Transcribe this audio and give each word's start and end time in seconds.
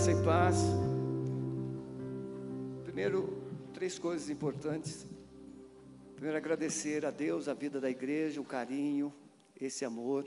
Graça 0.00 0.12
e 0.12 0.24
paz. 0.24 0.56
Primeiro, 2.84 3.44
três 3.74 3.98
coisas 3.98 4.30
importantes. 4.30 5.06
Primeiro, 6.14 6.38
agradecer 6.38 7.04
a 7.04 7.10
Deus, 7.10 7.48
a 7.48 7.52
vida 7.52 7.78
da 7.78 7.90
igreja, 7.90 8.40
o 8.40 8.44
carinho, 8.44 9.12
esse 9.60 9.84
amor. 9.84 10.26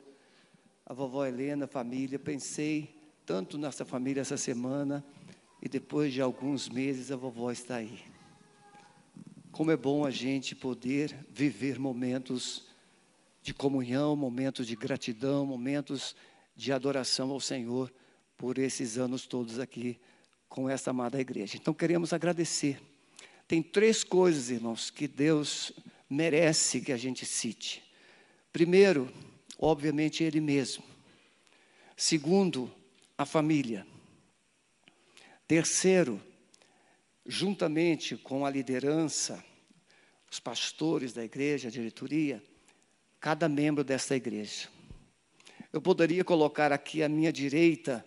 A 0.86 0.94
vovó 0.94 1.26
Helena, 1.26 1.66
a 1.66 1.68
família. 1.68 2.20
Pensei 2.20 2.96
tanto 3.26 3.58
nessa 3.58 3.84
família 3.84 4.22
essa 4.22 4.38
semana 4.38 5.04
e 5.60 5.68
depois 5.68 6.14
de 6.14 6.22
alguns 6.22 6.70
meses 6.70 7.12
a 7.12 7.16
vovó 7.16 7.50
está 7.50 7.78
aí. 7.78 8.00
Como 9.52 9.72
é 9.72 9.76
bom 9.76 10.06
a 10.06 10.12
gente 10.12 10.56
poder 10.56 11.26
viver 11.32 11.80
momentos 11.80 12.68
de 13.42 13.56
comunhão, 13.56 14.16
momentos 14.16 14.68
de 14.68 14.76
gratidão, 14.76 15.48
momentos 15.48 16.16
de 16.56 16.72
adoração 16.72 17.32
ao 17.32 17.40
Senhor 17.40 17.92
por 18.44 18.58
esses 18.58 18.98
anos 18.98 19.26
todos 19.26 19.58
aqui 19.58 19.98
com 20.50 20.70
essa 20.70 20.90
amada 20.90 21.18
igreja. 21.18 21.56
Então 21.56 21.74
queremos 21.74 22.12
agradecer. 22.12 22.78
Tem 23.48 23.64
três 23.64 24.04
coisas, 24.04 24.50
irmãos, 24.50 24.92
que 24.92 25.08
Deus 25.08 25.72
merece 26.10 26.82
que 26.82 26.92
a 26.92 26.98
gente 26.98 27.26
cite. 27.26 27.82
Primeiro, 28.52 29.10
obviamente, 29.58 30.26
Ele 30.26 30.42
mesmo. 30.42 30.84
Segundo, 31.96 32.70
a 33.18 33.26
família. 33.26 33.88
Terceiro, 35.48 36.22
juntamente 37.26 38.18
com 38.18 38.46
a 38.46 38.50
liderança, 38.50 39.42
os 40.30 40.42
pastores 40.42 41.14
da 41.14 41.24
igreja, 41.24 41.70
a 41.70 41.72
diretoria, 41.72 42.44
cada 43.22 43.48
membro 43.48 43.86
dessa 43.86 44.18
igreja. 44.18 44.68
Eu 45.72 45.82
poderia 45.82 46.26
colocar 46.26 46.74
aqui 46.74 47.02
à 47.02 47.08
minha 47.08 47.32
direita 47.32 48.06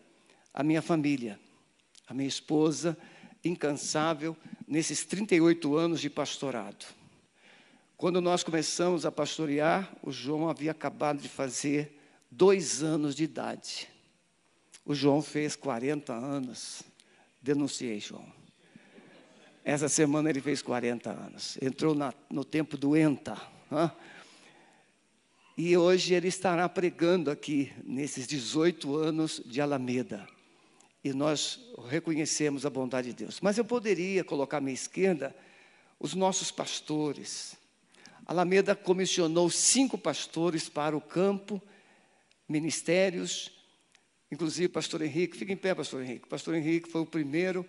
a 0.56 0.62
minha 0.62 0.80
família, 0.80 1.38
a 2.09 2.15
minha 2.15 2.27
esposa, 2.27 2.96
incansável 3.45 4.34
nesses 4.66 5.05
38 5.05 5.76
anos 5.76 6.01
de 6.01 6.09
pastorado. 6.09 6.87
Quando 7.95 8.23
nós 8.23 8.43
começamos 8.43 9.04
a 9.04 9.13
pastorear, 9.13 9.95
o 10.02 10.10
João 10.10 10.48
havia 10.48 10.71
acabado 10.71 11.21
de 11.21 11.29
fazer 11.29 12.01
dois 12.30 12.82
anos 12.82 13.15
de 13.15 13.24
idade. 13.24 13.87
O 14.82 14.95
João 14.95 15.21
fez 15.21 15.54
40 15.54 16.15
anos. 16.15 16.82
Denunciei, 17.43 18.01
João. 18.01 18.26
Essa 19.63 19.91
semana 19.91 20.30
ele 20.30 20.41
fez 20.41 20.63
40 20.63 21.10
anos. 21.10 21.59
Entrou 21.60 21.95
na, 21.95 22.15
no 22.30 22.45
tempo 22.45 22.79
do 22.79 22.96
ENTA. 22.96 23.37
Hein? 23.70 23.91
E 25.59 25.76
hoje 25.76 26.15
ele 26.15 26.29
estará 26.29 26.68
pregando 26.68 27.30
aqui, 27.30 27.73
nesses 27.85 28.26
18 28.26 28.95
anos 28.96 29.43
de 29.45 29.60
Alameda. 29.60 30.26
E 31.07 31.12
nós 31.12 31.60
reconhecemos 31.88 32.66
a 32.66 32.71
bondade 32.71 33.10
de 33.10 33.15
Deus. 33.15 33.38
Mas 33.40 33.57
eu 33.57 33.65
poderia 33.65 34.24
colocar 34.24 34.57
à 34.57 34.60
minha 34.60 34.74
esquerda 34.74 35.32
os 36.01 36.15
nossos 36.15 36.51
pastores. 36.51 37.57
Alameda 38.26 38.74
comissionou 38.74 39.48
cinco 39.48 39.96
pastores 39.96 40.68
para 40.68 40.96
o 40.96 41.01
campo, 41.01 41.63
ministérios, 42.48 43.52
inclusive 44.32 44.66
pastor 44.66 45.01
Henrique. 45.01 45.37
Fica 45.37 45.52
em 45.52 45.57
pé, 45.57 45.76
pastor 45.76 46.02
Henrique. 46.02 46.26
Pastor 46.26 46.57
Henrique 46.57 46.90
foi 46.90 47.02
o 47.02 47.07
primeiro, 47.07 47.65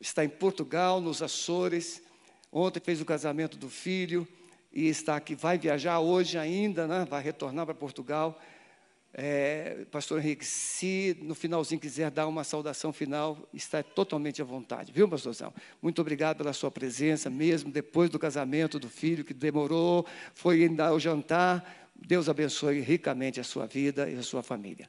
está 0.00 0.24
em 0.24 0.30
Portugal, 0.30 1.02
nos 1.02 1.20
Açores. 1.20 2.02
Ontem 2.50 2.80
fez 2.80 2.98
o 2.98 3.04
casamento 3.04 3.58
do 3.58 3.68
filho 3.68 4.26
e 4.72 4.88
está 4.88 5.16
aqui, 5.16 5.34
vai 5.34 5.58
viajar 5.58 6.00
hoje 6.00 6.38
ainda, 6.38 6.86
né? 6.86 7.06
vai 7.10 7.22
retornar 7.22 7.66
para 7.66 7.74
Portugal. 7.74 8.40
É, 9.20 9.84
Pastor 9.90 10.20
Henrique, 10.20 10.46
se 10.46 11.18
no 11.20 11.34
finalzinho 11.34 11.80
quiser 11.80 12.08
dar 12.08 12.28
uma 12.28 12.44
saudação 12.44 12.92
final, 12.92 13.36
está 13.52 13.82
totalmente 13.82 14.40
à 14.40 14.44
vontade, 14.44 14.92
viu, 14.92 15.08
pastorzão? 15.08 15.52
Muito 15.82 16.00
obrigado 16.00 16.36
pela 16.36 16.52
sua 16.52 16.70
presença, 16.70 17.28
mesmo 17.28 17.68
depois 17.68 18.08
do 18.08 18.16
casamento 18.16 18.78
do 18.78 18.88
filho, 18.88 19.24
que 19.24 19.34
demorou, 19.34 20.06
foi 20.34 20.62
ainda 20.62 20.86
ao 20.86 21.00
jantar. 21.00 21.90
Deus 21.96 22.28
abençoe 22.28 22.78
ricamente 22.78 23.40
a 23.40 23.42
sua 23.42 23.66
vida 23.66 24.08
e 24.08 24.14
a 24.14 24.22
sua 24.22 24.40
família. 24.40 24.88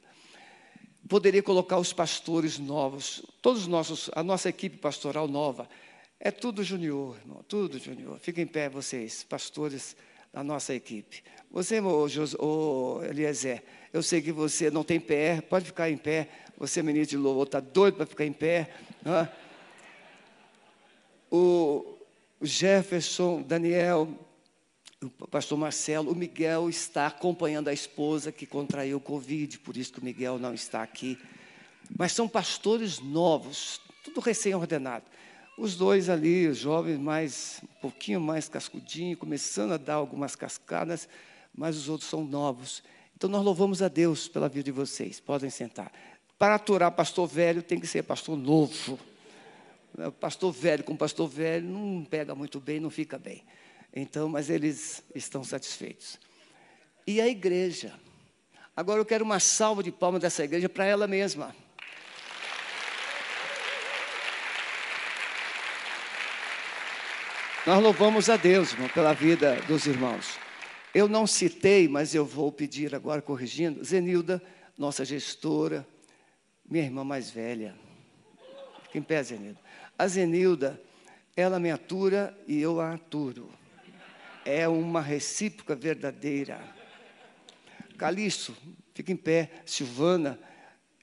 Poderia 1.08 1.42
colocar 1.42 1.78
os 1.78 1.92
pastores 1.92 2.56
novos, 2.56 3.26
todos 3.42 3.62
os 3.62 3.66
nossos, 3.66 4.10
a 4.14 4.22
nossa 4.22 4.48
equipe 4.48 4.76
pastoral 4.76 5.26
nova. 5.26 5.68
É 6.20 6.30
tudo 6.30 6.62
junior, 6.62 7.16
irmão, 7.16 7.44
tudo 7.48 7.80
junior. 7.80 8.16
Fiquem 8.20 8.44
em 8.44 8.46
pé 8.46 8.68
vocês, 8.68 9.24
pastores 9.24 9.96
da 10.32 10.44
nossa 10.44 10.72
equipe. 10.72 11.20
Você, 11.50 11.80
ô, 11.80 12.06
Jos, 12.06 12.34
ô, 12.34 13.02
Eliezer, 13.02 13.60
eu 13.92 14.02
sei 14.02 14.22
que 14.22 14.30
você 14.30 14.70
não 14.70 14.84
tem 14.84 15.00
pé, 15.00 15.40
pode 15.40 15.66
ficar 15.66 15.90
em 15.90 15.96
pé. 15.96 16.28
Você, 16.56 16.82
menino 16.82 17.06
de 17.06 17.16
louvor, 17.16 17.46
está 17.46 17.58
doido 17.58 17.96
para 17.96 18.06
ficar 18.06 18.24
em 18.24 18.32
pé. 18.32 18.70
Né? 19.02 19.28
O 21.30 21.96
Jefferson, 22.40 23.42
Daniel, 23.42 24.08
o 25.02 25.26
pastor 25.26 25.58
Marcelo, 25.58 26.12
o 26.12 26.14
Miguel 26.14 26.68
está 26.68 27.06
acompanhando 27.06 27.68
a 27.68 27.72
esposa 27.72 28.30
que 28.30 28.46
contraiu 28.46 28.98
o 28.98 29.00
Covid, 29.00 29.58
por 29.60 29.76
isso 29.76 29.92
que 29.92 29.98
o 29.98 30.04
Miguel 30.04 30.38
não 30.38 30.54
está 30.54 30.82
aqui. 30.82 31.18
Mas 31.98 32.12
são 32.12 32.28
pastores 32.28 33.00
novos, 33.00 33.80
tudo 34.04 34.20
recém-ordenado. 34.20 35.06
Os 35.58 35.74
dois 35.74 36.08
ali, 36.08 36.46
os 36.46 36.58
jovens 36.58 36.98
mais, 36.98 37.60
um 37.62 37.80
pouquinho 37.80 38.20
mais 38.20 38.48
cascudinho, 38.48 39.16
começando 39.16 39.72
a 39.72 39.76
dar 39.76 39.94
algumas 39.94 40.36
cascadas, 40.36 41.08
mas 41.54 41.76
os 41.76 41.88
outros 41.88 42.08
são 42.08 42.24
novos. 42.24 42.82
Então 43.20 43.28
nós 43.28 43.44
louvamos 43.44 43.82
a 43.82 43.88
Deus 43.88 44.28
pela 44.28 44.48
vida 44.48 44.64
de 44.64 44.70
vocês. 44.72 45.20
Podem 45.20 45.50
sentar. 45.50 45.92
Para 46.38 46.54
aturar 46.54 46.90
pastor 46.90 47.28
velho, 47.28 47.62
tem 47.62 47.78
que 47.78 47.86
ser 47.86 48.02
pastor 48.02 48.34
novo. 48.34 48.98
Pastor 50.18 50.50
velho 50.50 50.82
com 50.82 50.96
pastor 50.96 51.28
velho 51.28 51.68
não 51.68 52.02
pega 52.02 52.34
muito 52.34 52.58
bem, 52.58 52.80
não 52.80 52.88
fica 52.88 53.18
bem. 53.18 53.44
Então, 53.94 54.26
mas 54.26 54.48
eles 54.48 55.04
estão 55.14 55.44
satisfeitos. 55.44 56.18
E 57.06 57.20
a 57.20 57.28
igreja? 57.28 57.92
Agora 58.74 58.98
eu 58.98 59.04
quero 59.04 59.22
uma 59.22 59.38
salva 59.38 59.82
de 59.82 59.92
palmas 59.92 60.22
dessa 60.22 60.42
igreja 60.42 60.66
para 60.66 60.86
ela 60.86 61.06
mesma. 61.06 61.54
Nós 67.66 67.82
louvamos 67.82 68.30
a 68.30 68.38
Deus, 68.38 68.72
irmão, 68.72 68.88
pela 68.88 69.12
vida 69.12 69.56
dos 69.68 69.84
irmãos. 69.84 70.38
Eu 70.94 71.08
não 71.08 71.26
citei, 71.26 71.86
mas 71.86 72.14
eu 72.14 72.24
vou 72.24 72.50
pedir 72.50 72.94
agora, 72.94 73.22
corrigindo, 73.22 73.84
Zenilda, 73.84 74.42
nossa 74.76 75.04
gestora, 75.04 75.86
minha 76.68 76.84
irmã 76.84 77.04
mais 77.04 77.30
velha. 77.30 77.76
Fica 78.82 78.98
em 78.98 79.02
pé, 79.02 79.22
Zenilda. 79.22 79.60
A 79.96 80.08
Zenilda, 80.08 80.80
ela 81.36 81.60
me 81.60 81.70
atura 81.70 82.36
e 82.46 82.60
eu 82.60 82.80
a 82.80 82.94
aturo. 82.94 83.48
É 84.44 84.66
uma 84.66 85.00
recíproca 85.00 85.76
verdadeira. 85.76 86.60
Calixto, 87.96 88.56
fica 88.92 89.12
em 89.12 89.16
pé. 89.16 89.50
Silvana, 89.64 90.40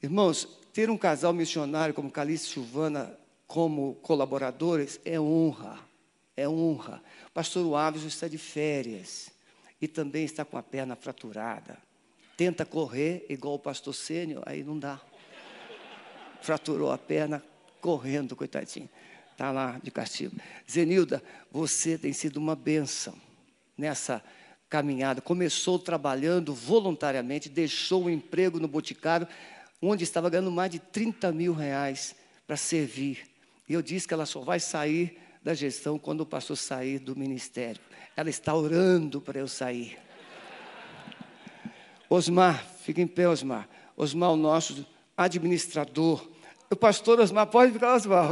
irmãos, 0.04 0.60
ter 0.74 0.90
um 0.90 0.98
casal 0.98 1.32
missionário 1.32 1.94
como 1.94 2.12
Calixto 2.12 2.48
e 2.48 2.54
Silvana 2.54 3.18
como 3.46 3.96
colaboradores 3.96 5.00
é 5.06 5.18
honra 5.18 5.88
é 6.38 6.48
honra. 6.48 7.02
Pastor 7.34 7.76
Alves 7.76 8.04
está 8.04 8.28
de 8.28 8.38
férias 8.38 9.32
e 9.82 9.88
também 9.88 10.24
está 10.26 10.44
com 10.44 10.58
a 10.58 10.64
perna 10.64 10.96
fraturada. 10.96 11.78
Tenta 12.36 12.66
correr 12.66 13.26
igual 13.30 13.56
o 13.56 13.60
pastor 13.60 13.94
Sênio, 13.94 14.42
aí 14.46 14.64
não 14.64 14.78
dá. 14.78 15.02
Fraturou 16.42 16.92
a 16.92 16.98
perna 16.98 17.44
correndo, 17.82 18.36
coitadinho. 18.36 18.90
Está 19.32 19.52
lá 19.52 19.80
de 19.84 19.92
castigo. 19.92 20.36
Zenilda, 20.70 21.22
você 21.52 21.98
tem 21.98 22.14
sido 22.14 22.38
uma 22.38 22.56
bênção 22.56 23.14
nessa 23.78 24.24
caminhada. 24.70 25.22
Começou 25.22 25.78
trabalhando 25.80 26.54
voluntariamente, 26.54 27.50
deixou 27.50 28.06
o 28.06 28.10
emprego 28.10 28.60
no 28.60 28.68
Boticário, 28.68 29.28
onde 29.82 30.04
estava 30.04 30.30
ganhando 30.30 30.52
mais 30.52 30.72
de 30.72 30.80
30 30.80 31.32
mil 31.32 31.54
reais 31.54 32.16
para 32.46 32.58
servir. 32.58 33.28
E 33.70 33.74
eu 33.74 33.82
disse 33.82 34.08
que 34.08 34.14
ela 34.14 34.26
só 34.26 34.42
vai 34.42 34.60
sair 34.60 35.20
da 35.48 35.54
gestão 35.54 35.98
quando 35.98 36.22
o 36.22 36.26
pastor 36.26 36.58
sair 36.58 37.00
do 37.00 37.16
ministério. 37.16 37.82
Ela 38.18 38.30
está 38.30 38.54
orando 38.54 39.22
para 39.22 39.40
eu 39.40 39.48
sair. 39.48 39.98
Osmar, 42.10 42.66
fica 42.82 43.02
em 43.02 43.08
pé, 43.08 43.30
Osmar. 43.30 43.66
Osmar, 43.96 44.32
o 44.32 44.36
nosso 44.36 44.86
administrador. 45.16 46.28
O 46.70 46.76
pastor 46.76 47.22
Osmar, 47.22 47.48
pode 47.48 47.72
ficar, 47.72 47.96
Osmar. 47.96 48.30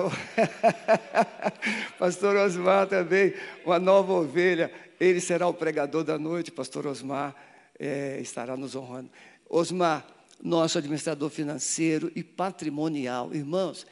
pastor 1.98 2.36
Osmar 2.36 2.86
também, 2.88 3.34
uma 3.66 3.80
nova 3.80 4.12
ovelha. 4.12 4.70
Ele 5.00 5.22
será 5.22 5.48
o 5.48 5.54
pregador 5.54 6.04
da 6.04 6.20
noite, 6.20 6.52
pastor 6.52 6.86
Osmar 6.86 7.34
é, 7.80 8.20
estará 8.20 8.58
nos 8.58 8.76
honrando. 8.76 9.10
Osmar, 9.50 10.06
nosso 10.44 10.78
administrador 10.78 11.30
financeiro 11.30 12.12
e 12.14 12.22
patrimonial. 12.22 13.34
Irmãos, 13.34 13.88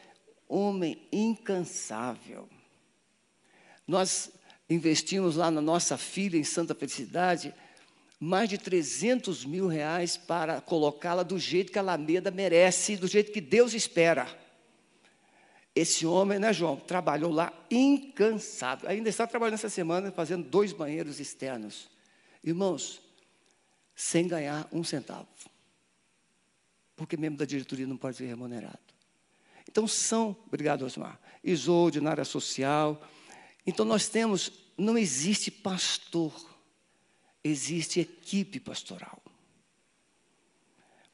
homem 0.50 1.08
incansável. 1.10 2.50
Nós 3.88 4.32
investimos 4.70 5.36
lá 5.36 5.52
na 5.52 5.62
nossa 5.62 5.98
filha 5.98 6.38
em 6.38 6.44
Santa 6.44 6.74
Felicidade 6.74 7.54
mais 8.20 8.48
de 8.48 8.58
300 8.58 9.44
mil 9.44 9.68
reais 9.68 10.16
para 10.16 10.62
colocá-la 10.62 11.24
do 11.24 11.38
jeito 11.38 11.74
que 11.74 11.78
a 11.78 11.82
Alameda 11.82 12.32
merece, 12.32 12.96
do 12.96 13.06
jeito 13.06 13.34
que 13.34 13.42
Deus 13.42 13.74
espera. 13.74 14.28
Esse 15.76 16.06
homem, 16.06 16.40
né, 16.40 16.54
João, 16.54 16.78
trabalhou 16.78 17.32
lá 17.32 17.52
incansável. 17.70 18.88
Ainda 18.90 19.10
está 19.10 19.28
trabalhando 19.28 19.56
essa 19.56 19.70
semana, 19.70 20.10
fazendo 20.10 20.48
dois 20.48 20.72
banheiros 20.72 21.20
externos. 21.20 21.90
Irmãos, 22.42 23.02
sem 23.94 24.26
ganhar 24.26 24.68
um 24.72 24.86
centavo. 24.86 25.28
Porque 26.96 27.18
membro 27.18 27.40
da 27.40 27.46
diretoria 27.46 27.88
não 27.88 27.98
pode 27.98 28.16
ser 28.16 28.26
remunerado. 28.28 28.80
Então 29.68 29.86
são, 29.86 30.34
obrigado 30.48 30.86
Osmar, 30.86 31.20
Isolde 31.44 32.00
na 32.00 32.12
área 32.12 32.26
social. 32.26 33.02
Então 33.66 33.86
nós 33.86 34.08
temos, 34.10 34.52
não 34.78 34.98
existe 34.98 35.50
pastor, 35.50 36.34
existe 37.44 38.00
equipe 38.00 38.60
pastoral. 38.60 39.22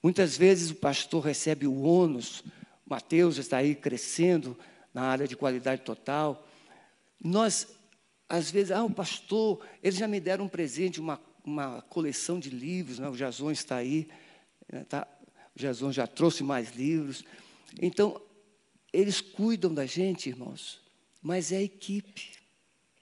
Muitas 0.01 0.37
vezes 0.37 0.71
o 0.71 0.75
pastor 0.75 1.23
recebe 1.23 1.67
o 1.67 1.81
ônus, 1.81 2.43
Mateus 2.85 3.37
está 3.37 3.57
aí 3.57 3.75
crescendo 3.75 4.57
na 4.93 5.03
área 5.03 5.27
de 5.27 5.35
qualidade 5.35 5.83
total. 5.83 6.47
Nós, 7.23 7.67
às 8.27 8.49
vezes, 8.49 8.71
ah, 8.71 8.83
o 8.83 8.89
pastor, 8.89 9.63
eles 9.83 9.99
já 9.99 10.07
me 10.07 10.19
deram 10.19 10.45
um 10.45 10.49
presente, 10.49 10.99
uma, 10.99 11.21
uma 11.43 11.81
coleção 11.83 12.39
de 12.39 12.49
livros, 12.49 12.97
né? 12.97 13.09
o 13.09 13.15
Jason 13.15 13.51
está 13.51 13.75
aí, 13.75 14.07
né? 14.71 14.85
tá? 14.85 15.07
o 15.55 15.59
Jason 15.59 15.91
já 15.91 16.07
trouxe 16.07 16.43
mais 16.43 16.75
livros. 16.75 17.23
Então, 17.79 18.19
eles 18.91 19.21
cuidam 19.21 19.73
da 19.73 19.85
gente, 19.85 20.29
irmãos, 20.29 20.81
mas 21.21 21.51
é 21.51 21.61
equipe. 21.61 22.38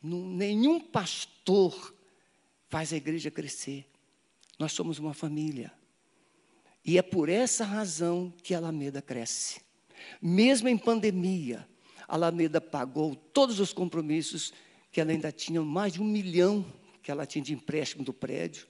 Nenhum 0.02 0.80
pastor 0.80 1.94
faz 2.70 2.94
a 2.94 2.98
igreja 2.98 3.32
crescer. 3.32 3.86
Nós 4.60 4.72
somos 4.72 5.00
uma 5.00 5.14
família. 5.14 5.72
E 6.84 6.98
é 6.98 7.02
por 7.02 7.30
essa 7.30 7.66
razão 7.66 8.34
que 8.42 8.54
a 8.54 8.58
Alameda 8.58 9.02
cresce. 9.02 9.62
Mesmo 10.22 10.70
em 10.70 10.78
pandemia, 10.78 11.68
a 12.08 12.16
Alameda 12.16 12.62
pagou 12.62 13.16
todos 13.16 13.60
os 13.60 13.74
compromissos 13.74 14.54
que 14.92 15.02
ela 15.02 15.12
ainda 15.12 15.32
tinha, 15.32 15.62
mais 15.62 15.94
de 15.94 16.02
um 16.02 16.06
milhão 16.06 16.66
que 17.04 17.12
ela 17.12 17.26
tinha 17.26 17.44
de 17.44 17.54
empréstimo 17.54 18.04
do 18.04 18.14
prédio. 18.14 18.68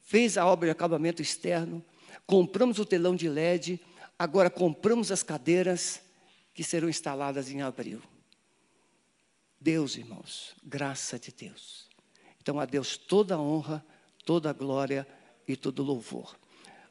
Fez 0.00 0.36
a 0.36 0.46
obra 0.46 0.66
de 0.66 0.72
acabamento 0.72 1.22
externo, 1.22 1.84
compramos 2.26 2.78
o 2.78 2.84
telão 2.84 3.14
de 3.14 3.28
LED, 3.28 3.80
agora 4.18 4.50
compramos 4.50 5.12
as 5.12 5.22
cadeiras 5.22 6.02
que 6.52 6.64
serão 6.64 6.88
instaladas 6.88 7.50
em 7.50 7.62
abril. 7.62 8.02
Deus, 9.62 9.96
irmãos, 9.96 10.56
graça 10.64 11.20
de 11.20 11.30
Deus. 11.30 11.88
Então 12.40 12.58
a 12.58 12.64
Deus 12.64 12.96
toda 12.96 13.38
honra, 13.38 13.84
toda 14.24 14.52
glória 14.52 15.06
e 15.46 15.56
todo 15.56 15.84
louvor. 15.84 16.36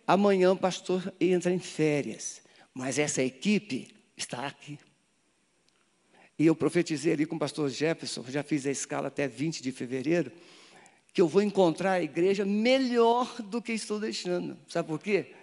Amanhã 0.07 0.53
o 0.53 0.57
pastor 0.57 1.13
entra 1.19 1.51
em 1.51 1.59
férias, 1.59 2.41
mas 2.73 2.97
essa 2.97 3.21
equipe 3.21 3.93
está 4.15 4.47
aqui. 4.47 4.79
E 6.39 6.45
eu 6.45 6.55
profetizei 6.55 7.11
ali 7.11 7.25
com 7.25 7.35
o 7.35 7.39
pastor 7.39 7.69
Jefferson, 7.69 8.23
já 8.29 8.41
fiz 8.41 8.65
a 8.65 8.71
escala 8.71 9.09
até 9.09 9.27
20 9.27 9.61
de 9.61 9.73
fevereiro, 9.73 10.31
que 11.13 11.21
eu 11.21 11.27
vou 11.27 11.41
encontrar 11.41 11.93
a 11.93 12.01
igreja 12.01 12.45
melhor 12.45 13.41
do 13.41 13.61
que 13.61 13.73
estou 13.73 13.99
deixando. 13.99 14.57
Sabe 14.69 14.87
por 14.87 14.99
quê? 14.99 15.35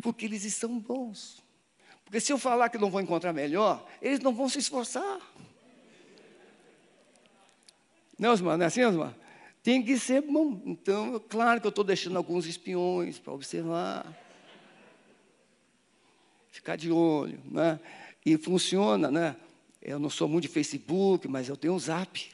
Porque 0.00 0.24
eles 0.24 0.44
estão 0.44 0.78
bons. 0.78 1.42
Porque 2.04 2.20
se 2.20 2.32
eu 2.32 2.38
falar 2.38 2.68
que 2.68 2.78
não 2.78 2.90
vou 2.90 3.00
encontrar 3.00 3.32
melhor, 3.32 3.84
eles 4.00 4.20
não 4.20 4.32
vão 4.32 4.48
se 4.48 4.60
esforçar. 4.60 5.20
Não, 8.18 8.32
Osmar, 8.32 8.56
não 8.56 8.64
é 8.64 8.66
assim, 8.66 8.84
Osmar? 8.84 9.14
Tem 9.62 9.82
que 9.82 9.98
ser 9.98 10.22
bom. 10.22 10.60
Então, 10.64 11.20
claro 11.28 11.60
que 11.60 11.66
eu 11.66 11.70
estou 11.70 11.84
deixando 11.84 12.16
alguns 12.16 12.46
espiões 12.46 13.18
para 13.18 13.32
observar. 13.32 14.06
Ficar 16.50 16.76
de 16.76 16.90
olho, 16.90 17.38
né? 17.44 17.78
E 18.24 18.36
funciona, 18.36 19.10
né? 19.10 19.36
Eu 19.82 19.98
não 19.98 20.08
sou 20.08 20.28
muito 20.28 20.42
de 20.42 20.48
Facebook, 20.48 21.28
mas 21.28 21.48
eu 21.48 21.56
tenho 21.56 21.74
um 21.74 21.78
zap. 21.78 22.32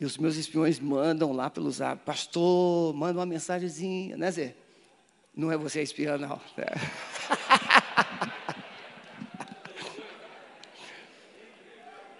E 0.00 0.04
os 0.04 0.18
meus 0.18 0.36
espiões 0.36 0.80
mandam 0.80 1.32
lá 1.32 1.48
pelo 1.48 1.70
zap, 1.70 2.04
pastor, 2.04 2.92
manda 2.92 3.20
uma 3.20 3.26
mensagenzinha, 3.26 4.16
né, 4.16 4.30
Zé? 4.32 4.56
Não 5.34 5.52
é 5.52 5.56
você 5.56 5.80
espiã, 5.80 6.18
não. 6.18 6.40
É. 6.58 6.66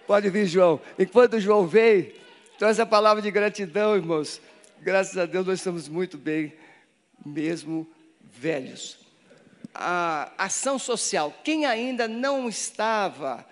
Pode 0.07 0.29
vir, 0.29 0.45
João. 0.45 0.79
Enquanto 0.97 1.33
o 1.33 1.39
João 1.39 1.67
veio, 1.67 2.22
então, 2.55 2.69
essa 2.69 2.85
palavra 2.85 3.21
de 3.21 3.31
gratidão, 3.31 3.95
irmãos, 3.95 4.39
graças 4.79 5.17
a 5.17 5.25
Deus 5.25 5.45
nós 5.47 5.59
estamos 5.59 5.87
muito 5.89 6.17
bem, 6.19 6.53
mesmo 7.25 7.89
velhos. 8.21 8.99
A 9.73 10.31
ação 10.37 10.77
social, 10.77 11.33
quem 11.43 11.65
ainda 11.65 12.07
não 12.07 12.47
estava, 12.47 13.45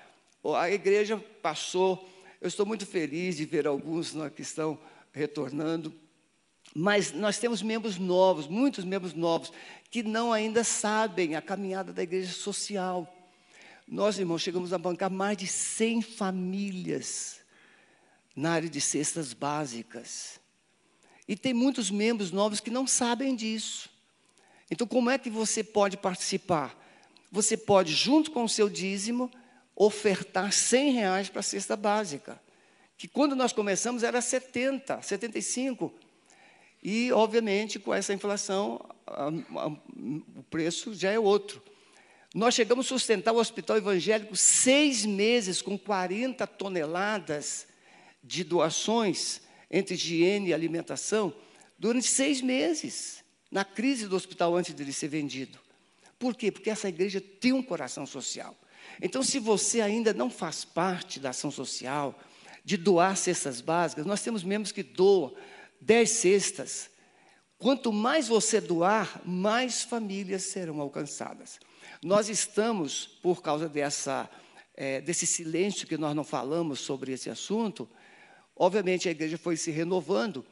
a 0.56 0.70
igreja 0.70 1.18
passou, 1.42 2.08
eu 2.40 2.48
estou 2.48 2.64
muito 2.64 2.86
feliz 2.86 3.38
de 3.38 3.46
ver 3.46 3.66
alguns 3.66 4.14
né, 4.14 4.30
que 4.30 4.44
estão 4.44 4.78
retornando, 5.12 5.92
mas 6.76 7.12
nós 7.12 7.40
temos 7.40 7.64
membros 7.64 7.98
novos, 7.98 8.48
muitos 8.48 8.86
membros 8.86 9.16
novos, 9.16 9.52
que 9.90 10.04
não 10.04 10.32
ainda 10.32 10.64
sabem 10.64 11.36
a 11.36 11.42
caminhada 11.42 11.92
da 11.92 12.04
igreja 12.04 12.32
social. 12.32 13.12
Nós, 13.88 14.20
irmãos, 14.20 14.44
chegamos 14.44 14.72
a 14.72 14.78
bancar 14.78 15.10
mais 15.10 15.38
de 15.38 15.48
100 15.48 16.04
famílias 16.04 17.41
na 18.36 18.52
área 18.52 18.70
de 18.70 18.80
cestas 18.80 19.34
básicas. 19.34 20.40
E 21.28 21.36
tem 21.36 21.54
muitos 21.54 21.90
membros 21.92 22.32
novos 22.32 22.60
que 22.60 22.70
não 22.70 22.88
sabem 22.88 23.36
disso. 23.36 23.90
Então, 24.70 24.88
como 24.88 25.10
é 25.10 25.18
que 25.18 25.30
você 25.30 25.64
pode 25.64 25.98
participar? 25.98 26.78
Você 27.32 27.56
pode, 27.56 27.94
junto 27.94 28.32
com 28.32 28.44
o 28.44 28.50
seu 28.50 28.70
dízimo, 28.70 29.32
ofertar 29.76 30.52
100 30.52 30.92
reais 30.92 31.30
para 31.30 31.40
a 31.40 31.44
cesta 31.44 31.76
básica. 31.76 32.42
Que 32.98 33.08
quando 33.08 33.36
nós 33.36 33.52
começamos 33.54 34.04
era 34.04 34.22
70, 34.22 35.02
75. 35.02 35.94
E, 36.84 37.12
obviamente, 37.12 37.80
com 37.80 37.94
essa 37.94 38.14
inflação, 38.14 38.84
a, 39.06 39.28
a, 39.28 39.68
o 39.68 40.44
preço 40.50 40.94
já 40.94 41.12
é 41.12 41.20
outro. 41.20 41.62
Nós 42.34 42.54
chegamos 42.54 42.86
a 42.86 42.90
sustentar 42.90 43.34
o 43.34 43.38
hospital 43.38 43.78
evangélico 43.78 44.36
seis 44.36 45.06
meses 45.06 45.62
com 45.62 45.78
40 45.78 46.48
toneladas 46.48 47.68
de 48.24 48.44
doações 48.44 49.42
entre 49.70 49.96
higiene 49.96 50.50
e 50.50 50.54
alimentação 50.54 51.34
durante 51.78 52.08
seis 52.08 52.42
meses, 52.42 53.24
na 53.50 53.66
crise 53.66 54.08
do 54.08 54.16
hospital 54.16 54.56
antes 54.56 54.74
de 54.74 54.84
ele 54.84 54.94
ser 54.94 55.08
vendido. 55.08 55.60
Por 56.20 56.36
quê? 56.36 56.52
Porque 56.52 56.70
essa 56.70 56.88
igreja 56.88 57.20
tem 57.20 57.54
um 57.54 57.64
coração 57.64 58.06
social. 58.06 58.56
Então, 59.02 59.24
se 59.24 59.40
você 59.40 59.82
ainda 59.82 60.14
não 60.14 60.30
faz 60.30 60.64
parte 60.64 61.20
da 61.20 61.32
ação 61.32 61.50
social, 61.50 62.20
de 62.64 62.78
doar 62.78 63.18
cestas 63.18 63.60
básicas, 63.60 64.06
nós 64.06 64.22
temos 64.22 64.44
membros 64.44 64.72
que 64.72 64.84
doam 64.84 65.34
dez 65.80 66.12
cestas. 66.12 66.90
Quanto 67.58 67.92
mais 67.92 68.28
você 68.28 68.62
doar, 68.62 69.22
mais 69.26 69.82
famílias 69.82 70.44
serão 70.44 70.80
alcançadas. 70.80 71.60
Nós 72.04 72.30
estamos, 72.30 73.06
por 73.06 73.42
causa 73.42 73.68
dessa, 73.68 74.30
é, 74.76 75.02
desse 75.02 75.26
silêncio 75.26 75.88
que 75.88 75.98
nós 75.98 76.16
não 76.16 76.24
falamos 76.24 76.80
sobre 76.80 77.12
esse 77.12 77.30
assunto, 77.30 77.90
Obviamente 78.62 79.08
a 79.08 79.12
igreja 79.12 79.40
foi 79.40 79.58
se 79.58 79.72
renovando 79.72 80.46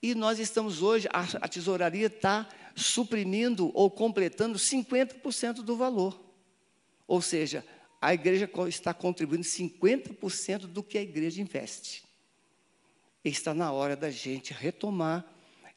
e 0.00 0.14
nós 0.14 0.38
estamos 0.38 0.80
hoje, 0.80 1.08
a, 1.12 1.22
a 1.44 1.48
tesouraria 1.48 2.06
está 2.06 2.48
suprimindo 2.76 3.72
ou 3.74 3.90
completando 3.90 4.56
50% 4.56 5.54
do 5.54 5.76
valor. 5.76 6.22
Ou 7.04 7.20
seja, 7.20 7.66
a 8.00 8.14
igreja 8.14 8.48
está 8.68 8.94
contribuindo 8.94 9.42
50% 9.42 10.68
do 10.68 10.84
que 10.84 10.98
a 10.98 11.02
igreja 11.02 11.42
investe. 11.42 12.04
Está 13.24 13.52
na 13.52 13.72
hora 13.72 13.96
da 13.96 14.08
gente 14.08 14.52
retomar 14.52 15.26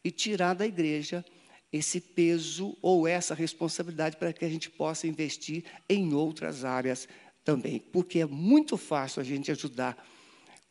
e 0.03 0.11
tirar 0.11 0.53
da 0.53 0.67
igreja 0.67 1.25
esse 1.73 2.00
peso 2.00 2.77
ou 2.79 3.07
essa 3.07 3.33
responsabilidade 3.33 4.17
para 4.17 4.31
que 4.31 4.45
a 4.45 4.50
gente 4.50 4.69
possa 4.69 5.07
investir 5.07 5.63
em 5.89 6.13
outras 6.13 6.63
áreas 6.63 7.07
também, 7.43 7.79
porque 7.79 8.19
é 8.19 8.25
muito 8.27 8.77
fácil 8.77 9.19
a 9.19 9.23
gente 9.23 9.50
ajudar 9.50 9.97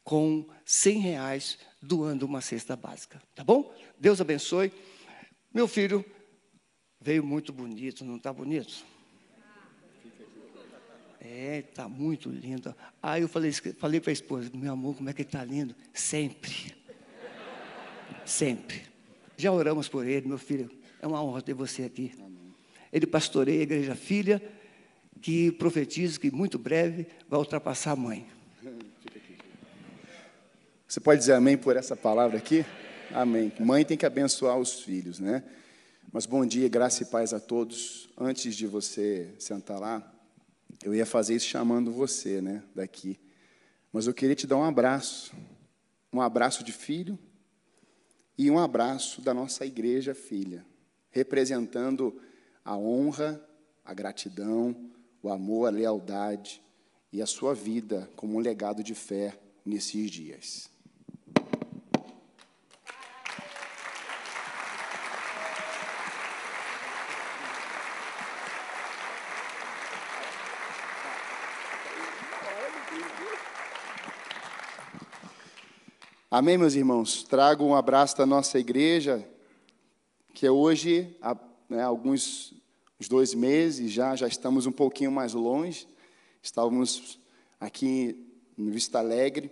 com 0.05 0.47
100 0.65 0.99
reais 0.99 1.59
doando 1.81 2.27
uma 2.27 2.41
cesta 2.41 2.77
básica. 2.77 3.21
Tá 3.35 3.45
bom? 3.45 3.75
Deus 3.99 4.21
abençoe. 4.21 4.73
Meu 5.53 5.67
filho 5.67 6.05
veio 7.01 7.25
muito 7.25 7.53
bonito, 7.53 8.05
não 8.05 8.17
está 8.17 8.33
bonito? 8.33 8.85
É, 11.21 11.59
está 11.59 11.89
muito 11.89 12.31
lindo. 12.31 12.75
Aí 13.03 13.23
eu 13.23 13.29
falei, 13.29 13.53
falei 13.53 14.01
para 14.01 14.11
a 14.11 14.13
esposa, 14.13 14.51
meu 14.55 14.73
amor, 14.73 14.97
como 14.97 15.11
é 15.11 15.13
que 15.13 15.23
ele 15.23 15.29
está 15.29 15.45
lindo? 15.45 15.75
Sempre. 15.93 16.75
Sempre. 18.25 18.83
Já 19.37 19.53
oramos 19.53 19.89
por 19.89 20.07
ele, 20.07 20.27
meu 20.27 20.39
filho. 20.39 20.71
É 21.01 21.07
uma 21.07 21.23
honra 21.23 21.43
ter 21.43 21.55
você 21.55 21.85
aqui. 21.85 22.13
Ele 22.93 23.07
pastoreia 23.07 23.61
a 23.61 23.63
igreja 23.63 23.95
filha, 23.95 24.43
que 25.21 25.53
profetiza 25.53 26.19
que 26.19 26.31
muito 26.31 26.59
breve 26.59 27.07
vai 27.29 27.39
ultrapassar 27.39 27.93
a 27.93 27.97
mãe. 27.97 28.27
Você 30.91 30.99
pode 30.99 31.21
dizer 31.21 31.35
amém 31.35 31.57
por 31.57 31.77
essa 31.77 31.95
palavra 31.95 32.37
aqui? 32.37 32.67
Amém. 33.13 33.53
Mãe 33.61 33.85
tem 33.85 33.97
que 33.97 34.05
abençoar 34.05 34.59
os 34.59 34.81
filhos, 34.81 35.21
né? 35.21 35.45
Mas 36.13 36.27
bom 36.27 36.45
dia, 36.45 36.69
graça 36.69 37.05
e 37.05 37.07
paz 37.07 37.33
a 37.33 37.39
todos. 37.39 38.11
Antes 38.19 38.57
de 38.57 38.67
você 38.67 39.33
sentar 39.39 39.79
lá, 39.79 40.13
Eu 40.83 40.93
ia 40.93 41.07
fazer 41.07 41.37
isso 41.37 41.47
chamando 41.47 41.93
você, 41.93 42.43
né, 42.43 42.65
daqui. 42.75 43.21
Mas 43.93 44.09
eu 44.09 44.15
queria 44.15 44.35
te 44.35 44.49
dar 44.49 44.57
um 44.57 44.65
abraço. 44.65 45.33
Um 46.13 46.21
abraço 46.21 46.65
de 46.65 46.73
filho 46.73 47.17
e 48.37 48.51
um 48.51 48.59
abraço 48.59 49.23
da 49.23 49.33
nossa 49.33 49.65
igreja 49.65 50.13
filha, 50.13 50.67
representando 51.13 52.21
a 52.65 52.77
honra, 52.77 53.41
a 53.85 53.95
gratidão, 53.95 54.91
o 55.23 55.31
amor, 55.31 55.69
a 55.69 55.71
lealdade 55.71 56.61
e 57.13 57.23
a 57.23 57.27
sua 57.27 57.55
vida 57.55 58.11
como 58.17 58.37
um 58.37 58.41
legado 58.41 58.83
de 58.83 58.97
fé 58.97 59.39
nesses 59.65 60.11
dias. 60.11 60.70
Amém, 76.33 76.57
meus 76.57 76.77
irmãos? 76.77 77.25
Trago 77.25 77.65
um 77.65 77.75
abraço 77.75 78.17
da 78.17 78.25
nossa 78.25 78.57
igreja, 78.57 79.27
que 80.33 80.47
é 80.47 80.51
hoje, 80.51 81.17
há 81.21 81.37
né, 81.69 81.83
alguns 81.83 82.55
uns 83.01 83.09
dois 83.09 83.35
meses 83.35 83.91
já, 83.91 84.15
já 84.15 84.29
estamos 84.29 84.65
um 84.65 84.71
pouquinho 84.71 85.11
mais 85.11 85.35
longe. 85.35 85.89
Estávamos 86.41 87.19
aqui 87.59 88.33
no 88.57 88.71
Vista 88.71 89.01
Alegre. 89.01 89.51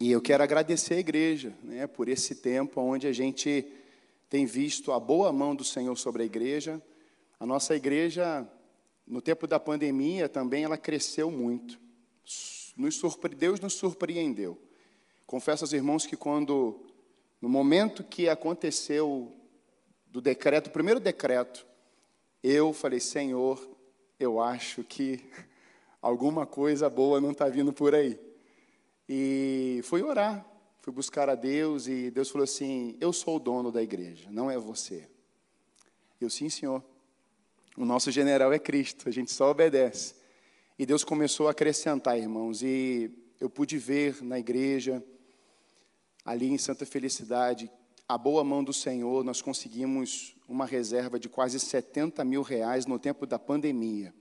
E 0.00 0.10
eu 0.10 0.22
quero 0.22 0.42
agradecer 0.42 0.94
a 0.94 0.98
igreja 1.00 1.52
né, 1.62 1.86
por 1.86 2.08
esse 2.08 2.36
tempo 2.36 2.80
onde 2.80 3.06
a 3.06 3.12
gente 3.12 3.62
tem 4.30 4.46
visto 4.46 4.92
a 4.92 4.98
boa 4.98 5.30
mão 5.30 5.54
do 5.54 5.62
Senhor 5.62 5.94
sobre 5.98 6.22
a 6.22 6.24
igreja. 6.24 6.80
A 7.38 7.44
nossa 7.44 7.76
igreja, 7.76 8.48
no 9.06 9.20
tempo 9.20 9.46
da 9.46 9.60
pandemia, 9.60 10.26
também 10.26 10.64
ela 10.64 10.78
cresceu 10.78 11.30
muito. 11.30 11.78
Nos 12.78 12.94
surpre... 12.94 13.34
Deus 13.34 13.60
nos 13.60 13.74
surpreendeu. 13.74 14.58
Confesso 15.26 15.64
aos 15.64 15.72
irmãos 15.72 16.06
que 16.06 16.16
quando, 16.16 16.80
no 17.40 17.48
momento 17.48 18.04
que 18.04 18.28
aconteceu 18.28 19.32
do 20.06 20.20
decreto, 20.20 20.66
o 20.66 20.70
primeiro 20.72 21.00
decreto, 21.00 21.66
eu 22.42 22.72
falei, 22.72 23.00
Senhor, 23.00 23.60
eu 24.18 24.40
acho 24.40 24.84
que 24.84 25.24
alguma 26.02 26.46
coisa 26.46 26.90
boa 26.90 27.20
não 27.20 27.30
está 27.30 27.48
vindo 27.48 27.72
por 27.72 27.94
aí. 27.94 28.18
E 29.08 29.80
fui 29.84 30.02
orar, 30.02 30.46
fui 30.80 30.92
buscar 30.92 31.28
a 31.28 31.34
Deus 31.34 31.86
e 31.86 32.10
Deus 32.10 32.30
falou 32.30 32.44
assim: 32.44 32.96
Eu 33.00 33.12
sou 33.12 33.36
o 33.36 33.40
dono 33.40 33.72
da 33.72 33.82
igreja, 33.82 34.28
não 34.30 34.50
é 34.50 34.58
você. 34.58 35.08
Eu, 36.20 36.30
sim, 36.30 36.48
Senhor. 36.48 36.82
O 37.76 37.84
nosso 37.84 38.10
general 38.10 38.52
é 38.52 38.58
Cristo, 38.58 39.08
a 39.08 39.12
gente 39.12 39.32
só 39.32 39.50
obedece. 39.50 40.14
E 40.78 40.84
Deus 40.84 41.04
começou 41.04 41.48
a 41.48 41.52
acrescentar, 41.52 42.18
irmãos, 42.18 42.62
e 42.62 43.10
eu 43.40 43.48
pude 43.48 43.78
ver 43.78 44.22
na 44.22 44.38
igreja 44.38 45.02
ali 46.24 46.50
em 46.50 46.58
Santa 46.58 46.86
Felicidade, 46.86 47.70
a 48.08 48.18
boa 48.18 48.44
mão 48.44 48.62
do 48.62 48.72
Senhor, 48.72 49.24
nós 49.24 49.40
conseguimos 49.40 50.34
uma 50.48 50.66
reserva 50.66 51.18
de 51.18 51.28
quase 51.28 51.58
70 51.58 52.24
mil 52.24 52.42
reais 52.42 52.86
no 52.86 52.98
tempo 52.98 53.26
da 53.26 53.38
pandemia. 53.38 54.14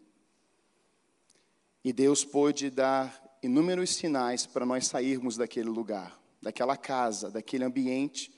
E 1.84 1.91
Deus 1.91 2.24
pôde 2.24 2.70
dar 2.70 3.22
inúmeros 3.41 3.89
sinais 3.96 4.46
para 4.46 4.65
nós 4.65 4.88
sairmos 4.88 5.36
daquele 5.36 5.70
lugar, 5.70 6.20
daquela 6.41 6.77
casa, 6.77 7.31
daquele 7.31 7.63
ambiente. 7.63 8.31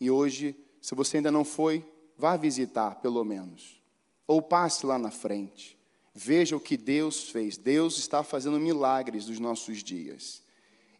E 0.00 0.10
hoje, 0.10 0.56
se 0.80 0.94
você 0.94 1.18
ainda 1.18 1.30
não 1.30 1.44
foi, 1.44 1.84
vá 2.18 2.36
visitar, 2.36 2.96
pelo 2.96 3.24
menos. 3.24 3.80
Ou 4.26 4.42
passe 4.42 4.84
lá 4.84 4.98
na 4.98 5.10
frente. 5.10 5.78
Veja 6.14 6.56
o 6.56 6.60
que 6.60 6.76
Deus 6.76 7.30
fez. 7.30 7.56
Deus 7.56 7.98
está 7.98 8.22
fazendo 8.22 8.60
milagres 8.60 9.28
nos 9.28 9.38
nossos 9.38 9.82
dias. 9.82 10.42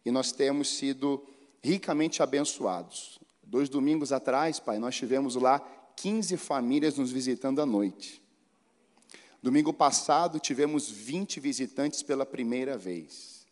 E 0.05 0.11
nós 0.11 0.31
temos 0.31 0.69
sido 0.69 1.23
ricamente 1.63 2.21
abençoados. 2.21 3.19
Dois 3.41 3.69
domingos 3.69 4.11
atrás, 4.11 4.59
pai, 4.59 4.77
nós 4.77 4.95
tivemos 4.95 5.35
lá 5.35 5.59
15 5.95 6.35
famílias 6.37 6.97
nos 6.97 7.11
visitando 7.11 7.61
à 7.61 7.65
noite. 7.65 8.21
Domingo 9.41 9.73
passado, 9.73 10.39
tivemos 10.39 10.89
20 10.89 11.39
visitantes 11.39 12.03
pela 12.03 12.25
primeira 12.25 12.77
vez. 12.77 13.45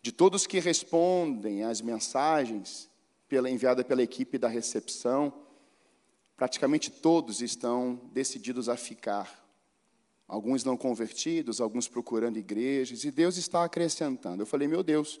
De 0.00 0.12
todos 0.12 0.46
que 0.46 0.58
respondem 0.58 1.62
às 1.62 1.80
mensagens 1.80 2.90
pela, 3.28 3.48
enviada 3.48 3.84
pela 3.84 4.02
equipe 4.02 4.36
da 4.36 4.48
recepção, 4.48 5.32
praticamente 6.36 6.90
todos 6.90 7.40
estão 7.40 8.00
decididos 8.12 8.68
a 8.68 8.76
ficar. 8.76 9.40
Alguns 10.26 10.64
não 10.64 10.76
convertidos, 10.76 11.60
alguns 11.60 11.86
procurando 11.86 12.36
igrejas, 12.36 13.04
e 13.04 13.10
Deus 13.10 13.36
está 13.36 13.64
acrescentando. 13.64 14.42
Eu 14.42 14.46
falei, 14.46 14.66
meu 14.66 14.82
Deus, 14.82 15.20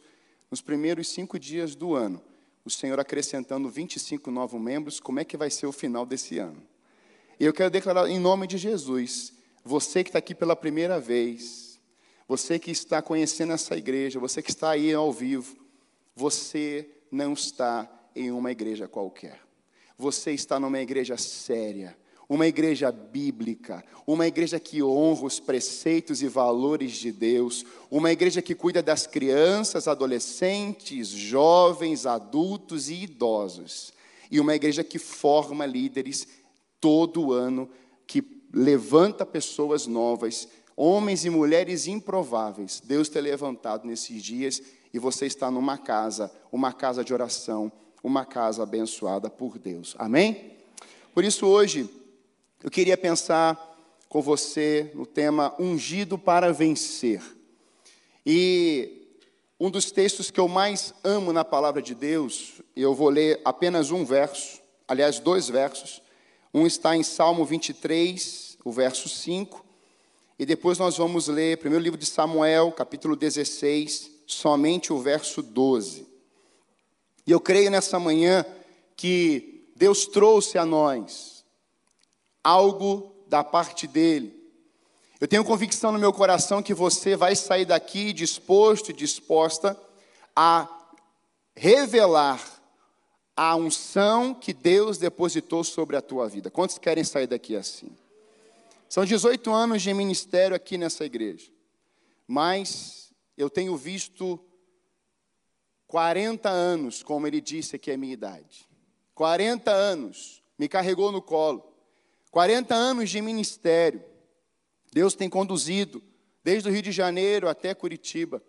nos 0.52 0.60
primeiros 0.60 1.08
cinco 1.08 1.38
dias 1.38 1.74
do 1.74 1.94
ano, 1.94 2.22
o 2.62 2.68
Senhor 2.68 3.00
acrescentando 3.00 3.70
25 3.70 4.30
novos 4.30 4.60
membros, 4.60 5.00
como 5.00 5.18
é 5.18 5.24
que 5.24 5.34
vai 5.34 5.48
ser 5.48 5.64
o 5.64 5.72
final 5.72 6.04
desse 6.04 6.38
ano? 6.38 6.62
E 7.40 7.46
eu 7.46 7.54
quero 7.54 7.70
declarar 7.70 8.06
em 8.06 8.18
nome 8.18 8.46
de 8.46 8.58
Jesus, 8.58 9.32
você 9.64 10.04
que 10.04 10.10
está 10.10 10.18
aqui 10.18 10.34
pela 10.34 10.54
primeira 10.54 11.00
vez, 11.00 11.80
você 12.28 12.58
que 12.58 12.70
está 12.70 13.00
conhecendo 13.00 13.54
essa 13.54 13.74
igreja, 13.78 14.20
você 14.20 14.42
que 14.42 14.50
está 14.50 14.72
aí 14.72 14.92
ao 14.92 15.10
vivo, 15.10 15.56
você 16.14 16.86
não 17.10 17.32
está 17.32 17.90
em 18.14 18.30
uma 18.30 18.52
igreja 18.52 18.86
qualquer. 18.86 19.40
Você 19.96 20.32
está 20.32 20.60
numa 20.60 20.80
igreja 20.80 21.16
séria, 21.16 21.96
uma 22.32 22.46
igreja 22.46 22.90
bíblica, 22.90 23.84
uma 24.06 24.26
igreja 24.26 24.58
que 24.58 24.82
honra 24.82 25.26
os 25.26 25.38
preceitos 25.38 26.22
e 26.22 26.28
valores 26.28 26.92
de 26.92 27.12
Deus, 27.12 27.62
uma 27.90 28.10
igreja 28.10 28.40
que 28.40 28.54
cuida 28.54 28.82
das 28.82 29.06
crianças, 29.06 29.86
adolescentes, 29.86 31.08
jovens, 31.08 32.06
adultos 32.06 32.88
e 32.88 33.02
idosos, 33.02 33.92
e 34.30 34.40
uma 34.40 34.54
igreja 34.54 34.82
que 34.82 34.98
forma 34.98 35.66
líderes 35.66 36.26
todo 36.80 37.34
ano, 37.34 37.68
que 38.06 38.24
levanta 38.50 39.26
pessoas 39.26 39.86
novas, 39.86 40.48
homens 40.74 41.26
e 41.26 41.30
mulheres 41.30 41.86
improváveis. 41.86 42.80
Deus 42.82 43.10
tem 43.10 43.20
levantado 43.20 43.86
nesses 43.86 44.22
dias 44.22 44.62
e 44.90 44.98
você 44.98 45.26
está 45.26 45.50
numa 45.50 45.76
casa, 45.76 46.32
uma 46.50 46.72
casa 46.72 47.04
de 47.04 47.12
oração, 47.12 47.70
uma 48.02 48.24
casa 48.24 48.62
abençoada 48.62 49.28
por 49.28 49.58
Deus. 49.58 49.94
Amém? 49.98 50.52
Por 51.12 51.24
isso 51.24 51.46
hoje 51.46 52.00
eu 52.62 52.70
queria 52.70 52.96
pensar 52.96 53.58
com 54.08 54.22
você 54.22 54.92
no 54.94 55.04
tema 55.04 55.52
ungido 55.58 56.16
para 56.16 56.52
vencer. 56.52 57.20
E 58.24 59.18
um 59.58 59.68
dos 59.68 59.90
textos 59.90 60.30
que 60.30 60.38
eu 60.38 60.46
mais 60.46 60.94
amo 61.02 61.32
na 61.32 61.44
palavra 61.44 61.82
de 61.82 61.92
Deus, 61.92 62.62
eu 62.76 62.94
vou 62.94 63.08
ler 63.08 63.40
apenas 63.44 63.90
um 63.90 64.04
verso, 64.04 64.60
aliás, 64.86 65.18
dois 65.18 65.48
versos. 65.48 66.00
Um 66.54 66.64
está 66.64 66.96
em 66.96 67.02
Salmo 67.02 67.44
23, 67.44 68.58
o 68.64 68.70
verso 68.70 69.08
5, 69.08 69.64
e 70.38 70.46
depois 70.46 70.78
nós 70.78 70.96
vamos 70.96 71.26
ler, 71.26 71.58
primeiro 71.58 71.82
livro 71.82 71.98
de 71.98 72.06
Samuel, 72.06 72.70
capítulo 72.70 73.16
16, 73.16 74.08
somente 74.24 74.92
o 74.92 75.00
verso 75.00 75.42
12. 75.42 76.06
E 77.26 77.32
eu 77.32 77.40
creio 77.40 77.72
nessa 77.72 77.98
manhã 77.98 78.44
que 78.96 79.72
Deus 79.74 80.06
trouxe 80.06 80.58
a 80.58 80.64
nós 80.64 81.31
algo 82.42 83.14
da 83.26 83.44
parte 83.44 83.86
dele. 83.86 84.40
Eu 85.20 85.28
tenho 85.28 85.44
convicção 85.44 85.92
no 85.92 85.98
meu 85.98 86.12
coração 86.12 86.62
que 86.62 86.74
você 86.74 87.14
vai 87.14 87.36
sair 87.36 87.64
daqui 87.64 88.12
disposto 88.12 88.90
e 88.90 88.92
disposta 88.92 89.80
a 90.34 90.68
revelar 91.54 92.40
a 93.36 93.54
unção 93.56 94.34
que 94.34 94.52
Deus 94.52 94.98
depositou 94.98 95.62
sobre 95.64 95.96
a 95.96 96.02
tua 96.02 96.28
vida. 96.28 96.50
Quantos 96.50 96.78
querem 96.78 97.04
sair 97.04 97.26
daqui 97.26 97.56
assim? 97.56 97.96
São 98.88 99.04
18 99.04 99.50
anos 99.52 99.80
de 99.80 99.94
ministério 99.94 100.54
aqui 100.54 100.76
nessa 100.76 101.04
igreja, 101.04 101.50
mas 102.26 103.12
eu 103.38 103.48
tenho 103.48 103.76
visto 103.76 104.38
40 105.86 106.48
anos, 106.48 107.02
como 107.02 107.26
ele 107.26 107.40
disse 107.40 107.78
que 107.78 107.90
é 107.90 107.96
minha 107.96 108.12
idade. 108.12 108.68
40 109.14 109.70
anos, 109.70 110.42
me 110.58 110.68
carregou 110.68 111.10
no 111.10 111.22
colo. 111.22 111.71
40 112.32 112.74
anos 112.74 113.10
de 113.10 113.20
ministério. 113.20 114.02
Deus 114.90 115.14
tem 115.14 115.28
conduzido 115.28 116.02
desde 116.42 116.68
o 116.68 116.72
Rio 116.72 116.82
de 116.82 116.90
Janeiro 116.90 117.46
até 117.46 117.74
Curitiba. 117.74 118.42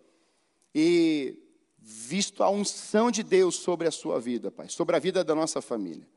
E 0.74 1.38
visto 1.78 2.42
a 2.42 2.48
unção 2.48 3.10
de 3.10 3.22
Deus 3.22 3.56
sobre 3.56 3.86
a 3.86 3.90
sua 3.90 4.18
vida, 4.18 4.50
Pai, 4.50 4.70
sobre 4.70 4.96
a 4.96 4.98
vida 4.98 5.22
da 5.22 5.34
nossa 5.34 5.60
família. 5.60 6.08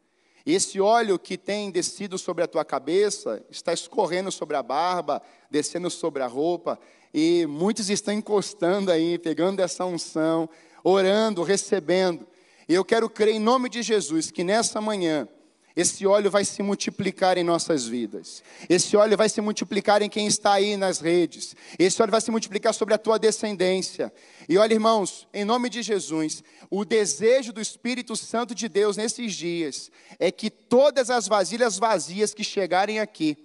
Esse 0.45 0.79
óleo 0.79 1.19
que 1.19 1.37
tem 1.37 1.69
descido 1.69 2.17
sobre 2.17 2.41
a 2.41 2.47
tua 2.47 2.63
cabeça 2.63 3.45
está 3.49 3.73
escorrendo 3.73 4.31
sobre 4.31 4.55
a 4.55 4.63
barba, 4.63 5.21
descendo 5.51 5.89
sobre 5.89 6.23
a 6.23 6.27
roupa, 6.27 6.79
e 7.13 7.45
muitos 7.47 7.89
estão 7.89 8.13
encostando 8.13 8.89
aí, 8.89 9.19
pegando 9.19 9.59
essa 9.59 9.83
unção, 9.83 10.49
orando, 10.85 11.43
recebendo. 11.43 12.25
E 12.69 12.73
eu 12.73 12.85
quero 12.85 13.09
crer 13.09 13.35
em 13.35 13.39
nome 13.39 13.67
de 13.67 13.81
Jesus 13.81 14.31
que 14.31 14.45
nessa 14.45 14.79
manhã 14.79 15.27
esse 15.77 16.07
óleo 16.07 16.31
vai 16.31 16.43
se 16.43 16.63
multiplicar 16.63 17.37
em 17.37 17.43
nossas 17.43 17.85
vidas. 17.85 18.43
Esse 18.67 18.97
óleo 18.97 19.15
vai 19.15 19.29
se 19.29 19.39
multiplicar 19.41 20.01
em 20.01 20.09
quem 20.09 20.25
está 20.25 20.53
aí 20.53 20.75
nas 20.75 20.99
redes. 20.99 21.55
Esse 21.77 22.01
óleo 22.01 22.09
vai 22.09 22.19
se 22.19 22.31
multiplicar 22.31 22.73
sobre 22.73 22.95
a 22.95 22.97
tua 22.97 23.19
descendência. 23.19 24.11
E 24.49 24.57
olha, 24.57 24.73
irmãos, 24.73 25.27
em 25.31 25.45
nome 25.45 25.69
de 25.69 25.83
Jesus, 25.83 26.43
o 26.71 26.83
desejo 26.83 27.53
do 27.53 27.61
Espírito 27.61 28.15
Santo 28.15 28.55
de 28.55 28.67
Deus 28.67 28.97
nesses 28.97 29.35
dias 29.35 29.91
é 30.17 30.31
que 30.31 30.49
todas 30.49 31.11
as 31.11 31.27
vasilhas 31.27 31.77
vazias 31.77 32.33
que 32.33 32.43
chegarem 32.43 32.99
aqui, 32.99 33.37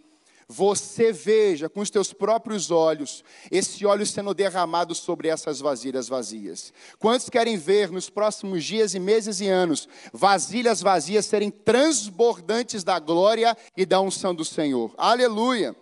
você 0.53 1.13
veja 1.13 1.67
com 1.67 1.81
os 1.81 1.89
teus 1.89 2.13
próprios 2.13 2.71
olhos 2.71 3.25
esse 3.51 3.87
óleo 3.87 4.05
sendo 4.05 4.35
derramado 4.35 4.95
sobre 4.95 5.29
essas 5.29 5.61
vasilhas 5.61 6.09
vazias. 6.09 6.75
Quantos 6.99 7.31
querem 7.31 7.57
ver 7.57 7.91
nos 7.91 8.11
próximos 8.11 8.63
dias 8.63 8.95
e 8.95 9.01
meses 9.01 9.41
e 9.41 9.49
anos 9.49 9.89
vasilhas 10.13 10.83
vazias 10.83 11.25
serem 11.25 11.51
transbordantes 11.51 12.85
da 12.85 12.99
glória 12.99 13.57
e 13.75 13.87
da 13.87 13.99
unção 14.01 14.35
do 14.35 14.45
Senhor? 14.45 14.93
Aleluia! 14.99 15.75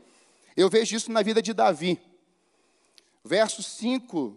Eu 0.56 0.70
vejo 0.70 0.94
isso 0.94 1.10
na 1.10 1.22
vida 1.22 1.42
de 1.42 1.52
Davi. 1.52 1.98
Verso 3.24 3.64
5 3.64 4.36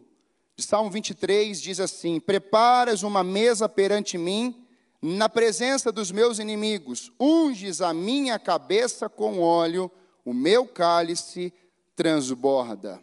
de 0.56 0.64
Salmo 0.64 0.90
23 0.90 1.62
diz 1.62 1.80
assim: 1.80 2.20
Preparas 2.20 3.04
uma 3.04 3.24
mesa 3.24 3.70
perante 3.70 4.18
mim, 4.18 4.66
na 5.00 5.30
presença 5.30 5.92
dos 5.92 6.12
meus 6.12 6.40
inimigos, 6.40 7.12
unges 7.20 7.82
a 7.82 7.94
minha 7.94 8.40
cabeça 8.40 9.08
com 9.08 9.40
óleo 9.40 9.92
o 10.26 10.34
meu 10.34 10.68
cálice 10.68 11.54
transborda. 11.96 13.02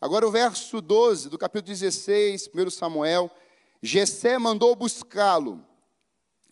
Agora 0.00 0.26
o 0.26 0.30
verso 0.30 0.80
12 0.80 1.28
do 1.28 1.38
capítulo 1.38 1.68
16, 1.68 2.50
1 2.54 2.70
Samuel, 2.70 3.30
Jessé 3.80 4.38
mandou 4.38 4.74
buscá-lo 4.74 5.64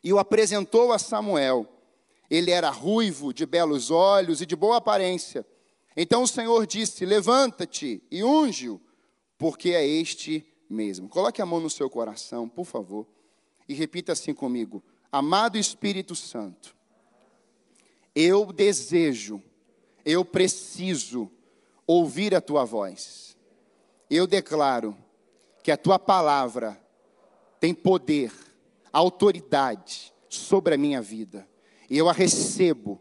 e 0.03 0.13
o 0.13 0.19
apresentou 0.19 0.93
a 0.93 0.99
Samuel. 0.99 1.67
Ele 2.31 2.51
era 2.51 2.71
ruivo, 2.71 3.33
de 3.33 3.45
belos 3.45 3.91
olhos 3.91 4.41
e 4.41 4.47
de 4.47 4.55
boa 4.55 4.77
aparência. 4.77 5.45
Então 5.97 6.23
o 6.23 6.29
Senhor 6.29 6.67
disse: 6.67 7.05
Levanta-te 7.05 8.03
e 8.11 8.23
unge-o, 8.23 8.81
porque 9.37 9.71
é 9.71 9.85
este 9.85 10.47
mesmo. 10.69 11.09
Coloque 11.09 11.43
a 11.43 11.47
mão 11.47 11.61
no 11.61 11.71
seu 11.71 11.91
coração, 11.91 12.49
por 12.49 12.65
favor, 12.65 13.07
e 13.69 13.75
repita 13.75 14.13
assim 14.13 14.33
comigo: 14.33 14.83
Amado 15.11 15.59
Espírito 15.59 16.15
Santo, 16.15 16.75
eu 18.15 18.53
desejo 18.53 19.43
eu 20.05 20.25
preciso 20.25 21.31
ouvir 21.87 22.35
a 22.35 22.41
tua 22.41 22.65
voz. 22.65 23.37
Eu 24.09 24.27
declaro 24.27 24.97
que 25.63 25.71
a 25.71 25.77
tua 25.77 25.99
palavra 25.99 26.81
tem 27.59 27.75
poder, 27.75 28.33
autoridade 28.93 30.13
sobre 30.29 30.75
a 30.75 30.79
minha 30.79 31.03
vida. 31.03 31.47
E 31.89 31.99
eu 31.99 32.09
a 32.09 32.13
recebo, 32.13 33.01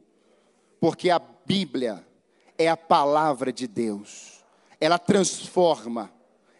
porque 0.79 1.09
a 1.09 1.19
Bíblia 1.19 2.05
é 2.57 2.67
a 2.67 2.77
palavra 2.77 3.53
de 3.53 3.67
Deus. 3.67 4.43
Ela 4.79 4.97
transforma, 4.99 6.11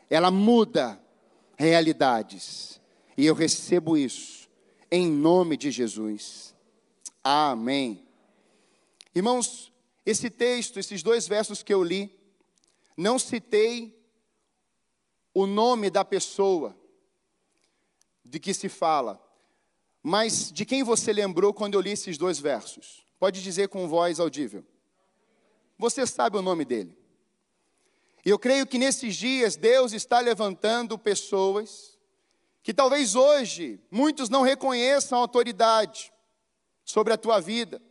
ela 0.09 0.31
muda 0.31 0.99
realidades. 1.57 2.79
E 3.17 3.25
eu 3.25 3.35
recebo 3.35 3.97
isso 3.97 4.49
em 4.91 5.11
nome 5.11 5.57
de 5.57 5.71
Jesus. 5.71 6.55
Amém. 7.23 8.07
Irmãos, 9.13 9.68
esse 10.09 10.29
texto, 10.29 10.79
esses 10.79 11.03
dois 11.03 11.27
versos 11.27 11.61
que 11.61 11.73
eu 11.73 11.83
li, 11.83 12.17
não 12.97 13.19
citei 13.19 13.95
o 15.33 15.45
nome 15.45 15.89
da 15.89 16.03
pessoa 16.03 16.75
de 18.25 18.39
que 18.39 18.53
se 18.53 18.67
fala, 18.67 19.23
mas 20.01 20.51
de 20.51 20.65
quem 20.65 20.83
você 20.83 21.13
lembrou 21.13 21.53
quando 21.53 21.75
eu 21.75 21.81
li 21.81 21.91
esses 21.91 22.17
dois 22.17 22.39
versos? 22.39 23.05
Pode 23.19 23.43
dizer 23.43 23.69
com 23.69 23.87
voz 23.87 24.19
audível. 24.19 24.65
Você 25.77 26.05
sabe 26.07 26.37
o 26.37 26.41
nome 26.41 26.65
dele. 26.65 26.97
E 28.25 28.29
eu 28.29 28.39
creio 28.39 28.65
que 28.65 28.77
nesses 28.77 29.15
dias 29.15 29.55
Deus 29.55 29.93
está 29.93 30.19
levantando 30.19 30.97
pessoas 30.97 31.97
que 32.63 32.73
talvez 32.73 33.15
hoje 33.15 33.79
muitos 33.89 34.29
não 34.29 34.41
reconheçam 34.41 35.17
a 35.17 35.21
autoridade 35.21 36.11
sobre 36.83 37.13
a 37.13 37.17
tua 37.17 37.39
vida 37.39 37.81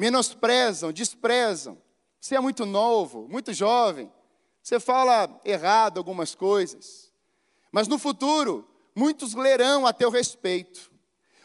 menosprezam, 0.00 0.90
desprezam. 0.92 1.76
Você 2.18 2.34
é 2.34 2.40
muito 2.40 2.64
novo, 2.64 3.28
muito 3.28 3.52
jovem. 3.52 4.10
Você 4.62 4.80
fala 4.80 5.38
errado 5.44 5.98
algumas 5.98 6.34
coisas. 6.34 7.12
Mas 7.70 7.86
no 7.86 7.98
futuro, 7.98 8.66
muitos 8.96 9.34
lerão 9.34 9.86
a 9.86 9.92
teu 9.92 10.08
respeito. 10.08 10.90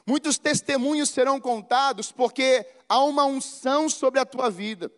Muitos 0.08 0.38
testemunhos 0.38 1.10
serão 1.10 1.38
contados, 1.38 2.14
porque 2.14 2.66
há 2.88 3.04
uma 3.04 3.26
unção 3.26 3.90
sobre 3.90 4.22
a 4.22 4.26
tua 4.26 4.50
vida. 4.50 4.90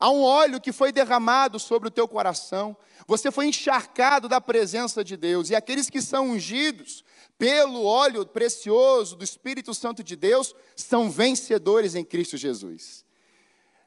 Há 0.00 0.08
um 0.08 0.22
óleo 0.22 0.58
que 0.58 0.72
foi 0.72 0.90
derramado 0.90 1.58
sobre 1.58 1.88
o 1.88 1.92
teu 1.92 2.08
coração. 2.08 2.74
Você 3.06 3.30
foi 3.30 3.46
encharcado 3.46 4.28
da 4.28 4.40
presença 4.40 5.04
de 5.04 5.16
Deus. 5.16 5.50
E 5.50 5.54
aqueles 5.54 5.90
que 5.90 6.00
são 6.00 6.30
ungidos 6.30 7.04
pelo 7.38 7.84
óleo 7.84 8.24
precioso 8.24 9.16
do 9.16 9.24
Espírito 9.24 9.74
Santo 9.74 10.02
de 10.02 10.16
Deus, 10.16 10.54
são 10.76 11.10
vencedores 11.10 11.94
em 11.94 12.04
Cristo 12.04 12.36
Jesus. 12.36 13.04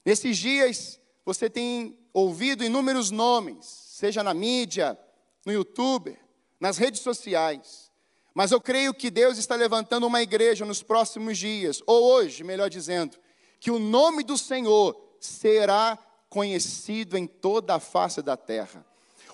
Nesses 0.06 0.38
dias, 0.38 1.00
você 1.26 1.50
tem 1.50 1.98
ouvido 2.14 2.64
inúmeros 2.64 3.12
nomes, 3.12 3.66
seja 3.66 4.24
na 4.24 4.34
mídia, 4.34 4.98
no 5.46 5.52
YouTube, 5.52 6.18
nas 6.60 6.78
redes 6.78 7.02
sociais. 7.02 7.92
Mas 8.34 8.52
eu 8.52 8.62
creio 8.62 8.94
que 8.94 9.10
Deus 9.10 9.38
está 9.38 9.56
levantando 9.56 10.06
uma 10.06 10.22
igreja 10.22 10.66
nos 10.66 10.84
próximos 10.84 11.38
dias, 11.38 11.82
ou 11.88 12.04
hoje, 12.04 12.44
melhor 12.44 12.70
dizendo, 12.70 13.18
que 13.60 13.72
o 13.72 13.80
nome 13.80 14.24
do 14.24 14.38
Senhor 14.38 14.96
será 15.20 15.98
conhecido 16.30 17.18
em 17.18 17.26
toda 17.26 17.76
a 17.76 17.80
face 17.80 18.22
da 18.22 18.38
terra. 18.38 18.86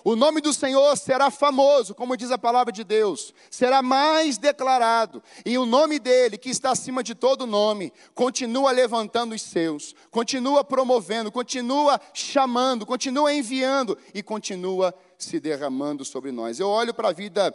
O 0.04 0.14
nome 0.14 0.42
do 0.42 0.52
Senhor 0.52 0.94
será 0.98 1.30
famoso, 1.30 1.94
como 1.94 2.14
diz 2.14 2.30
a 2.30 2.36
palavra 2.36 2.70
de 2.70 2.84
Deus, 2.84 3.32
será 3.50 3.80
mais 3.80 4.36
declarado, 4.36 5.22
e 5.46 5.56
o 5.56 5.64
nome 5.64 5.98
dele, 5.98 6.36
que 6.36 6.50
está 6.50 6.72
acima 6.72 7.02
de 7.02 7.14
todo 7.14 7.46
nome, 7.46 7.90
continua 8.14 8.70
levantando 8.70 9.34
os 9.34 9.40
seus, 9.40 9.94
continua 10.10 10.62
promovendo, 10.62 11.32
continua 11.32 11.98
chamando, 12.12 12.84
continua 12.84 13.32
enviando 13.32 13.96
e 14.12 14.22
continua 14.22 14.94
se 15.16 15.40
derramando 15.40 16.04
sobre 16.04 16.30
nós. 16.30 16.60
Eu 16.60 16.68
olho 16.68 16.92
para 16.92 17.08
a 17.08 17.12
vida 17.12 17.54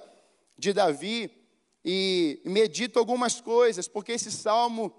de 0.58 0.74
Davi 0.74 1.30
e 1.86 2.42
medito 2.44 2.98
algumas 2.98 3.40
coisas, 3.40 3.88
porque 3.88 4.14
esse 4.14 4.32
salmo, 4.32 4.92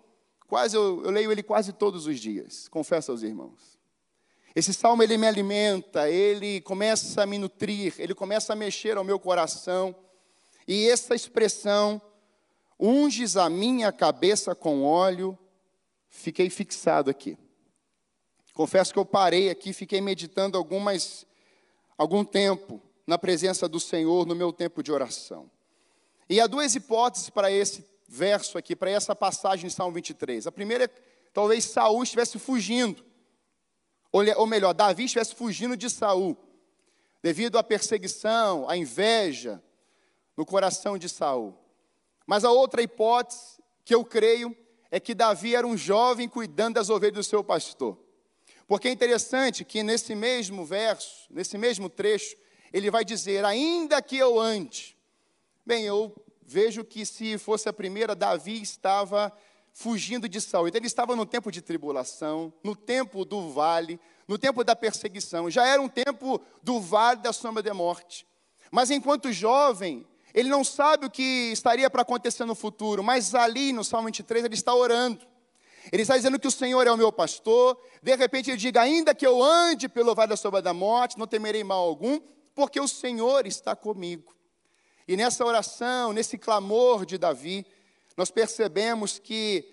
quase 0.47 0.77
eu, 0.77 1.03
eu 1.05 1.11
leio 1.11 1.33
ele 1.33 1.43
quase 1.43 1.73
todos 1.73 2.07
os 2.07 2.21
dias, 2.21 2.69
confesso 2.69 3.11
aos 3.11 3.25
irmãos. 3.25 3.70
Esse 4.55 4.75
salmo 4.75 5.03
ele 5.03 5.17
me 5.17 5.27
alimenta, 5.27 6.09
ele 6.09 6.61
começa 6.61 7.23
a 7.23 7.27
me 7.27 7.39
nutrir, 7.39 7.95
ele 7.99 8.15
começa 8.15 8.53
a 8.53 8.57
mexer 8.57 8.97
ao 8.97 9.05
meu 9.05 9.19
coração. 9.19 9.95
E 10.67 10.89
essa 10.89 11.15
expressão, 11.15 12.03
unges 12.79 13.37
a 13.37 13.49
minha 13.49 13.93
cabeça 13.93 14.55
com 14.55 14.83
óleo, 14.83 15.39
fiquei 16.09 16.51
fixado 16.51 17.11
aqui. 17.11 17.39
Confesso 18.53 18.93
que 18.93 18.99
eu 18.99 19.05
parei 19.05 19.51
aqui, 19.51 19.73
fiquei 19.73 20.01
meditando 20.01 20.59
algumas 20.59 21.27
algum 21.97 22.25
tempo 22.25 22.81
na 23.07 23.19
presença 23.19 23.69
do 23.69 23.79
Senhor 23.79 24.27
no 24.27 24.35
meu 24.35 24.53
tempo 24.53 24.83
de 24.83 24.91
oração. 24.91 25.51
E 26.29 26.41
há 26.41 26.47
duas 26.47 26.75
hipóteses 26.75 27.29
para 27.29 27.53
esse 27.53 27.85
verso 28.09 28.57
aqui, 28.57 28.75
para 28.75 28.91
essa 28.91 29.15
passagem 29.15 29.69
de 29.69 29.75
Salmo 29.75 29.95
23. 29.95 30.47
A 30.47 30.53
primeira 30.53 30.85
é 30.85 30.89
talvez 31.33 31.65
Saul 31.65 32.03
estivesse 32.03 32.39
fugindo 32.39 33.05
ou 34.13 34.47
melhor, 34.47 34.73
Davi 34.73 35.05
estivesse 35.05 35.35
fugindo 35.35 35.77
de 35.77 35.89
Saul, 35.89 36.37
devido 37.23 37.59
à 37.59 37.63
perseguição, 37.63 38.69
à 38.69 38.77
inveja 38.77 39.63
no 40.37 40.45
coração 40.45 40.99
de 40.99 41.09
Saul. 41.09 41.57
Mas 42.27 42.45
a 42.45 42.51
outra 42.51 42.83
hipótese 42.83 43.61
que 43.85 43.95
eu 43.95 44.05
creio 44.05 44.57
é 44.91 44.99
que 44.99 45.15
Davi 45.15 45.55
era 45.55 45.67
um 45.67 45.77
jovem 45.77 46.29
cuidando 46.29 46.75
das 46.75 46.91
ovelhas 46.91 47.15
do 47.15 47.25
seu 47.25 47.45
pastor. 47.45 47.99
Porque 48.67 48.89
é 48.89 48.93
interessante 48.93 49.65
que 49.65 49.83
nesse 49.83 50.15
mesmo 50.15 50.65
verso, 50.65 51.27
nesse 51.31 51.59
mesmo 51.59 51.89
trecho, 51.89 52.37
ele 52.73 52.91
vai 52.91 53.05
dizer: 53.05 53.45
Ainda 53.45 54.01
que 54.01 54.17
eu 54.17 54.39
ande. 54.39 54.97
Bem, 55.67 55.85
eu 55.85 56.15
vejo 56.43 56.85
que 56.85 57.05
se 57.05 57.37
fosse 57.39 57.69
a 57.69 57.73
primeira, 57.73 58.15
Davi 58.15 58.61
estava 58.61 59.33
fugindo 59.73 60.29
de 60.29 60.41
Saul. 60.41 60.69
Então 60.69 60.79
ele 60.79 60.87
estava 60.87 61.17
no 61.17 61.27
tempo 61.27 61.51
de 61.51 61.61
tribulação, 61.61 62.53
no 62.63 62.75
tempo 62.75 63.25
do 63.25 63.51
vale, 63.51 64.01
no 64.27 64.39
tempo 64.39 64.63
da 64.65 64.77
perseguição. 64.77 65.51
Já 65.51 65.67
era 65.67 65.81
um 65.81 65.89
tempo 65.89 66.41
do 66.63 66.81
vale 66.81 67.21
da 67.21 67.33
sombra 67.33 67.63
da 67.63 67.75
morte. 67.75 68.27
Mas 68.71 68.91
enquanto 68.91 69.33
jovem, 69.33 70.07
ele 70.33 70.49
não 70.49 70.63
sabe 70.63 71.07
o 71.07 71.11
que 71.11 71.51
estaria 71.53 71.91
para 71.91 72.03
acontecer 72.03 72.45
no 72.45 72.55
futuro, 72.55 73.03
mas 73.03 73.35
ali 73.35 73.73
no 73.73 73.83
Salmo 73.83 74.07
23 74.07 74.45
ele 74.45 74.55
está 74.55 74.75
orando. 74.75 75.27
Ele 75.91 76.03
está 76.03 76.17
dizendo 76.17 76.39
que 76.39 76.47
o 76.47 76.51
Senhor 76.51 76.87
é 76.87 76.93
o 76.93 76.97
meu 76.97 77.11
pastor. 77.11 77.79
De 78.03 78.15
repente 78.15 78.51
ele 78.51 78.57
diga: 78.57 78.83
Ainda 78.83 79.15
que 79.15 79.27
eu 79.27 79.43
ande 79.43 79.89
pelo 79.89 80.15
vale 80.15 80.29
da 80.29 80.37
sombra 80.37 80.61
da 80.61 80.75
morte, 80.75 81.19
não 81.19 81.27
temerei 81.27 81.65
mal 81.65 81.81
algum, 81.81 82.21
porque 82.55 82.79
o 82.79 82.87
Senhor 82.87 83.47
está 83.47 83.75
comigo. 83.75 84.35
E 85.09 85.17
nessa 85.17 85.45
oração, 85.45 86.13
nesse 86.13 86.39
clamor 86.39 87.05
de 87.05 87.19
Davi, 87.19 87.67
nós 88.21 88.31
percebemos 88.31 89.19
que 89.19 89.65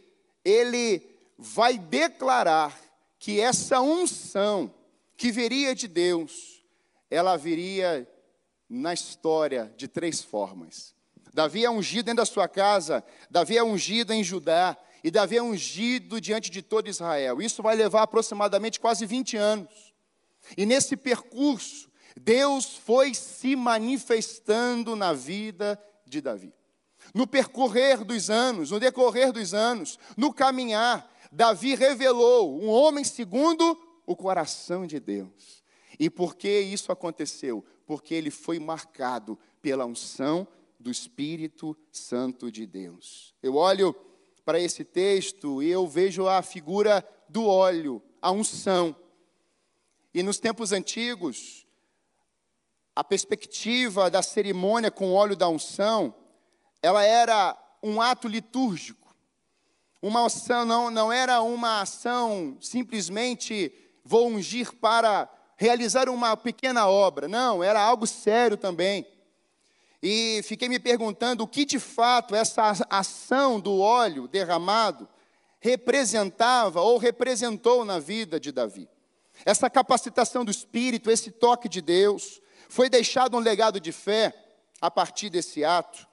ele 0.46 1.06
vai 1.38 1.78
declarar 1.78 2.80
que 3.20 3.42
essa 3.42 3.82
unção 3.82 4.74
que 5.18 5.34
viria 5.34 5.76
de 5.76 5.86
Deus, 5.86 6.64
ela 7.12 7.36
viria 7.36 8.10
na 8.70 8.94
história 8.94 9.74
de 9.76 9.90
três 9.90 10.24
formas. 10.24 10.96
Davi 11.34 11.66
é 11.66 11.70
ungido 11.70 12.06
dentro 12.06 12.24
da 12.24 12.26
sua 12.26 12.48
casa, 12.48 13.04
Davi 13.30 13.58
é 13.58 13.64
ungido 13.66 14.14
em 14.14 14.24
Judá, 14.24 14.78
e 15.04 15.12
Davi 15.12 15.36
é 15.36 15.44
ungido 15.44 16.22
diante 16.22 16.50
de 16.50 16.62
todo 16.62 16.88
Israel. 16.88 17.42
Isso 17.42 17.62
vai 17.62 17.76
levar 17.76 18.04
aproximadamente 18.04 18.80
quase 18.80 19.06
20 19.06 19.36
anos. 19.36 19.94
E 20.56 20.66
nesse 20.66 20.96
percurso, 20.96 21.92
Deus 22.16 22.78
foi 22.78 23.14
se 23.14 23.58
manifestando 23.58 24.96
na 24.96 25.12
vida 25.12 25.78
de 26.06 26.22
Davi. 26.22 26.54
No 27.14 27.26
percorrer 27.26 28.04
dos 28.04 28.30
anos, 28.30 28.72
no 28.72 28.80
decorrer 28.80 29.32
dos 29.32 29.54
anos, 29.54 29.98
no 30.16 30.34
caminhar, 30.34 31.10
Davi 31.32 31.76
revelou 31.76 32.62
um 32.62 32.70
homem 32.70 33.04
segundo 33.04 33.78
o 34.06 34.16
coração 34.16 34.88
de 34.88 35.00
Deus. 35.00 35.64
E 36.00 36.10
por 36.10 36.36
que 36.36 36.60
isso 36.60 36.92
aconteceu? 36.92 37.66
Porque 37.86 38.14
ele 38.14 38.32
foi 38.32 38.60
marcado 38.60 39.38
pela 39.62 39.86
unção 39.86 40.48
do 40.80 40.92
Espírito 40.92 41.76
Santo 41.92 42.52
de 42.52 42.66
Deus. 42.66 43.34
Eu 43.42 43.56
olho 43.56 43.96
para 44.46 44.60
esse 44.60 44.84
texto 44.84 45.62
e 45.62 45.70
eu 45.70 45.88
vejo 45.88 46.28
a 46.28 46.42
figura 46.42 47.06
do 47.28 47.46
óleo, 47.46 48.02
a 48.22 48.32
unção. 48.32 48.96
E 50.14 50.24
nos 50.24 50.40
tempos 50.40 50.72
antigos, 50.72 51.68
a 52.96 53.04
perspectiva 53.04 54.10
da 54.10 54.22
cerimônia 54.22 54.90
com 54.90 55.14
óleo 55.14 55.36
da 55.36 55.50
unção, 55.50 56.16
ela 56.82 57.04
era 57.04 57.58
um 57.82 58.02
ato 58.02 58.28
litúrgico. 58.28 59.16
Uma 60.02 60.26
ação 60.26 60.66
não, 60.66 60.92
não 60.92 61.12
era 61.12 61.42
uma 61.42 61.82
ação 61.82 62.58
simplesmente 62.62 63.74
vou 64.04 64.28
ungir 64.28 64.74
para 64.76 65.30
realizar 65.58 66.08
uma 66.08 66.38
pequena 66.38 66.88
obra. 66.88 67.28
Não, 67.28 67.64
era 67.64 67.82
algo 67.82 68.06
sério 68.06 68.56
também. 68.56 69.06
E 70.02 70.42
fiquei 70.44 70.70
me 70.70 70.80
perguntando 70.80 71.44
o 71.44 71.48
que 71.48 71.66
de 71.66 71.80
fato 71.80 72.36
essa 72.36 72.72
ação 72.90 73.60
do 73.60 73.80
óleo 73.80 74.28
derramado 74.28 75.08
representava 75.60 76.82
ou 76.82 76.98
representou 76.98 77.84
na 77.84 78.00
vida 78.00 78.40
de 78.40 78.52
Davi. 78.52 78.88
Essa 79.44 79.70
capacitação 79.70 80.46
do 80.46 80.52
Espírito, 80.52 81.10
esse 81.10 81.32
toque 81.32 81.68
de 81.68 81.82
Deus, 81.82 82.40
foi 82.70 82.90
deixado 82.90 83.36
um 83.36 83.40
legado 83.40 83.80
de 83.80 83.92
fé 83.92 84.34
a 84.80 84.90
partir 84.90 85.30
desse 85.30 85.64
ato. 85.64 86.07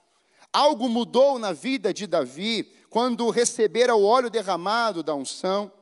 Algo 0.54 0.88
mudou 0.88 1.36
na 1.36 1.52
vida 1.52 1.92
de 1.92 2.06
Davi 2.06 2.70
quando 2.88 3.28
recebera 3.28 3.96
o 3.96 4.04
óleo 4.04 4.30
derramado 4.30 5.02
da 5.02 5.12
unção. 5.12 5.72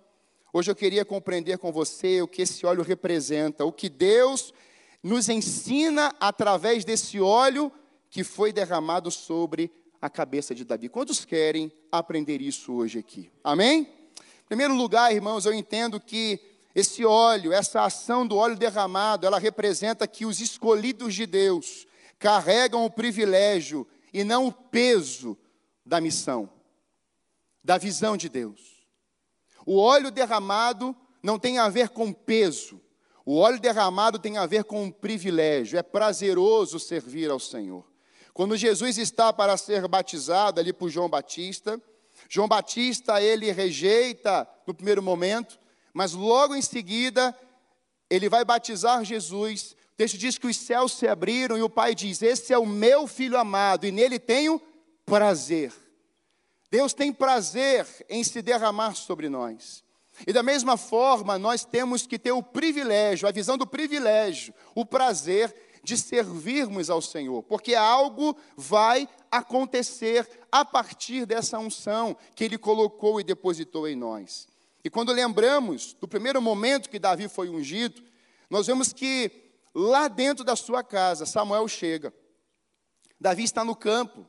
Hoje 0.50 0.70
eu 0.70 0.74
queria 0.74 1.04
compreender 1.04 1.58
com 1.58 1.70
você 1.70 2.22
o 2.22 2.26
que 2.26 2.40
esse 2.40 2.64
óleo 2.64 2.82
representa, 2.82 3.66
o 3.66 3.70
que 3.70 3.90
Deus 3.90 4.50
nos 5.02 5.28
ensina 5.28 6.10
através 6.18 6.86
desse 6.86 7.20
óleo 7.20 7.70
que 8.08 8.24
foi 8.24 8.50
derramado 8.50 9.10
sobre 9.10 9.70
a 10.00 10.08
cabeça 10.08 10.54
de 10.54 10.64
Davi. 10.64 10.88
Quantos 10.88 11.22
querem 11.22 11.70
aprender 11.92 12.40
isso 12.40 12.72
hoje 12.72 12.98
aqui? 12.98 13.30
Amém? 13.44 13.80
Em 13.82 14.48
primeiro 14.48 14.74
lugar, 14.74 15.12
irmãos, 15.14 15.44
eu 15.44 15.52
entendo 15.52 16.00
que 16.00 16.40
esse 16.74 17.04
óleo, 17.04 17.52
essa 17.52 17.82
ação 17.82 18.26
do 18.26 18.38
óleo 18.38 18.56
derramado, 18.56 19.26
ela 19.26 19.38
representa 19.38 20.08
que 20.08 20.24
os 20.24 20.40
escolhidos 20.40 21.14
de 21.14 21.26
Deus 21.26 21.86
carregam 22.18 22.86
o 22.86 22.90
privilégio 22.90 23.86
e 24.12 24.24
não 24.24 24.46
o 24.46 24.52
peso 24.52 25.36
da 25.84 26.00
missão 26.00 26.50
da 27.62 27.78
visão 27.78 28.16
de 28.16 28.28
Deus. 28.28 28.60
O 29.64 29.78
óleo 29.78 30.10
derramado 30.10 30.96
não 31.22 31.38
tem 31.38 31.58
a 31.58 31.68
ver 31.68 31.90
com 31.90 32.12
peso. 32.12 32.80
O 33.24 33.36
óleo 33.36 33.60
derramado 33.60 34.18
tem 34.18 34.36
a 34.36 34.46
ver 34.46 34.64
com 34.64 34.82
um 34.82 34.90
privilégio. 34.90 35.78
É 35.78 35.82
prazeroso 35.82 36.80
servir 36.80 37.30
ao 37.30 37.38
Senhor. 37.38 37.84
Quando 38.34 38.56
Jesus 38.56 38.98
está 38.98 39.32
para 39.32 39.56
ser 39.56 39.86
batizado 39.86 40.58
ali 40.58 40.72
por 40.72 40.88
João 40.88 41.08
Batista, 41.08 41.80
João 42.28 42.48
Batista 42.48 43.22
ele 43.22 43.52
rejeita 43.52 44.48
no 44.66 44.74
primeiro 44.74 45.02
momento, 45.02 45.60
mas 45.92 46.12
logo 46.12 46.56
em 46.56 46.62
seguida 46.62 47.36
ele 48.10 48.28
vai 48.28 48.44
batizar 48.44 49.04
Jesus. 49.04 49.76
Texto 50.02 50.18
diz 50.18 50.36
que 50.36 50.48
os 50.48 50.56
céus 50.56 50.94
se 50.94 51.06
abriram 51.06 51.56
e 51.56 51.62
o 51.62 51.70
Pai 51.70 51.94
diz: 51.94 52.22
Esse 52.22 52.52
é 52.52 52.58
o 52.58 52.66
meu 52.66 53.06
filho 53.06 53.38
amado 53.38 53.86
e 53.86 53.92
nele 53.92 54.18
tenho 54.18 54.60
prazer. 55.06 55.72
Deus 56.68 56.92
tem 56.92 57.12
prazer 57.12 57.86
em 58.08 58.24
se 58.24 58.42
derramar 58.42 58.96
sobre 58.96 59.28
nós. 59.28 59.84
E 60.26 60.32
da 60.32 60.42
mesma 60.42 60.76
forma, 60.76 61.38
nós 61.38 61.64
temos 61.64 62.04
que 62.04 62.18
ter 62.18 62.32
o 62.32 62.42
privilégio, 62.42 63.28
a 63.28 63.30
visão 63.30 63.56
do 63.56 63.64
privilégio, 63.64 64.52
o 64.74 64.84
prazer 64.84 65.54
de 65.84 65.96
servirmos 65.96 66.90
ao 66.90 67.00
Senhor, 67.00 67.40
porque 67.44 67.76
algo 67.76 68.36
vai 68.56 69.08
acontecer 69.30 70.28
a 70.50 70.64
partir 70.64 71.26
dessa 71.26 71.60
unção 71.60 72.16
que 72.34 72.42
Ele 72.42 72.58
colocou 72.58 73.20
e 73.20 73.24
depositou 73.24 73.86
em 73.86 73.94
nós. 73.94 74.48
E 74.82 74.90
quando 74.90 75.12
lembramos 75.12 75.92
do 75.92 76.08
primeiro 76.08 76.42
momento 76.42 76.90
que 76.90 76.98
Davi 76.98 77.28
foi 77.28 77.48
ungido, 77.48 78.02
nós 78.50 78.66
vemos 78.66 78.92
que 78.92 79.51
lá 79.74 80.08
dentro 80.08 80.44
da 80.44 80.56
sua 80.56 80.82
casa, 80.82 81.26
Samuel 81.26 81.66
chega. 81.68 82.12
Davi 83.20 83.44
está 83.44 83.64
no 83.64 83.76
campo, 83.76 84.26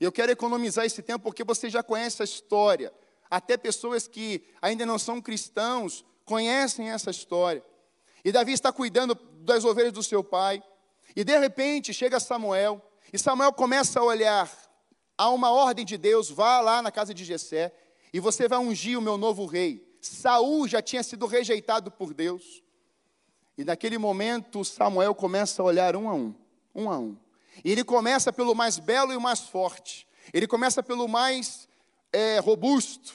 eu 0.00 0.12
quero 0.12 0.32
economizar 0.32 0.84
esse 0.84 1.02
tempo 1.02 1.24
porque 1.24 1.44
você 1.44 1.70
já 1.70 1.82
conhece 1.82 2.22
a 2.22 2.24
história. 2.24 2.92
Até 3.30 3.56
pessoas 3.56 4.06
que 4.06 4.44
ainda 4.60 4.84
não 4.84 4.98
são 4.98 5.20
cristãos 5.20 6.04
conhecem 6.24 6.90
essa 6.90 7.10
história. 7.10 7.64
E 8.24 8.32
Davi 8.32 8.52
está 8.52 8.72
cuidando 8.72 9.14
das 9.40 9.64
ovelhas 9.64 9.92
do 9.92 10.02
seu 10.02 10.22
pai. 10.22 10.62
E 11.14 11.24
de 11.24 11.38
repente 11.38 11.94
chega 11.94 12.20
Samuel. 12.20 12.82
E 13.12 13.18
Samuel 13.18 13.52
começa 13.52 14.00
a 14.00 14.04
olhar. 14.04 14.50
Há 15.16 15.30
uma 15.30 15.50
ordem 15.50 15.84
de 15.84 15.96
Deus, 15.96 16.28
vá 16.28 16.60
lá 16.60 16.82
na 16.82 16.90
casa 16.90 17.14
de 17.14 17.24
Jessé 17.24 17.72
e 18.12 18.20
você 18.20 18.48
vai 18.48 18.58
ungir 18.58 18.98
o 18.98 19.02
meu 19.02 19.18
novo 19.18 19.46
rei. 19.46 19.86
Saul 20.00 20.66
já 20.68 20.80
tinha 20.80 21.02
sido 21.02 21.26
rejeitado 21.26 21.90
por 21.90 22.14
Deus. 22.14 22.62
E 23.56 23.64
naquele 23.64 23.98
momento 23.98 24.64
Samuel 24.64 25.14
começa 25.14 25.62
a 25.62 25.64
olhar 25.64 25.96
um 25.96 26.08
a 26.08 26.14
um, 26.14 26.34
um 26.74 26.90
a 26.90 26.98
um. 26.98 27.16
E 27.64 27.72
ele 27.72 27.82
começa 27.82 28.32
pelo 28.32 28.54
mais 28.54 28.78
belo 28.78 29.12
e 29.12 29.16
o 29.16 29.20
mais 29.20 29.40
forte. 29.40 30.06
Ele 30.32 30.46
começa 30.46 30.82
pelo 30.82 31.08
mais 31.08 31.68
é, 32.12 32.38
robusto, 32.38 33.14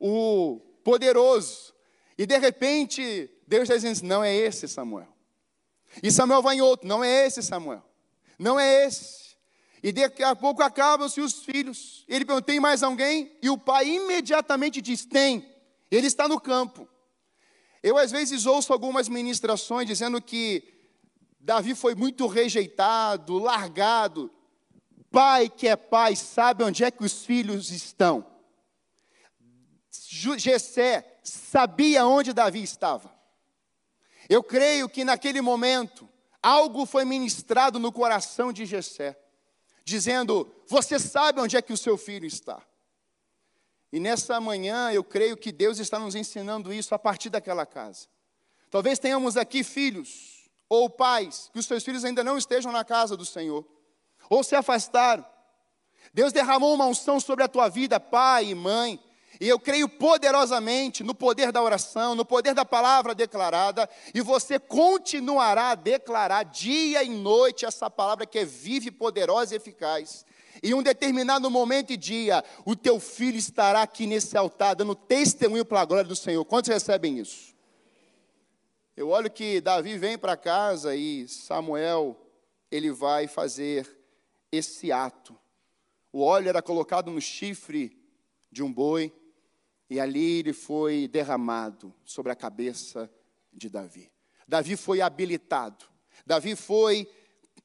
o 0.00 0.60
poderoso. 0.82 1.74
E 2.18 2.26
de 2.26 2.38
repente, 2.38 3.30
Deus 3.46 3.64
está 3.64 3.74
dizendo: 3.74 4.08
não 4.08 4.24
é 4.24 4.34
esse 4.34 4.66
Samuel. 4.66 5.08
E 6.02 6.10
Samuel 6.10 6.42
vai 6.42 6.56
em 6.56 6.60
outro: 6.60 6.88
não 6.88 7.04
é 7.04 7.26
esse 7.26 7.42
Samuel. 7.42 7.82
Não 8.38 8.58
é 8.58 8.86
esse. 8.86 9.36
E 9.82 9.92
daqui 9.92 10.22
a 10.22 10.34
pouco 10.34 10.62
acabam-se 10.62 11.20
os 11.20 11.44
filhos. 11.44 12.04
Ele 12.08 12.24
pergunta: 12.24 12.46
tem 12.46 12.58
mais 12.58 12.82
alguém? 12.82 13.36
E 13.42 13.48
o 13.48 13.58
pai 13.58 13.88
imediatamente 13.88 14.80
diz: 14.80 15.04
tem. 15.04 15.48
Ele 15.90 16.06
está 16.06 16.26
no 16.26 16.40
campo. 16.40 16.88
Eu 17.86 17.96
às 17.96 18.10
vezes 18.10 18.46
ouço 18.46 18.72
algumas 18.72 19.08
ministrações 19.08 19.86
dizendo 19.86 20.20
que 20.20 20.74
Davi 21.38 21.72
foi 21.72 21.94
muito 21.94 22.26
rejeitado, 22.26 23.38
largado. 23.38 24.28
Pai 25.08 25.48
que 25.48 25.68
é 25.68 25.76
pai 25.76 26.16
sabe 26.16 26.64
onde 26.64 26.82
é 26.82 26.90
que 26.90 27.04
os 27.04 27.24
filhos 27.24 27.70
estão. 27.70 28.26
Jessé 29.88 31.20
sabia 31.22 32.04
onde 32.04 32.32
Davi 32.32 32.60
estava. 32.60 33.08
Eu 34.28 34.42
creio 34.42 34.88
que 34.88 35.04
naquele 35.04 35.40
momento 35.40 36.08
algo 36.42 36.86
foi 36.86 37.04
ministrado 37.04 37.78
no 37.78 37.92
coração 37.92 38.52
de 38.52 38.66
Jessé, 38.66 39.16
dizendo: 39.84 40.52
"Você 40.66 40.98
sabe 40.98 41.40
onde 41.40 41.56
é 41.56 41.62
que 41.62 41.72
o 41.72 41.76
seu 41.76 41.96
filho 41.96 42.26
está?" 42.26 42.60
E 43.96 43.98
nessa 43.98 44.38
manhã 44.38 44.92
eu 44.92 45.02
creio 45.02 45.38
que 45.38 45.50
Deus 45.50 45.78
está 45.78 45.98
nos 45.98 46.14
ensinando 46.14 46.70
isso 46.70 46.94
a 46.94 46.98
partir 46.98 47.30
daquela 47.30 47.64
casa. 47.64 48.06
Talvez 48.70 48.98
tenhamos 48.98 49.38
aqui 49.38 49.64
filhos 49.64 50.50
ou 50.68 50.90
pais, 50.90 51.48
que 51.50 51.58
os 51.58 51.64
seus 51.64 51.82
filhos 51.82 52.04
ainda 52.04 52.22
não 52.22 52.36
estejam 52.36 52.70
na 52.70 52.84
casa 52.84 53.16
do 53.16 53.24
Senhor, 53.24 53.66
ou 54.28 54.44
se 54.44 54.54
afastaram. 54.54 55.24
Deus 56.12 56.30
derramou 56.30 56.74
uma 56.74 56.84
unção 56.84 57.18
sobre 57.18 57.42
a 57.42 57.48
tua 57.48 57.70
vida, 57.70 57.98
pai 57.98 58.48
e 58.48 58.54
mãe, 58.54 59.02
e 59.40 59.48
eu 59.48 59.58
creio 59.58 59.88
poderosamente 59.88 61.02
no 61.02 61.14
poder 61.14 61.50
da 61.50 61.62
oração, 61.62 62.14
no 62.14 62.26
poder 62.26 62.52
da 62.52 62.66
palavra 62.66 63.14
declarada, 63.14 63.88
e 64.12 64.20
você 64.20 64.58
continuará 64.58 65.70
a 65.70 65.74
declarar 65.74 66.42
dia 66.42 67.02
e 67.02 67.08
noite 67.08 67.64
essa 67.64 67.88
palavra 67.88 68.26
que 68.26 68.40
é 68.40 68.44
viva, 68.44 68.92
poderosa 68.92 69.54
e 69.54 69.56
eficaz. 69.56 70.26
Em 70.62 70.74
um 70.74 70.82
determinado 70.82 71.50
momento 71.50 71.92
e 71.92 71.96
dia, 71.96 72.44
o 72.64 72.74
teu 72.74 72.98
filho 72.98 73.36
estará 73.36 73.82
aqui 73.82 74.06
nesse 74.06 74.36
altar, 74.36 74.74
dando 74.74 74.94
testemunho 74.94 75.64
para 75.64 75.80
a 75.80 75.84
glória 75.84 76.08
do 76.08 76.16
Senhor. 76.16 76.44
Quantos 76.44 76.70
recebem 76.70 77.18
isso? 77.18 77.54
Eu 78.96 79.10
olho 79.10 79.30
que 79.30 79.60
Davi 79.60 79.98
vem 79.98 80.16
para 80.16 80.36
casa 80.36 80.96
e 80.96 81.28
Samuel, 81.28 82.16
ele 82.70 82.90
vai 82.90 83.28
fazer 83.28 83.86
esse 84.50 84.90
ato. 84.90 85.38
O 86.10 86.22
óleo 86.22 86.48
era 86.48 86.62
colocado 86.62 87.10
no 87.10 87.20
chifre 87.20 87.94
de 88.50 88.62
um 88.62 88.72
boi, 88.72 89.12
E 89.88 90.00
ali 90.00 90.40
ele 90.40 90.52
foi 90.52 91.06
derramado 91.06 91.94
sobre 92.04 92.32
a 92.32 92.36
cabeça 92.36 93.10
de 93.52 93.68
Davi. 93.68 94.10
Davi 94.46 94.76
foi 94.76 95.00
habilitado, 95.00 95.84
Davi 96.24 96.56
foi 96.56 97.08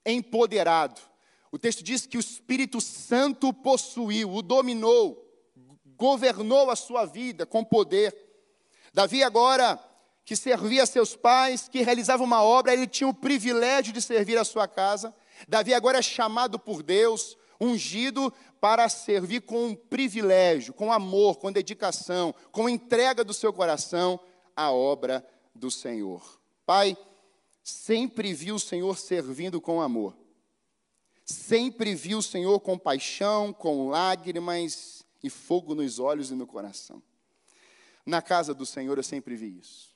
empoderado. 0.06 1.02
O 1.52 1.60
texto 1.60 1.84
diz 1.84 2.06
que 2.06 2.18
o 2.18 2.20
Espírito 2.20 2.80
Santo 2.80 3.54
possuiu, 3.54 4.34
o 4.34 4.42
dominou, 4.42 5.28
governou 5.98 6.72
a 6.72 6.76
sua 6.76 7.06
vida 7.06 7.46
com 7.46 7.64
poder. 7.64 8.16
Davi 8.94 9.22
agora 9.22 9.78
que 10.24 10.36
servia 10.36 10.86
seus 10.86 11.16
pais, 11.16 11.68
que 11.68 11.82
realizava 11.82 12.24
uma 12.24 12.42
obra, 12.42 12.72
ele 12.72 12.88
tinha 12.88 13.08
o 13.08 13.14
privilégio 13.14 13.92
de 13.92 14.02
servir 14.02 14.38
a 14.38 14.46
sua 14.46 14.68
casa. 14.68 15.14
Davi 15.48 15.74
agora 15.74 16.00
é 16.00 16.02
chamado 16.02 16.58
por 16.58 16.82
Deus, 16.82 17.38
ungido 17.60 18.34
para 18.62 18.88
servir 18.88 19.42
com 19.42 19.66
um 19.68 19.76
privilégio, 19.76 20.74
com 20.74 20.94
amor, 20.94 21.38
com 21.38 21.52
dedicação, 21.52 22.34
com 22.52 22.70
entrega 22.70 23.24
do 23.24 23.34
seu 23.34 23.52
coração 23.52 24.20
à 24.56 24.72
obra 24.72 25.26
do 25.54 25.70
Senhor. 25.70 26.40
Pai, 26.66 26.96
sempre 27.64 28.34
vi 28.34 28.52
o 28.52 28.60
Senhor 28.60 28.98
servindo 28.98 29.60
com 29.60 29.82
amor. 29.82 30.21
Sempre 31.32 31.96
vi 31.96 32.14
o 32.14 32.22
Senhor 32.22 32.60
com 32.60 32.78
paixão, 32.78 33.54
com 33.54 33.90
lágrimas 33.90 35.04
e 35.24 35.30
fogo 35.30 35.74
nos 35.74 35.98
olhos 35.98 36.30
e 36.30 36.36
no 36.36 36.46
coração. 36.46 37.02
Na 38.06 38.22
casa 38.22 38.54
do 38.54 38.66
Senhor 38.66 38.98
eu 38.98 39.04
sempre 39.04 39.36
vi 39.36 39.58
isso. 39.58 39.96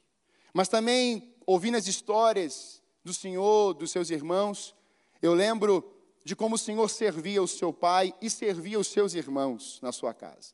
Mas 0.54 0.70
também, 0.70 1.36
ouvindo 1.46 1.76
as 1.76 1.88
histórias 1.88 2.82
do 3.04 3.14
Senhor, 3.14 3.74
dos 3.74 3.92
seus 3.92 4.10
irmãos, 4.10 4.74
eu 5.22 5.34
lembro 5.34 5.94
de 6.24 6.36
como 6.36 6.56
o 6.56 6.60
Senhor 6.60 6.90
servia 6.90 7.44
o 7.44 7.48
seu 7.48 7.74
pai 7.74 8.14
e 8.22 8.30
servia 8.30 8.80
os 8.80 8.88
seus 8.88 9.14
irmãos 9.14 9.80
na 9.82 9.92
sua 9.92 10.14
casa. 10.14 10.54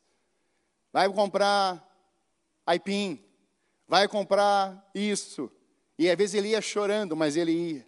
Vai 0.92 1.08
comprar 1.14 1.88
aipim, 2.66 3.24
vai 3.88 4.08
comprar 4.08 4.90
isso. 4.96 5.52
E 5.98 6.10
às 6.10 6.18
vezes 6.18 6.36
ele 6.36 6.50
ia 6.50 6.62
chorando, 6.62 7.16
mas 7.16 7.36
ele 7.36 7.52
ia. 7.52 7.88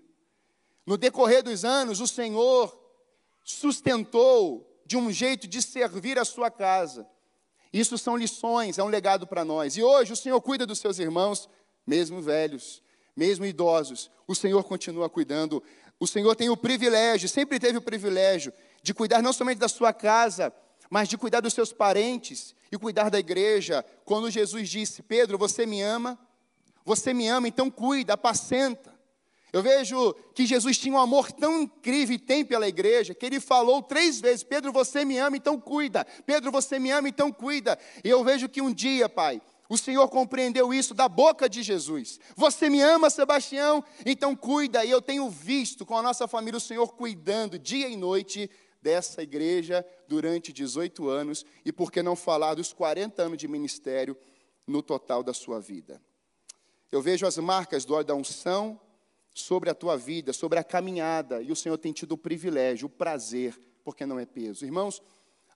No 0.85 0.97
decorrer 0.97 1.41
dos 1.41 1.65
anos, 1.65 1.99
o 1.99 2.07
Senhor 2.07 2.82
sustentou 3.43 4.69
de 4.85 4.97
um 4.97 5.11
jeito 5.11 5.47
de 5.47 5.61
servir 5.61 6.17
a 6.17 6.25
sua 6.25 6.49
casa. 6.49 7.07
Isso 7.71 7.97
são 7.97 8.15
lições, 8.15 8.77
é 8.77 8.83
um 8.83 8.87
legado 8.87 9.25
para 9.25 9.43
nós. 9.43 9.75
E 9.75 9.83
hoje 9.83 10.13
o 10.13 10.15
Senhor 10.15 10.39
cuida 10.41 10.65
dos 10.65 10.79
seus 10.79 10.99
irmãos, 10.99 11.49
mesmo 11.85 12.21
velhos, 12.21 12.83
mesmo 13.15 13.45
idosos. 13.45 14.11
O 14.27 14.35
Senhor 14.35 14.63
continua 14.63 15.09
cuidando. 15.09 15.63
O 15.99 16.05
Senhor 16.05 16.35
tem 16.35 16.49
o 16.49 16.57
privilégio, 16.57 17.27
sempre 17.27 17.59
teve 17.59 17.77
o 17.77 17.81
privilégio, 17.81 18.53
de 18.81 18.93
cuidar 18.93 19.21
não 19.21 19.33
somente 19.33 19.57
da 19.57 19.67
sua 19.67 19.91
casa, 19.91 20.53
mas 20.89 21.09
de 21.09 21.17
cuidar 21.17 21.39
dos 21.39 21.53
seus 21.53 21.73
parentes 21.73 22.53
e 22.71 22.77
cuidar 22.77 23.09
da 23.09 23.17
igreja. 23.17 23.83
Quando 24.05 24.29
Jesus 24.29 24.69
disse: 24.69 25.01
Pedro, 25.01 25.37
você 25.37 25.65
me 25.65 25.81
ama? 25.81 26.19
Você 26.85 27.13
me 27.13 27.27
ama, 27.27 27.47
então 27.47 27.71
cuida, 27.71 28.13
apacenta. 28.13 28.92
Eu 29.53 29.61
vejo 29.61 30.15
que 30.33 30.47
Jesus 30.47 30.79
tinha 30.79 30.95
um 30.95 30.97
amor 30.97 31.31
tão 31.31 31.61
incrível 31.61 32.15
e 32.15 32.19
tem 32.19 32.43
pela 32.43 32.67
igreja, 32.67 33.13
que 33.13 33.23
ele 33.23 33.39
falou 33.39 33.83
três 33.83 34.19
vezes: 34.19 34.43
Pedro, 34.43 34.73
você 34.73 35.05
me 35.05 35.19
ama, 35.19 35.37
então 35.37 35.59
cuida. 35.59 36.03
Pedro, 36.25 36.51
você 36.51 36.79
me 36.79 36.89
ama, 36.89 37.07
então 37.07 37.31
cuida. 37.31 37.77
E 38.03 38.09
eu 38.09 38.23
vejo 38.23 38.49
que 38.49 38.63
um 38.63 38.73
dia, 38.73 39.07
Pai, 39.07 39.39
o 39.69 39.77
Senhor 39.77 40.07
compreendeu 40.09 40.73
isso 40.73 40.95
da 40.95 41.07
boca 41.07 41.47
de 41.47 41.61
Jesus. 41.61 42.19
Você 42.35 42.67
me 42.67 42.81
ama, 42.81 43.11
Sebastião? 43.11 43.83
Então 44.03 44.35
cuida. 44.35 44.83
E 44.83 44.89
eu 44.89 44.99
tenho 44.99 45.29
visto 45.29 45.85
com 45.85 45.95
a 45.95 46.01
nossa 46.01 46.27
família 46.27 46.57
o 46.57 46.61
Senhor 46.61 46.87
cuidando 46.95 47.59
dia 47.59 47.87
e 47.87 47.95
noite 47.95 48.49
dessa 48.81 49.21
igreja 49.21 49.85
durante 50.07 50.51
18 50.51 51.07
anos 51.07 51.45
e 51.63 51.71
por 51.71 51.91
que 51.91 52.01
não 52.01 52.15
falar 52.15 52.55
dos 52.55 52.73
40 52.73 53.21
anos 53.21 53.37
de 53.37 53.47
ministério 53.47 54.17
no 54.65 54.81
total 54.81 55.21
da 55.21 55.33
sua 55.33 55.59
vida. 55.59 56.01
Eu 56.91 57.03
vejo 57.03 57.27
as 57.27 57.37
marcas 57.37 57.85
do 57.85 57.93
óleo 57.93 58.05
da 58.05 58.15
unção, 58.15 58.79
sobre 59.33 59.69
a 59.69 59.75
tua 59.75 59.97
vida, 59.97 60.31
sobre 60.31 60.59
a 60.59 60.63
caminhada, 60.63 61.41
e 61.41 61.51
o 61.51 61.55
Senhor 61.55 61.77
tem 61.77 61.91
tido 61.91 62.11
o 62.11 62.17
privilégio, 62.17 62.85
o 62.85 62.89
prazer, 62.89 63.59
porque 63.83 64.05
não 64.05 64.19
é 64.19 64.25
peso. 64.25 64.63
Irmãos, 64.63 65.01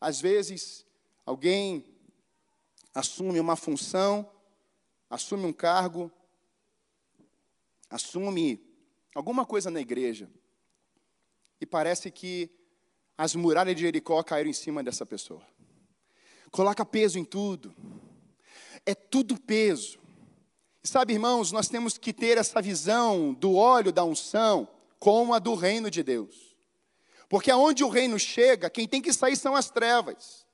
às 0.01 0.19
vezes 0.19 0.85
alguém 1.25 1.85
assume 2.93 3.39
uma 3.39 3.55
função, 3.55 4.29
assume 5.09 5.45
um 5.45 5.53
cargo, 5.53 6.11
assume 7.89 8.59
alguma 9.13 9.45
coisa 9.45 9.69
na 9.69 9.79
igreja, 9.79 10.29
e 11.61 11.65
parece 11.65 12.09
que 12.09 12.49
as 13.17 13.35
muralhas 13.35 13.75
de 13.75 13.81
Jericó 13.81 14.21
caíram 14.23 14.49
em 14.49 14.53
cima 14.53 14.83
dessa 14.83 15.05
pessoa. 15.05 15.41
Coloca 16.51 16.85
peso 16.85 17.17
em 17.17 17.25
tudo. 17.25 17.75
É 18.85 18.93
tudo 18.93 19.39
peso. 19.39 19.99
Sabe, 20.87 21.13
irmãos, 21.13 21.51
nós 21.51 21.67
temos 21.67 21.97
que 21.97 22.13
ter 22.13 22.37
essa 22.37 22.61
visão 22.61 23.33
do 23.33 23.55
óleo 23.55 23.91
da 23.91 24.05
unção 24.05 24.67
como 24.97 25.33
a 25.33 25.39
do 25.39 25.53
reino 25.53 25.91
de 25.91 26.01
Deus. 26.01 26.55
Porque 27.27 27.51
aonde 27.51 27.83
o 27.83 27.89
reino 27.89 28.17
chega, 28.17 28.69
quem 28.69 28.87
tem 28.87 29.01
que 29.01 29.11
sair 29.11 29.35
são 29.35 29.53
as 29.53 29.69
trevas. 29.69 30.45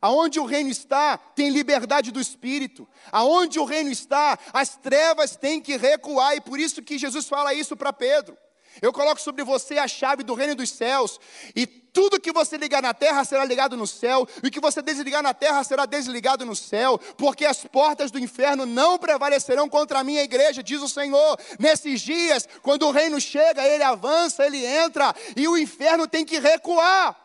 Aonde 0.00 0.40
o 0.40 0.46
reino 0.46 0.70
está, 0.70 1.18
tem 1.18 1.50
liberdade 1.50 2.10
do 2.10 2.20
espírito. 2.20 2.88
Aonde 3.12 3.60
o 3.60 3.64
reino 3.64 3.90
está, 3.90 4.38
as 4.52 4.76
trevas 4.76 5.36
têm 5.36 5.60
que 5.60 5.76
recuar. 5.76 6.34
E 6.34 6.40
por 6.40 6.58
isso 6.58 6.82
que 6.82 6.98
Jesus 6.98 7.28
fala 7.28 7.52
isso 7.52 7.76
para 7.76 7.92
Pedro. 7.92 8.36
Eu 8.80 8.92
coloco 8.92 9.20
sobre 9.20 9.44
você 9.44 9.78
a 9.78 9.86
chave 9.86 10.22
do 10.22 10.34
reino 10.34 10.54
dos 10.54 10.70
céus, 10.70 11.20
e 11.54 11.66
tudo 11.66 12.20
que 12.20 12.32
você 12.32 12.56
ligar 12.56 12.80
na 12.80 12.94
terra 12.94 13.22
será 13.24 13.44
ligado 13.44 13.76
no 13.76 13.86
céu, 13.86 14.26
e 14.42 14.46
o 14.46 14.50
que 14.50 14.60
você 14.60 14.80
desligar 14.80 15.22
na 15.22 15.34
terra 15.34 15.62
será 15.62 15.84
desligado 15.84 16.46
no 16.46 16.56
céu, 16.56 16.98
porque 17.18 17.44
as 17.44 17.64
portas 17.64 18.10
do 18.10 18.18
inferno 18.18 18.64
não 18.64 18.98
prevalecerão 18.98 19.68
contra 19.68 19.98
a 19.98 20.04
minha 20.04 20.22
igreja, 20.22 20.62
diz 20.62 20.80
o 20.80 20.88
Senhor. 20.88 21.38
Nesses 21.58 22.00
dias, 22.00 22.48
quando 22.62 22.86
o 22.86 22.90
reino 22.90 23.20
chega, 23.20 23.66
ele 23.66 23.82
avança, 23.82 24.46
ele 24.46 24.64
entra, 24.64 25.14
e 25.36 25.46
o 25.46 25.58
inferno 25.58 26.08
tem 26.08 26.24
que 26.24 26.38
recuar. 26.38 27.18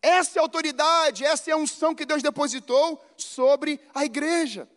Essa 0.00 0.38
é 0.38 0.40
a 0.40 0.44
autoridade, 0.44 1.24
essa 1.24 1.50
é 1.50 1.54
a 1.54 1.56
unção 1.56 1.94
que 1.94 2.06
Deus 2.06 2.22
depositou 2.22 3.04
sobre 3.16 3.80
a 3.92 4.04
igreja. 4.04 4.68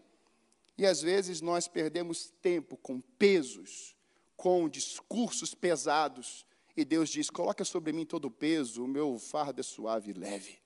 E 0.75 0.86
às 0.86 1.02
vezes 1.02 1.41
nós 1.41 1.67
perdemos 1.67 2.34
tempo 2.41 2.75
com 2.78 2.99
pesos 3.19 3.99
com 4.39 4.69
discursos 4.69 5.54
pesados. 5.54 6.45
E 6.75 6.86
Deus 6.86 7.10
diz: 7.10 7.30
Coloca 7.30 7.65
sobre 7.65 7.91
mim 7.91 8.06
todo 8.06 8.25
o 8.25 8.32
peso, 8.32 8.86
o 8.86 8.88
meu 8.88 9.19
fardo 9.19 9.60
é 9.60 9.63
suave 9.63 10.12
e 10.12 10.13
leve. 10.13 10.60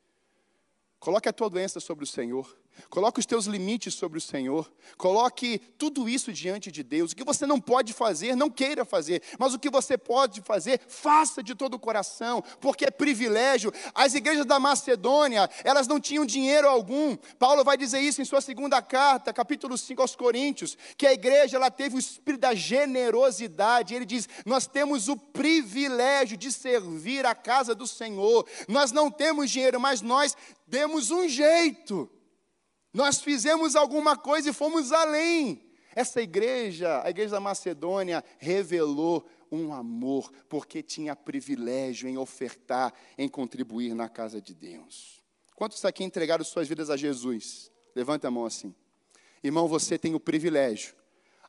Coloque 0.99 1.27
a 1.27 1.33
tua 1.33 1.49
doença 1.49 1.79
sobre 1.79 2.03
o 2.03 2.07
Senhor. 2.07 2.55
Coloque 2.89 3.19
os 3.19 3.25
teus 3.25 3.45
limites 3.45 3.93
sobre 3.93 4.17
o 4.17 4.21
Senhor. 4.21 4.71
Coloque 4.97 5.59
tudo 5.77 6.07
isso 6.07 6.31
diante 6.31 6.71
de 6.71 6.83
Deus. 6.83 7.12
O 7.12 7.15
que 7.15 7.23
você 7.23 7.45
não 7.45 7.59
pode 7.59 7.93
fazer, 7.93 8.36
não 8.36 8.49
queira 8.49 8.86
fazer. 8.86 9.21
Mas 9.39 9.53
o 9.53 9.59
que 9.59 9.69
você 9.69 9.97
pode 9.97 10.41
fazer, 10.41 10.79
faça 10.88 11.41
de 11.41 11.55
todo 11.55 11.75
o 11.75 11.79
coração, 11.79 12.43
porque 12.59 12.86
é 12.86 12.91
privilégio. 12.91 13.73
As 13.93 14.13
igrejas 14.13 14.45
da 14.45 14.59
Macedônia, 14.59 15.49
elas 15.63 15.88
não 15.88 15.99
tinham 15.99 16.25
dinheiro 16.25 16.67
algum. 16.67 17.15
Paulo 17.39 17.63
vai 17.63 17.77
dizer 17.77 17.99
isso 17.99 18.21
em 18.21 18.25
sua 18.25 18.41
segunda 18.41 18.81
carta, 18.81 19.33
capítulo 19.33 19.77
5 19.77 20.01
aos 20.01 20.15
Coríntios, 20.15 20.77
que 20.97 21.07
a 21.07 21.13
igreja 21.13 21.57
ela 21.57 21.71
teve 21.71 21.95
o 21.95 21.99
espírito 21.99 22.41
da 22.41 22.53
generosidade. 22.53 23.95
Ele 23.95 24.05
diz: 24.05 24.27
"Nós 24.45 24.67
temos 24.67 25.07
o 25.07 25.17
privilégio 25.17 26.38
de 26.38 26.51
servir 26.51 27.25
a 27.25 27.36
casa 27.36 27.75
do 27.75 27.88
Senhor. 27.88 28.47
Nós 28.67 28.91
não 28.91 29.09
temos 29.12 29.51
dinheiro, 29.51 29.79
mas 29.79 30.01
nós 30.01 30.36
demos 30.67 31.12
um 31.12 31.27
jeito. 31.27 32.09
Nós 32.93 33.19
fizemos 33.19 33.75
alguma 33.75 34.15
coisa 34.15 34.49
e 34.49 34.53
fomos 34.53 34.91
além. 34.91 35.65
Essa 35.95 36.21
igreja, 36.21 37.01
a 37.03 37.10
igreja 37.10 37.32
da 37.32 37.39
Macedônia, 37.39 38.23
revelou 38.38 39.27
um 39.51 39.73
amor, 39.73 40.32
porque 40.49 40.82
tinha 40.82 41.15
privilégio 41.15 42.08
em 42.08 42.17
ofertar, 42.17 42.93
em 43.17 43.27
contribuir 43.27 43.93
na 43.93 44.10
casa 44.10 44.41
de 44.41 44.53
Deus. 44.53 45.23
Quantos 45.56 45.84
aqui 45.86 46.03
entregaram 46.03 46.43
suas 46.43 46.67
vidas 46.67 46.89
a 46.89 46.97
Jesus? 46.97 47.71
Levanta 47.95 48.27
a 48.27 48.32
mão 48.32 48.45
assim. 48.45 48.73
Irmão, 49.43 49.67
você 49.67 49.97
tem 49.97 50.15
o 50.15 50.19
privilégio, 50.19 50.95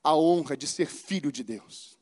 a 0.02 0.14
honra 0.14 0.56
de 0.56 0.66
ser 0.66 0.86
filho 0.86 1.32
de 1.32 1.42
Deus. 1.42 1.98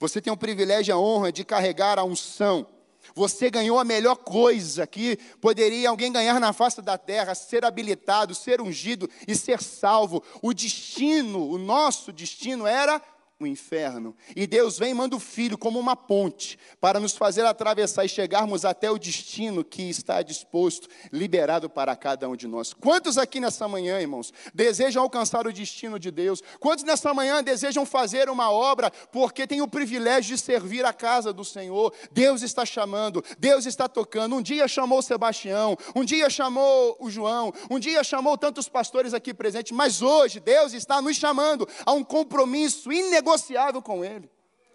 Você 0.00 0.20
tem 0.20 0.32
o 0.32 0.36
privilégio, 0.36 0.94
a 0.94 0.98
honra 0.98 1.30
de 1.30 1.44
carregar 1.44 1.98
a 1.98 2.04
unção 2.04 2.66
você 3.14 3.48
ganhou 3.50 3.78
a 3.78 3.84
melhor 3.84 4.16
coisa 4.16 4.86
que 4.86 5.16
poderia 5.40 5.88
alguém 5.88 6.10
ganhar 6.10 6.40
na 6.40 6.52
face 6.52 6.82
da 6.82 6.98
terra: 6.98 7.34
ser 7.34 7.64
habilitado, 7.64 8.34
ser 8.34 8.60
ungido 8.60 9.08
e 9.26 9.36
ser 9.36 9.62
salvo. 9.62 10.22
O 10.42 10.52
destino, 10.52 11.48
o 11.48 11.58
nosso 11.58 12.12
destino 12.12 12.66
era 12.66 13.00
o 13.44 13.46
inferno. 13.46 14.16
E 14.34 14.46
Deus 14.46 14.78
vem 14.78 14.90
e 14.90 14.94
manda 14.94 15.14
o 15.14 15.20
Filho 15.20 15.56
como 15.56 15.78
uma 15.78 15.94
ponte 15.94 16.58
para 16.80 16.98
nos 16.98 17.16
fazer 17.16 17.44
atravessar 17.44 18.04
e 18.04 18.08
chegarmos 18.08 18.64
até 18.64 18.90
o 18.90 18.98
destino 18.98 19.64
que 19.64 19.82
está 19.82 20.22
disposto, 20.22 20.88
liberado 21.12 21.70
para 21.70 21.94
cada 21.94 22.28
um 22.28 22.34
de 22.34 22.46
nós. 22.48 22.72
Quantos 22.72 23.16
aqui 23.16 23.38
nessa 23.40 23.68
manhã, 23.68 24.00
irmãos, 24.00 24.32
desejam 24.52 25.02
alcançar 25.02 25.46
o 25.46 25.52
destino 25.52 25.98
de 25.98 26.10
Deus? 26.10 26.42
Quantos 26.58 26.84
nessa 26.84 27.12
manhã 27.14 27.42
desejam 27.42 27.86
fazer 27.86 28.28
uma 28.28 28.50
obra 28.50 28.90
porque 29.12 29.46
têm 29.46 29.62
o 29.62 29.68
privilégio 29.68 30.34
de 30.34 30.42
servir 30.42 30.84
a 30.84 30.92
casa 30.92 31.32
do 31.32 31.44
Senhor? 31.44 31.92
Deus 32.10 32.42
está 32.42 32.64
chamando, 32.64 33.22
Deus 33.38 33.66
está 33.66 33.88
tocando. 33.88 34.36
Um 34.36 34.42
dia 34.42 34.66
chamou 34.66 35.02
Sebastião, 35.02 35.76
um 35.94 36.04
dia 36.04 36.30
chamou 36.30 36.96
o 36.98 37.10
João, 37.10 37.52
um 37.70 37.78
dia 37.78 38.02
chamou 38.02 38.36
tantos 38.38 38.68
pastores 38.68 39.14
aqui 39.14 39.34
presentes, 39.34 39.72
mas 39.72 40.02
hoje 40.02 40.40
Deus 40.40 40.72
está 40.72 41.00
nos 41.00 41.16
chamando 41.16 41.68
a 41.84 41.92
um 41.92 42.02
compromisso 42.02 42.92
inegociável 42.92 43.33
com 43.82 44.04
Ele, 44.04 44.30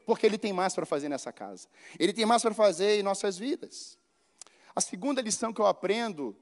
porque 0.05 0.25
Ele 0.25 0.37
tem 0.37 0.53
mais 0.53 0.73
para 0.73 0.85
fazer 0.85 1.09
nessa 1.09 1.31
casa, 1.31 1.67
Ele 1.99 2.13
tem 2.13 2.25
mais 2.25 2.41
para 2.41 2.53
fazer 2.53 2.99
em 2.99 3.03
nossas 3.03 3.37
vidas. 3.37 3.97
A 4.75 4.81
segunda 4.81 5.21
lição 5.21 5.51
que 5.51 5.61
eu 5.61 5.67
aprendo, 5.67 6.35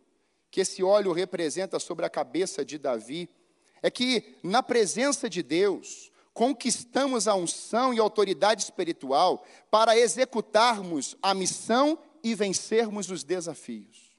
que 0.52 0.62
esse 0.62 0.84
óleo 0.84 1.12
representa 1.12 1.80
sobre 1.80 2.06
a 2.06 2.10
cabeça 2.10 2.64
de 2.64 2.78
Davi, 2.78 3.30
é 3.82 3.90
que 3.90 4.38
na 4.44 4.62
presença 4.62 5.30
de 5.30 5.42
Deus, 5.44 6.12
conquistamos 6.38 7.28
a 7.28 7.34
unção 7.34 7.92
e 7.92 8.00
a 8.00 8.04
autoridade 8.04 8.62
espiritual 8.62 9.44
para 9.72 9.98
executarmos 9.98 11.16
a 11.20 11.34
missão 11.34 11.98
e 12.24 12.36
vencermos 12.36 13.10
os 13.10 13.24
desafios. 13.24 14.16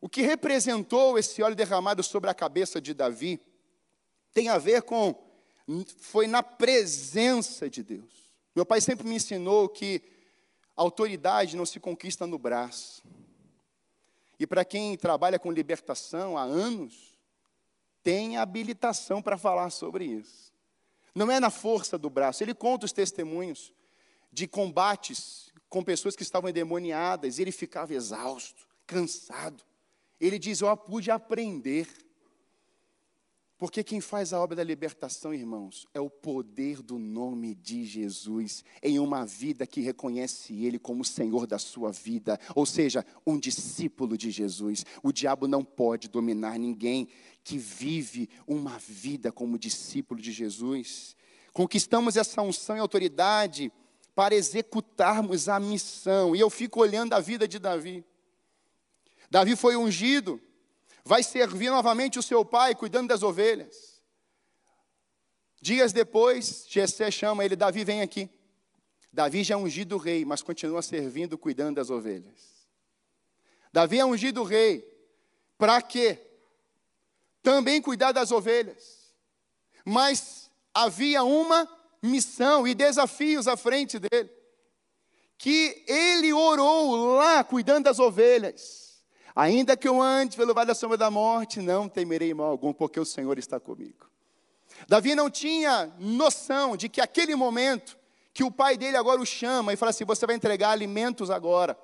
O 0.00 0.08
que 0.08 0.22
representou 0.22 1.18
esse 1.18 1.42
óleo 1.42 1.56
derramado 1.56 2.04
sobre 2.04 2.30
a 2.30 2.34
cabeça 2.34 2.80
de 2.80 2.94
Davi 2.94 3.40
tem 4.32 4.48
a 4.48 4.58
ver 4.58 4.82
com 4.82 5.12
foi 5.98 6.26
na 6.26 6.42
presença 6.42 7.68
de 7.68 7.82
Deus. 7.82 8.32
Meu 8.54 8.64
pai 8.64 8.80
sempre 8.80 9.06
me 9.06 9.16
ensinou 9.16 9.68
que 9.68 10.02
autoridade 10.76 11.56
não 11.56 11.66
se 11.66 11.78
conquista 11.78 12.26
no 12.26 12.38
braço. 12.38 13.02
E 14.38 14.46
para 14.46 14.64
quem 14.64 14.96
trabalha 14.96 15.38
com 15.38 15.50
libertação 15.50 16.38
há 16.38 16.42
anos, 16.42 17.18
tem 18.02 18.36
habilitação 18.36 19.20
para 19.20 19.36
falar 19.36 19.70
sobre 19.70 20.04
isso. 20.04 20.52
Não 21.14 21.30
é 21.30 21.40
na 21.40 21.50
força 21.50 21.98
do 21.98 22.08
braço. 22.08 22.42
Ele 22.42 22.54
conta 22.54 22.86
os 22.86 22.92
testemunhos 22.92 23.72
de 24.32 24.46
combates 24.46 25.52
com 25.68 25.82
pessoas 25.82 26.16
que 26.16 26.22
estavam 26.22 26.48
endemoniadas, 26.48 27.38
ele 27.38 27.52
ficava 27.52 27.92
exausto, 27.92 28.66
cansado. 28.86 29.62
Ele 30.20 30.38
diz: 30.38 30.60
Eu 30.60 30.74
pude 30.76 31.10
aprender. 31.10 31.86
Porque 33.58 33.82
quem 33.82 34.00
faz 34.00 34.32
a 34.32 34.40
obra 34.40 34.54
da 34.54 34.62
libertação, 34.62 35.34
irmãos, 35.34 35.84
é 35.92 36.00
o 36.00 36.08
poder 36.08 36.80
do 36.80 36.96
nome 36.96 37.56
de 37.56 37.84
Jesus 37.84 38.64
em 38.80 39.00
uma 39.00 39.26
vida 39.26 39.66
que 39.66 39.80
reconhece 39.80 40.64
Ele 40.64 40.78
como 40.78 41.04
Senhor 41.04 41.44
da 41.44 41.58
sua 41.58 41.90
vida, 41.90 42.38
ou 42.54 42.64
seja, 42.64 43.04
um 43.26 43.36
discípulo 43.36 44.16
de 44.16 44.30
Jesus. 44.30 44.86
O 45.02 45.10
diabo 45.10 45.48
não 45.48 45.64
pode 45.64 46.08
dominar 46.08 46.56
ninguém 46.56 47.08
que 47.42 47.58
vive 47.58 48.30
uma 48.46 48.78
vida 48.78 49.32
como 49.32 49.58
discípulo 49.58 50.20
de 50.20 50.30
Jesus. 50.30 51.16
Conquistamos 51.52 52.16
essa 52.16 52.40
unção 52.40 52.76
e 52.76 52.80
autoridade 52.80 53.72
para 54.14 54.36
executarmos 54.36 55.48
a 55.48 55.58
missão. 55.58 56.36
E 56.36 56.38
eu 56.38 56.48
fico 56.48 56.80
olhando 56.80 57.12
a 57.12 57.18
vida 57.18 57.48
de 57.48 57.58
Davi. 57.58 58.04
Davi 59.28 59.56
foi 59.56 59.76
ungido, 59.76 60.40
vai 61.08 61.22
servir 61.22 61.70
novamente 61.70 62.18
o 62.18 62.22
seu 62.22 62.44
pai, 62.44 62.74
cuidando 62.74 63.08
das 63.08 63.22
ovelhas. 63.22 64.02
Dias 65.58 65.90
depois, 65.90 66.66
Jessé 66.68 67.10
chama 67.10 67.46
ele, 67.46 67.56
Davi, 67.56 67.82
vem 67.82 68.02
aqui. 68.02 68.28
Davi 69.10 69.42
já 69.42 69.54
é 69.54 69.56
ungido 69.56 69.96
rei, 69.96 70.26
mas 70.26 70.42
continua 70.42 70.82
servindo, 70.82 71.38
cuidando 71.38 71.76
das 71.76 71.88
ovelhas. 71.88 72.68
Davi 73.72 73.98
é 73.98 74.04
ungido 74.04 74.42
rei, 74.42 74.86
para 75.56 75.80
quê? 75.80 76.20
Também 77.42 77.80
cuidar 77.80 78.12
das 78.12 78.30
ovelhas. 78.30 79.10
Mas 79.86 80.50
havia 80.74 81.24
uma 81.24 81.66
missão 82.02 82.68
e 82.68 82.74
desafios 82.74 83.48
à 83.48 83.56
frente 83.56 83.98
dele. 83.98 84.30
Que 85.38 85.84
ele 85.88 86.34
orou 86.34 87.14
lá, 87.14 87.42
cuidando 87.42 87.84
das 87.84 87.98
ovelhas 87.98 88.87
Ainda 89.38 89.76
que 89.76 89.86
eu 89.86 90.02
ande 90.02 90.36
pelo 90.36 90.52
vale 90.52 90.66
da 90.66 90.74
sombra 90.74 90.96
da 90.96 91.12
morte, 91.12 91.60
não 91.60 91.88
temerei 91.88 92.34
mal 92.34 92.48
algum, 92.48 92.72
porque 92.72 92.98
o 92.98 93.04
Senhor 93.04 93.38
está 93.38 93.60
comigo. 93.60 94.10
Davi 94.88 95.14
não 95.14 95.30
tinha 95.30 95.94
noção 95.96 96.76
de 96.76 96.88
que 96.88 97.00
aquele 97.00 97.36
momento 97.36 97.96
que 98.34 98.42
o 98.42 98.50
pai 98.50 98.76
dele 98.76 98.96
agora 98.96 99.20
o 99.20 99.24
chama 99.24 99.72
e 99.72 99.76
fala 99.76 99.90
assim: 99.90 100.04
você 100.04 100.26
vai 100.26 100.34
entregar 100.34 100.70
alimentos 100.70 101.30
agora 101.30 101.78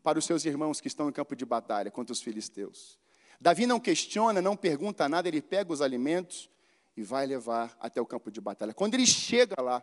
para 0.00 0.20
os 0.20 0.24
seus 0.24 0.44
irmãos 0.44 0.80
que 0.80 0.86
estão 0.86 1.08
em 1.08 1.12
campo 1.12 1.34
de 1.34 1.44
batalha 1.44 1.90
contra 1.90 2.12
os 2.12 2.22
filisteus. 2.22 2.96
Davi 3.40 3.66
não 3.66 3.80
questiona, 3.80 4.40
não 4.40 4.56
pergunta 4.56 5.08
nada, 5.08 5.26
ele 5.26 5.42
pega 5.42 5.72
os 5.72 5.82
alimentos 5.82 6.48
e 6.96 7.02
vai 7.02 7.26
levar 7.26 7.76
até 7.80 8.00
o 8.00 8.06
campo 8.06 8.30
de 8.30 8.40
batalha. 8.40 8.72
Quando 8.72 8.94
ele 8.94 9.04
chega 9.04 9.60
lá, 9.60 9.82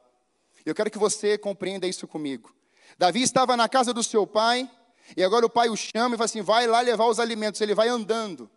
eu 0.66 0.74
quero 0.74 0.90
que 0.90 0.98
você 0.98 1.38
compreenda 1.38 1.86
isso 1.86 2.08
comigo. 2.08 2.56
Davi 2.98 3.22
estava 3.22 3.58
na 3.58 3.68
casa 3.68 3.94
do 3.94 4.02
seu 4.02 4.26
pai, 4.26 4.72
e 5.16 5.24
agora 5.24 5.46
o 5.46 5.50
pai 5.50 5.70
o 5.70 5.76
chama 5.76 6.16
e 6.16 6.18
fala 6.18 6.26
assim: 6.26 6.42
vai 6.42 6.68
lá 6.68 6.82
levar 6.82 7.06
os 7.06 7.20
alimentos. 7.20 7.60
Ele 7.62 7.76
vai 7.76 7.88
andando. 7.88 8.50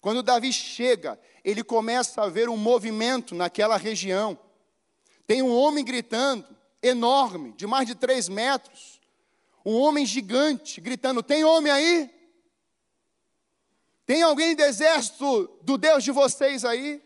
Quando 0.00 0.22
Davi 0.22 0.52
chega, 0.52 1.18
ele 1.42 1.64
começa 1.64 2.22
a 2.22 2.28
ver 2.28 2.48
um 2.48 2.56
movimento 2.56 3.34
naquela 3.34 3.76
região. 3.76 4.38
Tem 5.26 5.42
um 5.42 5.54
homem 5.54 5.84
gritando, 5.84 6.46
enorme, 6.82 7.52
de 7.52 7.66
mais 7.66 7.86
de 7.86 7.94
três 7.94 8.28
metros. 8.28 9.00
Um 9.64 9.74
homem 9.74 10.04
gigante 10.06 10.80
gritando: 10.80 11.22
Tem 11.22 11.44
homem 11.44 11.72
aí? 11.72 12.10
Tem 14.06 14.22
alguém 14.22 14.54
do 14.54 14.62
exército 14.62 15.58
do 15.62 15.78
Deus 15.78 16.04
de 16.04 16.10
vocês 16.10 16.64
aí? 16.64 17.02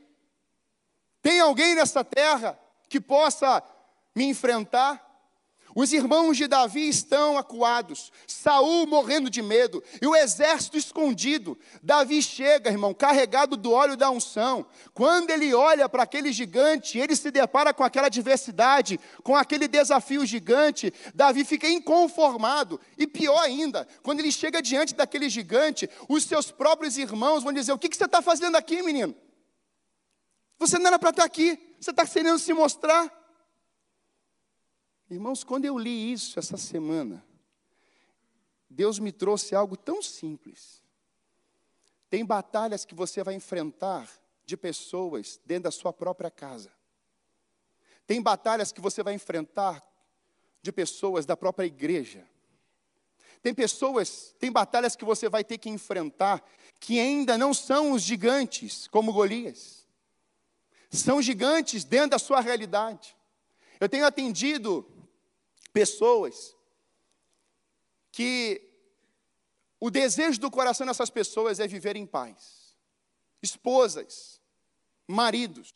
Tem 1.22 1.40
alguém 1.40 1.74
nessa 1.74 2.02
terra 2.02 2.58
que 2.88 3.00
possa 3.00 3.62
me 4.14 4.24
enfrentar? 4.24 5.07
Os 5.80 5.92
irmãos 5.92 6.36
de 6.36 6.48
Davi 6.48 6.88
estão 6.88 7.38
acuados, 7.38 8.10
Saul 8.26 8.84
morrendo 8.84 9.30
de 9.30 9.40
medo, 9.40 9.80
e 10.02 10.08
o 10.08 10.16
exército 10.16 10.76
escondido. 10.76 11.56
Davi 11.80 12.20
chega, 12.20 12.68
irmão, 12.68 12.92
carregado 12.92 13.56
do 13.56 13.70
óleo 13.70 13.96
da 13.96 14.10
unção. 14.10 14.66
Quando 14.92 15.30
ele 15.30 15.54
olha 15.54 15.88
para 15.88 16.02
aquele 16.02 16.32
gigante, 16.32 16.98
ele 16.98 17.14
se 17.14 17.30
depara 17.30 17.72
com 17.72 17.84
aquela 17.84 18.08
adversidade, 18.08 18.98
com 19.22 19.36
aquele 19.36 19.68
desafio 19.68 20.26
gigante. 20.26 20.92
Davi 21.14 21.44
fica 21.44 21.68
inconformado, 21.68 22.80
e 22.98 23.06
pior 23.06 23.38
ainda, 23.38 23.86
quando 24.02 24.18
ele 24.18 24.32
chega 24.32 24.60
diante 24.60 24.96
daquele 24.96 25.28
gigante, 25.28 25.88
os 26.08 26.24
seus 26.24 26.50
próprios 26.50 26.98
irmãos 26.98 27.44
vão 27.44 27.52
dizer: 27.52 27.70
O 27.70 27.78
que, 27.78 27.88
que 27.88 27.96
você 27.96 28.06
está 28.06 28.20
fazendo 28.20 28.56
aqui, 28.56 28.82
menino? 28.82 29.14
Você 30.58 30.76
não 30.76 30.88
era 30.88 30.98
para 30.98 31.10
estar 31.10 31.24
aqui, 31.24 31.56
você 31.80 31.92
está 31.92 32.04
querendo 32.04 32.40
se 32.40 32.52
mostrar. 32.52 33.16
Irmãos, 35.10 35.42
quando 35.42 35.64
eu 35.64 35.78
li 35.78 36.12
isso 36.12 36.38
essa 36.38 36.56
semana, 36.56 37.24
Deus 38.68 38.98
me 38.98 39.10
trouxe 39.10 39.54
algo 39.54 39.76
tão 39.76 40.02
simples. 40.02 40.82
Tem 42.10 42.24
batalhas 42.24 42.84
que 42.84 42.94
você 42.94 43.22
vai 43.22 43.34
enfrentar 43.34 44.10
de 44.44 44.56
pessoas 44.56 45.40
dentro 45.44 45.64
da 45.64 45.70
sua 45.70 45.92
própria 45.92 46.30
casa. 46.30 46.70
Tem 48.06 48.20
batalhas 48.20 48.72
que 48.72 48.80
você 48.80 49.02
vai 49.02 49.14
enfrentar 49.14 49.82
de 50.62 50.72
pessoas 50.72 51.24
da 51.24 51.36
própria 51.36 51.66
igreja. 51.66 52.26
Tem 53.42 53.54
pessoas, 53.54 54.34
tem 54.38 54.50
batalhas 54.50 54.96
que 54.96 55.04
você 55.04 55.28
vai 55.28 55.44
ter 55.44 55.58
que 55.58 55.70
enfrentar 55.70 56.42
que 56.80 56.98
ainda 56.98 57.38
não 57.38 57.54
são 57.54 57.92
os 57.92 58.02
gigantes, 58.02 58.88
como 58.88 59.12
Golias. 59.12 59.86
São 60.90 61.20
gigantes 61.20 61.84
dentro 61.84 62.10
da 62.10 62.18
sua 62.18 62.40
realidade. 62.40 63.16
Eu 63.78 63.88
tenho 63.88 64.06
atendido 64.06 64.86
pessoas 65.78 66.56
que 68.10 68.60
o 69.78 69.90
desejo 69.90 70.40
do 70.40 70.50
coração 70.50 70.84
dessas 70.84 71.08
pessoas 71.08 71.60
é 71.60 71.68
viver 71.68 71.94
em 71.94 72.04
paz. 72.04 72.74
Esposas, 73.40 74.40
maridos, 75.06 75.72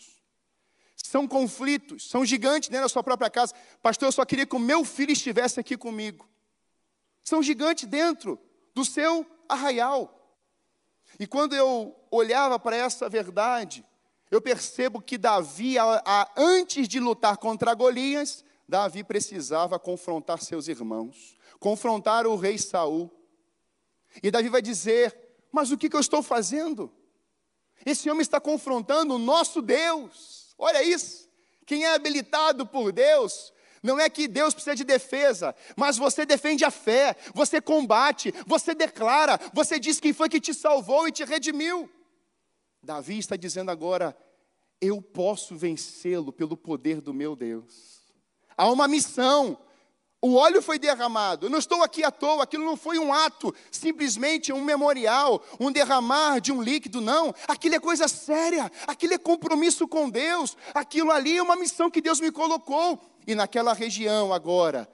são 0.97 1.29
conflitos, 1.29 2.11
são 2.11 2.25
gigantes 2.25 2.69
dentro 2.69 2.87
da 2.87 2.89
sua 2.89 3.05
própria 3.05 3.31
casa. 3.31 3.55
Pastor, 3.81 4.09
eu 4.09 4.13
só 4.13 4.25
queria 4.25 4.45
que 4.45 4.57
o 4.57 4.59
meu 4.59 4.85
filho 4.85 5.13
estivesse 5.13 5.61
aqui 5.61 5.77
comigo. 5.77 6.29
São 7.23 7.41
gigantes 7.41 7.85
dentro 7.85 8.41
do 8.75 8.85
seu 8.85 9.25
arraial. 9.49 10.37
E 11.21 11.29
quando 11.29 11.55
eu 11.55 11.95
olhava 12.11 12.59
para 12.59 12.75
essa 12.75 13.09
verdade, 13.09 13.85
eu 14.33 14.43
percebo 14.43 15.01
que 15.01 15.17
Davi, 15.17 15.79
a, 15.79 16.29
antes 16.37 16.89
de 16.89 16.99
lutar 16.99 17.37
contra 17.37 17.73
Golias, 17.73 18.45
Davi 18.73 19.05
precisava 19.05 19.79
confrontar 19.79 20.41
seus 20.41 20.67
irmãos, 20.67 21.37
confrontar 21.61 22.27
o 22.27 22.37
rei 22.37 22.57
Saul. 22.57 23.11
E 24.23 24.31
Davi 24.31 24.49
vai 24.49 24.63
dizer: 24.63 25.15
Mas 25.53 25.71
o 25.71 25.77
que, 25.77 25.95
eu 25.95 26.01
estou 26.01 26.23
fazendo? 26.23 26.91
Esse 27.85 28.09
homem 28.09 28.23
está 28.23 28.41
confrontando 28.41 29.17
o 29.17 29.19
nosso 29.19 29.61
Deus. 29.61 30.55
Olha 30.57 30.83
isso. 30.83 31.29
Quem 31.67 31.85
é 31.85 31.95
habilitado 31.95 32.67
por 32.67 32.93
Deus, 32.93 33.53
não 33.83 34.01
é 34.01 34.09
que 34.09 34.27
Deus 34.27 34.55
precisa 34.55 34.75
de 34.75 34.85
defesa, 34.85 35.55
mas 35.77 35.99
você 35.99 36.25
defende 36.25 36.65
a 36.65 36.71
fé, 36.71 37.15
você 37.35 37.61
combate, 37.61 38.33
você 38.47 38.75
declara, 38.75 39.39
você 39.53 39.79
diz 39.79 40.01
quem 40.01 40.15
foi 40.15 40.31
que 40.31 40.41
te 40.41 40.55
salvou 40.55 41.07
e 41.07 41.13
te 41.13 41.25
redimiu. 41.25 41.91
Davi 42.83 43.19
está 43.19 43.37
dizendo 43.37 43.71
agora: 43.71 44.17
eu 44.81 45.03
posso 45.03 45.55
vencê-lo 45.55 46.33
pelo 46.33 46.57
poder 46.57 47.03
do 47.03 47.13
meu 47.13 47.37
Deus. 47.37 47.92
Há 48.63 48.71
uma 48.71 48.87
missão, 48.87 49.59
o 50.21 50.35
óleo 50.37 50.63
foi 50.63 50.79
derramado. 50.79 51.47
Eu 51.47 51.51
não 51.51 51.59
estou 51.59 51.83
aqui 51.83 52.05
à 52.05 52.13
toa, 52.13 52.45
aquilo 52.45 52.65
não 52.65 52.77
foi 52.77 52.97
um 52.97 53.13
ato, 53.13 53.53
simplesmente 53.73 54.53
um 54.53 54.63
memorial, 54.63 55.45
um 55.59 55.73
derramar 55.73 56.39
de 56.41 56.53
um 56.53 56.63
líquido, 56.63 57.01
não. 57.01 57.35
Aquilo 57.49 57.75
é 57.75 57.81
coisa 57.81 58.07
séria, 58.07 58.71
aquilo 58.87 59.15
é 59.15 59.19
compromisso 59.19 59.89
com 59.89 60.09
Deus, 60.09 60.57
aquilo 60.73 61.11
ali 61.11 61.39
é 61.39 61.43
uma 61.43 61.57
missão 61.57 61.91
que 61.91 62.01
Deus 62.01 62.21
me 62.21 62.31
colocou. 62.31 63.03
E 63.27 63.35
naquela 63.35 63.73
região 63.73 64.33
agora, 64.33 64.89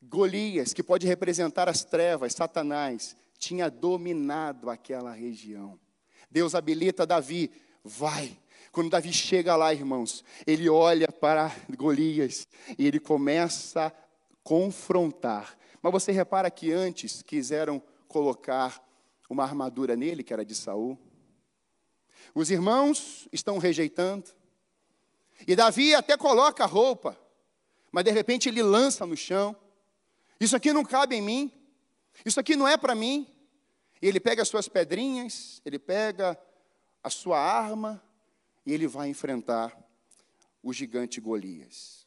Golias, 0.00 0.72
que 0.72 0.82
pode 0.82 1.06
representar 1.06 1.68
as 1.68 1.84
trevas, 1.84 2.32
Satanás, 2.32 3.14
tinha 3.38 3.70
dominado 3.70 4.70
aquela 4.70 5.12
região. 5.12 5.78
Deus 6.30 6.54
habilita 6.54 7.04
Davi, 7.04 7.50
vai, 7.84 8.34
quando 8.72 8.88
Davi 8.88 9.12
chega 9.12 9.54
lá, 9.54 9.72
irmãos, 9.72 10.24
ele 10.46 10.68
olha 10.68 11.06
para 11.12 11.54
Golias 11.76 12.48
e 12.78 12.86
ele 12.86 12.98
começa 12.98 13.94
confrontar. 14.42 15.56
Mas 15.80 15.92
você 15.92 16.12
repara 16.12 16.50
que 16.50 16.72
antes 16.72 17.22
quiseram 17.22 17.82
colocar 18.08 18.82
uma 19.28 19.42
armadura 19.42 19.96
nele, 19.96 20.22
que 20.22 20.32
era 20.32 20.44
de 20.44 20.54
Saul. 20.54 20.98
Os 22.34 22.50
irmãos 22.50 23.28
estão 23.32 23.58
rejeitando. 23.58 24.30
E 25.46 25.56
Davi 25.56 25.94
até 25.94 26.16
coloca 26.16 26.64
a 26.64 26.66
roupa, 26.66 27.18
mas 27.90 28.04
de 28.04 28.10
repente 28.10 28.48
ele 28.48 28.62
lança 28.62 29.04
no 29.04 29.16
chão. 29.16 29.56
Isso 30.40 30.56
aqui 30.56 30.72
não 30.72 30.84
cabe 30.84 31.16
em 31.16 31.22
mim. 31.22 31.52
Isso 32.24 32.38
aqui 32.38 32.56
não 32.56 32.68
é 32.68 32.76
para 32.76 32.94
mim. 32.94 33.26
E 34.00 34.06
ele 34.06 34.18
pega 34.18 34.42
as 34.42 34.48
suas 34.48 34.68
pedrinhas, 34.68 35.60
ele 35.64 35.78
pega 35.78 36.38
a 37.02 37.10
sua 37.10 37.38
arma 37.38 38.02
e 38.64 38.72
ele 38.72 38.86
vai 38.86 39.08
enfrentar 39.08 39.76
o 40.62 40.72
gigante 40.72 41.20
Golias. 41.20 42.06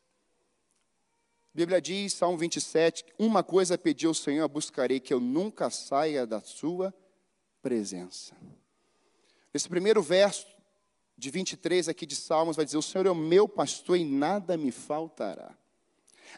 Bíblia 1.53 1.81
diz, 1.81 2.13
Salmo 2.13 2.37
27, 2.37 3.05
uma 3.17 3.41
coisa 3.41 3.77
pedi 3.77 4.05
ao 4.05 4.13
Senhor, 4.13 4.47
buscarei 4.47 4.99
que 4.99 5.13
eu 5.13 5.19
nunca 5.19 5.69
saia 5.69 6.27
da 6.27 6.41
sua 6.41 6.93
presença. 7.61 8.35
Esse 9.53 9.69
primeiro 9.69 10.01
verso 10.01 10.47
de 11.17 11.29
23 11.29 11.87
aqui 11.87 12.05
de 12.05 12.15
Salmos 12.15 12.57
vai 12.57 12.65
dizer: 12.65 12.77
O 12.77 12.81
Senhor 12.81 13.05
é 13.05 13.09
o 13.09 13.15
meu 13.15 13.47
pastor 13.47 13.97
e 13.97 14.03
nada 14.03 14.57
me 14.57 14.69
faltará. 14.69 15.57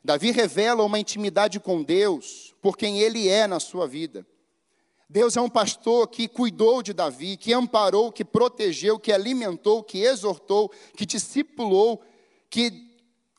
Davi 0.03 0.31
revela 0.31 0.83
uma 0.83 0.99
intimidade 0.99 1.59
com 1.59 1.81
Deus, 1.81 2.53
por 2.61 2.77
quem 2.77 2.99
ele 2.99 3.27
é 3.27 3.47
na 3.47 3.59
sua 3.59 3.87
vida. 3.87 4.25
Deus 5.09 5.37
é 5.37 5.41
um 5.41 5.49
pastor 5.49 6.07
que 6.07 6.27
cuidou 6.27 6.83
de 6.83 6.91
Davi, 6.91 7.37
que 7.37 7.53
amparou, 7.53 8.11
que 8.11 8.25
protegeu, 8.25 8.99
que 8.99 9.13
alimentou, 9.13 9.81
que 9.81 9.99
exortou, 9.99 10.69
que 10.95 11.05
discipulou, 11.05 12.03
que 12.49 12.93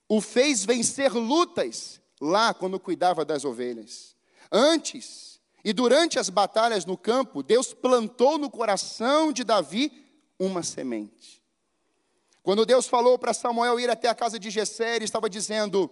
o 0.09 0.21
fez 0.21 0.65
vencer 0.65 1.13
lutas 1.13 2.01
lá 2.21 2.55
quando 2.55 2.81
cuidava 2.81 3.23
das 3.25 3.45
ovelhas. 3.45 4.17
Antes 4.51 5.41
e 5.63 5.75
durante 5.75 6.19
as 6.19 6.31
batalhas 6.31 6.87
no 6.87 6.97
campo, 6.97 7.43
Deus 7.43 7.75
plantou 7.75 8.39
no 8.39 8.51
coração 8.51 9.31
de 9.31 9.45
Davi 9.45 9.93
uma 10.39 10.63
semente. 10.63 11.43
Quando 12.43 12.65
Deus 12.65 12.87
falou 12.87 13.19
para 13.19 13.35
Samuel 13.35 13.79
ir 13.79 13.91
até 13.91 14.09
a 14.09 14.15
casa 14.15 14.39
de 14.39 14.49
Jessé, 14.49 14.97
ele 14.97 15.05
estava 15.05 15.29
dizendo: 15.29 15.91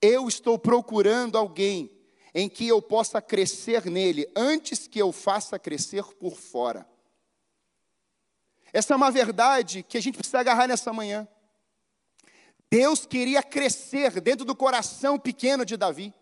Eu 0.00 0.26
estou 0.26 0.58
procurando 0.58 1.38
alguém 1.38 2.01
em 2.34 2.48
que 2.48 2.66
eu 2.66 2.80
possa 2.80 3.20
crescer 3.20 3.86
nele 3.86 4.30
antes 4.34 4.86
que 4.88 4.98
eu 4.98 5.12
faça 5.12 5.58
crescer 5.58 6.04
por 6.14 6.36
fora. 6.36 6.86
Essa 8.72 8.94
é 8.94 8.96
uma 8.96 9.10
verdade 9.10 9.82
que 9.82 9.98
a 9.98 10.00
gente 10.00 10.16
precisa 10.16 10.40
agarrar 10.40 10.66
nessa 10.66 10.92
manhã. 10.92 11.28
Deus 12.70 13.04
queria 13.04 13.42
crescer 13.42 14.18
dentro 14.20 14.46
do 14.46 14.56
coração 14.56 15.18
pequeno 15.18 15.62
de 15.62 15.76
Davi. 15.76 16.14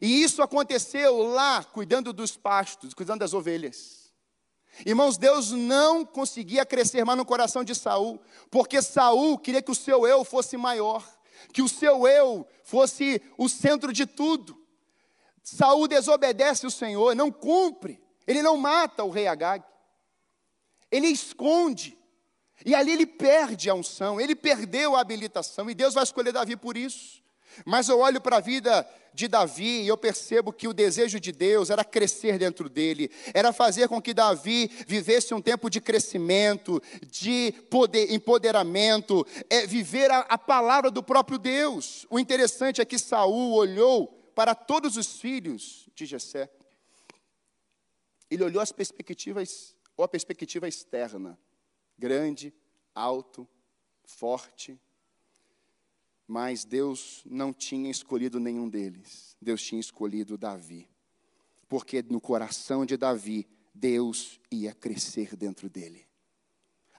E 0.00 0.22
isso 0.22 0.42
aconteceu 0.42 1.22
lá, 1.22 1.64
cuidando 1.64 2.12
dos 2.12 2.36
pastos, 2.36 2.92
cuidando 2.92 3.20
das 3.20 3.32
ovelhas. 3.32 4.12
Irmãos, 4.84 5.16
Deus 5.16 5.50
não 5.50 6.04
conseguia 6.04 6.64
crescer 6.64 7.04
mais 7.04 7.18
no 7.18 7.24
coração 7.24 7.64
de 7.64 7.74
Saul, 7.74 8.20
porque 8.50 8.80
Saul 8.80 9.38
queria 9.38 9.62
que 9.62 9.70
o 9.70 9.74
seu 9.74 10.06
eu 10.06 10.24
fosse 10.24 10.56
maior, 10.56 11.06
que 11.52 11.62
o 11.62 11.68
seu 11.68 12.06
eu 12.06 12.46
fosse 12.62 13.20
o 13.36 13.48
centro 13.48 13.92
de 13.92 14.06
tudo. 14.06 14.61
Saul 15.42 15.88
desobedece 15.88 16.66
o 16.66 16.70
Senhor, 16.70 17.14
não 17.14 17.30
cumpre, 17.30 18.00
ele 18.26 18.42
não 18.42 18.56
mata 18.56 19.04
o 19.04 19.10
rei 19.10 19.26
Agag. 19.26 19.64
Ele 20.90 21.08
esconde, 21.08 21.98
e 22.64 22.74
ali 22.74 22.92
ele 22.92 23.06
perde 23.06 23.68
a 23.70 23.74
unção, 23.74 24.20
ele 24.20 24.36
perdeu 24.36 24.94
a 24.94 25.00
habilitação, 25.00 25.68
e 25.70 25.74
Deus 25.74 25.94
vai 25.94 26.04
escolher 26.04 26.32
Davi 26.32 26.56
por 26.56 26.76
isso. 26.76 27.22
Mas 27.64 27.88
eu 27.88 27.98
olho 27.98 28.20
para 28.20 28.36
a 28.36 28.40
vida 28.40 28.86
de 29.14 29.28
Davi 29.28 29.82
e 29.82 29.88
eu 29.88 29.96
percebo 29.96 30.52
que 30.52 30.66
o 30.66 30.72
desejo 30.72 31.20
de 31.20 31.32
Deus 31.32 31.68
era 31.68 31.84
crescer 31.84 32.38
dentro 32.38 32.68
dele, 32.68 33.10
era 33.34 33.52
fazer 33.52 33.88
com 33.88 34.00
que 34.00 34.14
Davi 34.14 34.70
vivesse 34.86 35.34
um 35.34 35.40
tempo 35.40 35.68
de 35.68 35.80
crescimento, 35.80 36.82
de 37.06 37.52
poder, 37.70 38.10
empoderamento, 38.10 39.26
é, 39.50 39.66
viver 39.66 40.10
a, 40.10 40.20
a 40.20 40.38
palavra 40.38 40.90
do 40.90 41.02
próprio 41.02 41.38
Deus. 41.38 42.06
O 42.08 42.18
interessante 42.18 42.80
é 42.80 42.84
que 42.84 42.98
Saul 42.98 43.52
olhou 43.52 44.21
para 44.34 44.54
todos 44.54 44.96
os 44.96 45.20
filhos 45.20 45.88
de 45.94 46.06
Jessé. 46.06 46.50
Ele 48.30 48.44
olhou 48.44 48.62
as 48.62 48.72
perspectivas, 48.72 49.76
ou 49.96 50.04
a 50.04 50.08
perspectiva 50.08 50.66
externa 50.66 51.38
grande, 51.98 52.52
alto, 52.92 53.46
forte. 54.04 54.76
Mas 56.26 56.64
Deus 56.64 57.22
não 57.24 57.52
tinha 57.52 57.90
escolhido 57.90 58.40
nenhum 58.40 58.68
deles. 58.68 59.36
Deus 59.40 59.62
tinha 59.62 59.80
escolhido 59.80 60.36
Davi. 60.36 60.88
Porque 61.68 62.02
no 62.02 62.20
coração 62.20 62.84
de 62.84 62.96
Davi, 62.96 63.46
Deus 63.72 64.40
ia 64.50 64.74
crescer 64.74 65.36
dentro 65.36 65.68
dele. 65.68 66.06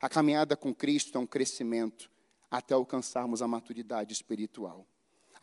A 0.01 0.07
caminhada 0.07 0.55
com 0.55 0.73
Cristo 0.73 1.17
é 1.17 1.21
um 1.21 1.27
crescimento 1.27 2.09
até 2.49 2.73
alcançarmos 2.73 3.41
a 3.41 3.47
maturidade 3.47 4.13
espiritual. 4.13 4.87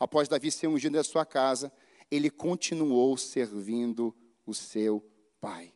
Após 0.01 0.27
Davi 0.27 0.49
ser 0.49 0.65
ungido 0.65 0.97
da 0.97 1.03
sua 1.03 1.23
casa, 1.23 1.71
ele 2.09 2.31
continuou 2.31 3.15
servindo 3.15 4.11
o 4.47 4.51
seu 4.51 5.07
pai. 5.39 5.71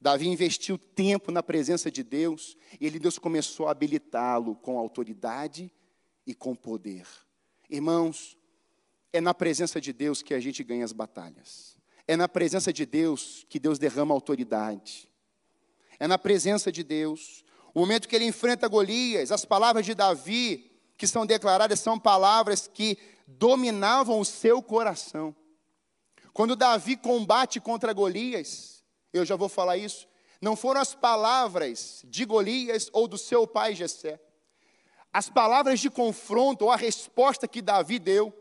Davi 0.00 0.26
investiu 0.28 0.78
tempo 0.78 1.30
na 1.30 1.42
presença 1.42 1.90
de 1.90 2.02
Deus 2.02 2.56
e 2.80 2.86
ele, 2.86 2.98
Deus 2.98 3.18
começou 3.18 3.68
a 3.68 3.72
habilitá-lo 3.72 4.54
com 4.54 4.78
autoridade 4.78 5.70
e 6.26 6.34
com 6.34 6.54
poder. 6.54 7.06
Irmãos, 7.68 8.38
é 9.12 9.20
na 9.20 9.34
presença 9.34 9.78
de 9.78 9.92
Deus 9.92 10.22
que 10.22 10.32
a 10.32 10.40
gente 10.40 10.64
ganha 10.64 10.82
as 10.82 10.92
batalhas. 10.94 11.76
É 12.08 12.16
na 12.16 12.30
presença 12.30 12.72
de 12.72 12.86
Deus 12.86 13.44
que 13.46 13.60
Deus 13.60 13.78
derrama 13.78 14.14
autoridade. 14.14 15.06
É 15.98 16.06
na 16.06 16.16
presença 16.16 16.72
de 16.72 16.82
Deus. 16.82 17.44
O 17.74 17.80
momento 17.80 18.08
que 18.08 18.16
ele 18.16 18.24
enfrenta 18.24 18.68
Golias, 18.68 19.30
as 19.30 19.44
palavras 19.44 19.84
de 19.84 19.94
Davi 19.94 20.70
que 20.96 21.06
são 21.06 21.26
declaradas 21.26 21.78
são 21.80 21.98
palavras 21.98 22.66
que 22.66 22.98
dominavam 23.26 24.20
o 24.20 24.24
seu 24.24 24.62
coração. 24.62 25.34
Quando 26.32 26.54
Davi 26.54 26.96
combate 26.96 27.60
contra 27.60 27.92
Golias, 27.92 28.84
eu 29.12 29.24
já 29.24 29.36
vou 29.36 29.48
falar 29.48 29.76
isso, 29.76 30.06
não 30.40 30.54
foram 30.54 30.80
as 30.80 30.94
palavras 30.94 32.02
de 32.04 32.24
Golias 32.24 32.90
ou 32.92 33.08
do 33.08 33.16
seu 33.16 33.46
pai 33.46 33.74
Jessé. 33.74 34.20
As 35.12 35.30
palavras 35.30 35.80
de 35.80 35.88
confronto 35.88 36.66
ou 36.66 36.70
a 36.70 36.76
resposta 36.76 37.48
que 37.48 37.62
Davi 37.62 37.98
deu 37.98 38.32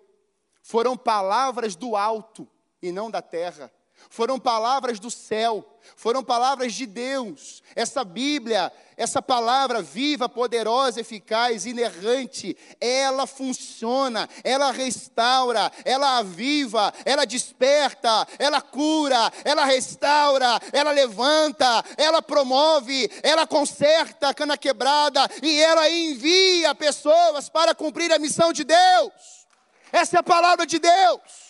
foram 0.62 0.98
palavras 0.98 1.76
do 1.76 1.96
alto 1.96 2.48
e 2.82 2.92
não 2.92 3.10
da 3.10 3.22
terra. 3.22 3.72
Foram 4.10 4.40
palavras 4.40 5.00
do 5.00 5.12
céu, 5.12 5.66
foram 5.96 6.24
palavras 6.24 6.74
de 6.74 6.86
Deus. 6.86 7.62
Essa 7.76 8.04
Bíblia, 8.04 8.72
essa 8.98 9.22
palavra 9.22 9.82
viva, 9.82 10.30
poderosa, 10.30 11.02
eficaz, 11.02 11.66
inerrante, 11.66 12.58
ela 12.80 13.28
funciona, 13.28 14.30
ela 14.44 14.72
restaura, 14.72 15.72
ela 15.84 16.18
aviva, 16.18 16.94
ela 17.04 17.26
desperta, 17.26 18.28
ela 18.40 18.62
cura, 18.62 19.32
ela 19.44 19.66
restaura, 19.66 20.60
ela 20.72 20.92
levanta, 20.92 21.84
ela 21.98 22.22
promove, 22.22 23.10
ela 23.22 23.46
conserta 23.46 24.30
a 24.30 24.34
cana 24.34 24.58
quebrada 24.58 25.30
e 25.42 25.60
ela 25.62 25.90
envia 25.90 26.74
pessoas 26.74 27.50
para 27.50 27.76
cumprir 27.76 28.12
a 28.12 28.20
missão 28.20 28.54
de 28.54 28.64
Deus. 28.64 29.46
Essa 29.92 30.18
é 30.18 30.20
a 30.20 30.24
palavra 30.24 30.66
de 30.66 30.80
Deus. 30.80 31.45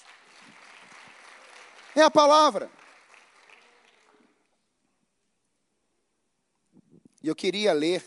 É 1.95 2.01
a 2.01 2.11
palavra. 2.11 2.69
E 7.23 7.27
eu 7.27 7.35
queria 7.35 7.71
ler 7.71 8.03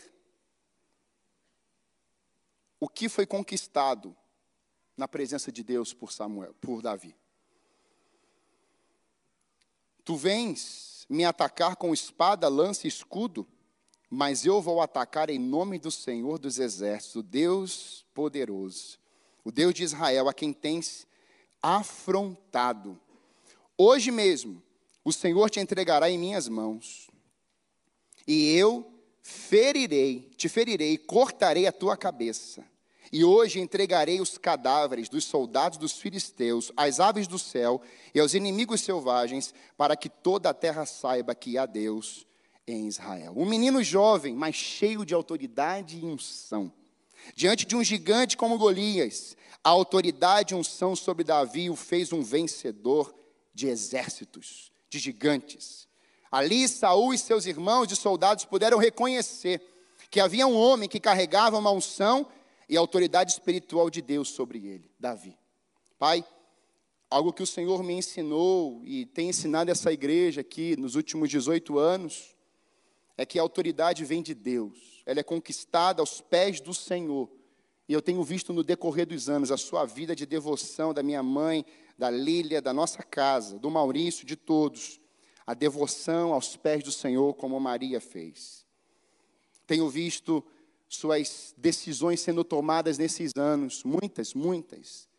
o 2.79 2.87
que 2.87 3.09
foi 3.09 3.25
conquistado 3.25 4.15
na 4.95 5.07
presença 5.07 5.51
de 5.51 5.63
Deus 5.63 5.93
por 5.93 6.11
Samuel, 6.11 6.53
por 6.61 6.81
Davi. 6.81 7.15
Tu 10.05 10.15
vens 10.15 11.05
me 11.09 11.25
atacar 11.25 11.75
com 11.75 11.93
espada, 11.93 12.47
lança 12.47 12.85
e 12.85 12.87
escudo, 12.87 13.47
mas 14.09 14.45
eu 14.45 14.61
vou 14.61 14.81
atacar 14.81 15.29
em 15.29 15.39
nome 15.39 15.79
do 15.79 15.89
Senhor 15.89 16.37
dos 16.37 16.59
Exércitos, 16.59 17.15
o 17.15 17.23
Deus 17.23 18.05
poderoso, 18.13 18.99
o 19.43 19.51
Deus 19.51 19.73
de 19.73 19.83
Israel, 19.83 20.29
a 20.29 20.33
quem 20.33 20.53
tens 20.53 21.07
afrontado. 21.61 22.99
Hoje 23.81 24.11
mesmo, 24.11 24.61
o 25.05 25.13
Senhor 25.13 25.49
te 25.49 25.61
entregará 25.61 26.09
em 26.09 26.17
minhas 26.17 26.49
mãos, 26.49 27.07
e 28.27 28.53
eu 28.53 28.91
ferirei, 29.23 30.29
te 30.35 30.49
ferirei, 30.49 30.97
cortarei 30.97 31.65
a 31.65 31.71
tua 31.71 31.95
cabeça. 31.95 32.61
E 33.09 33.23
hoje 33.23 33.61
entregarei 33.61 34.19
os 34.19 34.37
cadáveres 34.37 35.07
dos 35.07 35.23
soldados 35.23 35.77
dos 35.77 35.93
filisteus, 35.93 36.73
às 36.75 36.99
aves 36.99 37.25
do 37.25 37.39
céu 37.39 37.81
e 38.13 38.19
aos 38.19 38.33
inimigos 38.33 38.81
selvagens, 38.81 39.53
para 39.77 39.95
que 39.95 40.09
toda 40.09 40.49
a 40.49 40.53
terra 40.53 40.85
saiba 40.85 41.33
que 41.33 41.57
há 41.57 41.65
Deus 41.65 42.27
em 42.67 42.85
Israel. 42.85 43.31
Um 43.33 43.45
menino 43.45 43.81
jovem, 43.81 44.35
mas 44.35 44.55
cheio 44.55 45.05
de 45.05 45.13
autoridade 45.13 45.99
e 45.99 46.05
unção. 46.05 46.69
Diante 47.33 47.65
de 47.65 47.77
um 47.77 47.83
gigante 47.83 48.35
como 48.35 48.57
Golias, 48.57 49.37
a 49.63 49.69
autoridade 49.69 50.53
e 50.53 50.57
unção 50.57 50.97
sobre 50.97 51.23
Davi 51.23 51.69
o 51.69 51.77
fez 51.77 52.11
um 52.11 52.21
vencedor 52.21 53.17
de 53.59 53.67
exércitos, 53.67 54.71
de 54.89 54.97
gigantes. 54.97 55.87
Ali 56.31 56.67
Saul 56.67 57.13
e 57.13 57.17
seus 57.17 57.45
irmãos 57.45 57.87
de 57.87 57.95
soldados 57.95 58.45
puderam 58.45 58.77
reconhecer 58.77 59.61
que 60.09 60.19
havia 60.19 60.47
um 60.47 60.55
homem 60.55 60.87
que 60.87 60.99
carregava 60.99 61.57
uma 61.57 61.71
unção 61.71 62.25
e 62.69 62.77
autoridade 62.77 63.33
espiritual 63.33 63.89
de 63.89 64.01
Deus 64.01 64.29
sobre 64.29 64.65
ele, 64.65 64.89
Davi. 64.97 65.37
Pai, 65.97 66.23
algo 67.09 67.33
que 67.33 67.43
o 67.43 67.47
Senhor 67.47 67.83
me 67.83 67.93
ensinou 67.93 68.81
e 68.85 69.05
tem 69.07 69.29
ensinado 69.29 69.69
essa 69.69 69.91
igreja 69.91 70.41
aqui 70.41 70.77
nos 70.77 70.95
últimos 70.95 71.29
18 71.29 71.77
anos, 71.77 72.35
é 73.17 73.25
que 73.25 73.37
a 73.37 73.41
autoridade 73.41 74.05
vem 74.05 74.21
de 74.21 74.33
Deus, 74.33 75.03
ela 75.05 75.19
é 75.19 75.23
conquistada 75.23 76.01
aos 76.01 76.21
pés 76.21 76.61
do 76.61 76.73
Senhor. 76.73 77.29
E 77.89 77.93
eu 77.93 78.03
tenho 78.03 78.23
visto 78.23 78.53
no 78.53 78.63
decorrer 78.63 79.07
dos 79.07 79.27
anos 79.27 79.51
a 79.51 79.57
sua 79.57 79.83
vida 79.83 80.15
de 80.15 80.23
devoção 80.23 80.93
da 80.93 81.01
minha 81.01 81.23
mãe, 81.23 81.65
da 81.97 82.07
Lília, 82.07 82.61
da 82.61 82.71
nossa 82.71 83.01
casa, 83.01 83.57
do 83.57 83.67
Maurício, 83.71 84.27
de 84.27 84.35
todos, 84.35 85.01
a 85.45 85.55
devoção 85.55 86.31
aos 86.31 86.55
pés 86.55 86.83
do 86.83 86.91
Senhor, 86.91 87.33
como 87.33 87.59
Maria 87.59 87.99
fez. 87.99 88.63
Tenho 89.65 89.89
visto 89.89 90.45
suas 90.87 91.55
decisões 91.57 92.19
sendo 92.19 92.43
tomadas 92.43 92.99
nesses 92.99 93.31
anos, 93.35 93.83
muitas, 93.83 94.35
muitas, 94.35 95.09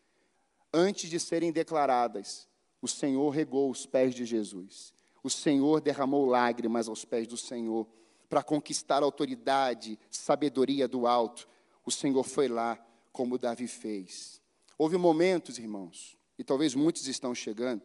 antes 0.73 1.09
de 1.09 1.19
serem 1.19 1.51
declaradas, 1.51 2.47
o 2.81 2.87
Senhor 2.87 3.29
regou 3.31 3.69
os 3.69 3.85
pés 3.85 4.15
de 4.15 4.25
Jesus. 4.25 4.93
O 5.21 5.29
Senhor 5.29 5.81
derramou 5.81 6.25
lágrimas 6.25 6.87
aos 6.87 7.03
pés 7.03 7.27
do 7.27 7.35
Senhor 7.35 7.85
para 8.29 8.41
conquistar 8.41 9.03
a 9.03 9.05
autoridade, 9.05 9.99
sabedoria 10.09 10.87
do 10.87 11.05
alto. 11.05 11.49
O 11.85 11.91
Senhor 11.91 12.23
foi 12.23 12.47
lá, 12.47 12.77
como 13.11 13.37
Davi 13.37 13.67
fez. 13.67 14.41
Houve 14.77 14.97
momentos, 14.97 15.57
irmãos, 15.57 16.17
e 16.37 16.43
talvez 16.43 16.73
muitos 16.73 17.07
estão 17.07 17.35
chegando, 17.35 17.83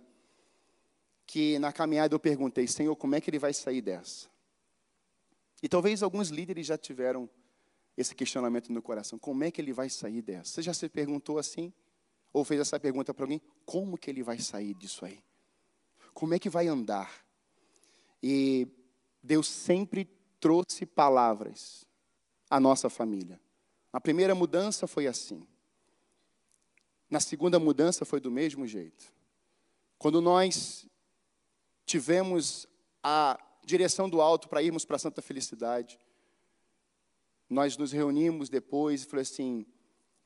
que 1.27 1.59
na 1.59 1.73
caminhada 1.73 2.15
eu 2.15 2.21
perguntei, 2.21 2.67
Senhor, 2.67 2.95
como 2.97 3.15
é 3.15 3.21
que 3.21 3.29
ele 3.29 3.39
vai 3.39 3.53
sair 3.53 3.83
dessa? 3.83 4.29
E 5.63 5.69
talvez 5.69 6.03
alguns 6.03 6.29
líderes 6.29 6.67
já 6.67 6.79
tiveram 6.79 7.29
esse 7.97 8.15
questionamento 8.15 8.73
no 8.73 8.83
coração: 8.83 9.19
como 9.19 9.45
é 9.45 9.51
que 9.51 9.61
ele 9.61 9.73
vai 9.73 9.89
sair 9.89 10.23
dessa? 10.23 10.53
Você 10.53 10.63
já 10.63 10.75
se 10.75 10.89
perguntou 10.89 11.39
assim? 11.39 11.73
Ou 12.33 12.45
fez 12.45 12.61
essa 12.61 12.79
pergunta 12.79 13.15
para 13.15 13.25
alguém: 13.25 13.41
como 13.65 13.97
que 13.97 14.11
ele 14.11 14.23
vai 14.23 14.39
sair 14.39 14.75
disso 14.75 15.05
aí? 15.05 15.19
Como 16.13 16.35
é 16.35 16.39
que 16.39 16.49
vai 16.49 16.69
andar? 16.69 17.25
E 18.23 18.69
Deus 19.23 19.49
sempre 19.49 20.05
trouxe 20.39 20.87
palavras 20.87 21.87
à 22.49 22.61
nossa 22.61 22.89
família. 22.89 23.41
A 23.97 24.01
primeira 24.01 24.35
mudança 24.35 24.87
foi 24.87 25.07
assim. 25.07 25.47
Na 27.09 27.19
segunda 27.19 27.59
mudança 27.59 28.05
foi 28.05 28.21
do 28.21 28.31
mesmo 28.31 28.67
jeito. 28.67 29.11
Quando 29.97 30.21
nós 30.21 30.87
tivemos 31.87 32.69
a 33.03 33.43
direção 33.65 34.07
do 34.07 34.21
alto 34.21 34.51
para 34.51 34.63
irmos 34.63 34.85
para 34.85 34.97
a 34.97 34.99
Santa 34.99 35.23
Felicidade, 35.23 35.99
nós 37.49 37.79
nos 37.79 37.91
reunimos 37.91 38.51
depois 38.51 39.03
e 39.03 39.07
falei 39.07 39.23
assim: 39.23 39.65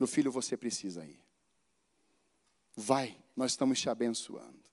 meu 0.01 0.09
filho, 0.09 0.33
você 0.33 0.57
precisa 0.57 1.07
ir. 1.07 1.25
Vai, 2.75 3.17
nós 3.37 3.53
estamos 3.53 3.81
te 3.81 3.89
abençoando. 3.89 4.65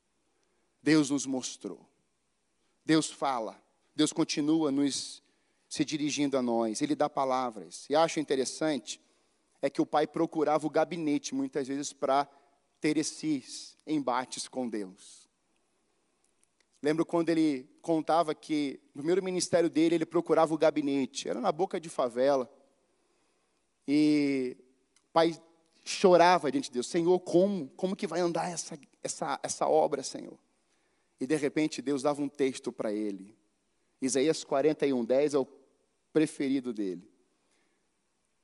Deus 0.82 1.12
nos 1.12 1.28
mostrou. 1.28 1.88
Deus 2.84 3.12
fala, 3.12 3.64
Deus 3.96 4.12
continua 4.12 4.72
nos 4.72 5.22
se 5.68 5.84
dirigindo 5.84 6.38
a 6.38 6.42
nós, 6.42 6.82
Ele 6.82 6.96
dá 6.96 7.10
palavras. 7.10 7.86
E 7.90 7.96
acho 7.96 8.20
interessante 8.20 9.02
é 9.62 9.70
que 9.70 9.82
o 9.82 9.86
pai 9.86 10.06
procurava 10.06 10.66
o 10.66 10.70
gabinete 10.70 11.34
muitas 11.34 11.68
vezes 11.68 11.92
para 11.92 12.28
ter 12.80 12.98
esses 12.98 13.78
embates 13.86 14.48
com 14.48 14.70
Deus. 14.70 15.28
Lembro 16.82 17.06
quando 17.06 17.30
ele 17.30 17.68
contava 17.82 18.36
que 18.36 18.80
no 18.94 19.02
primeiro 19.02 19.24
ministério 19.24 19.70
dele 19.70 19.96
ele 19.96 20.06
procurava 20.06 20.54
o 20.54 20.58
gabinete, 20.58 21.28
era 21.28 21.42
na 21.42 21.52
boca 21.52 21.80
de 21.80 21.90
favela. 21.90 22.50
E 23.88 24.56
o 25.10 25.12
pai 25.12 25.36
chorava 25.84 26.52
diante 26.52 26.70
de 26.70 26.76
Deus: 26.76 26.88
Senhor, 26.88 27.20
como? 27.20 27.68
Como 27.70 27.96
que 27.96 28.06
vai 28.06 28.20
andar 28.20 28.52
essa, 28.52 28.78
essa, 29.04 29.40
essa 29.42 29.68
obra, 29.68 30.04
Senhor? 30.04 30.38
E 31.20 31.26
de 31.26 31.36
repente 31.36 31.82
Deus 31.82 32.04
dava 32.04 32.22
um 32.22 32.30
texto 32.30 32.72
para 32.72 32.94
ele. 32.94 33.36
Isaías 34.00 34.44
41, 34.44 35.04
10 35.04 35.34
é 35.34 35.38
o 35.40 35.46
preferido 36.18 36.74
dele. 36.74 37.08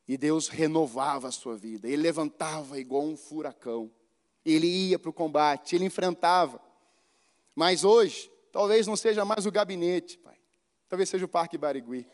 E 0.08 0.16
Deus 0.16 0.48
renovava 0.48 1.30
a 1.30 1.32
sua 1.32 1.58
vida. 1.58 1.88
Ele 1.88 2.04
levantava 2.04 2.80
igual 2.80 3.04
um 3.04 3.18
furacão. 3.18 3.90
Ele 4.46 4.68
ia 4.68 5.00
para 5.00 5.10
o 5.10 5.14
combate, 5.14 5.76
ele 5.76 5.86
enfrentava. 5.86 6.62
Mas 7.56 7.84
hoje, 7.84 8.32
talvez 8.52 8.86
não 8.86 8.96
seja 8.96 9.26
mais 9.26 9.48
o 9.48 9.52
gabinete, 9.52 10.20
pai. 10.20 10.38
Talvez 10.88 11.10
seja 11.10 11.26
o 11.26 11.28
Parque 11.28 11.58
Barigui. 11.58 12.06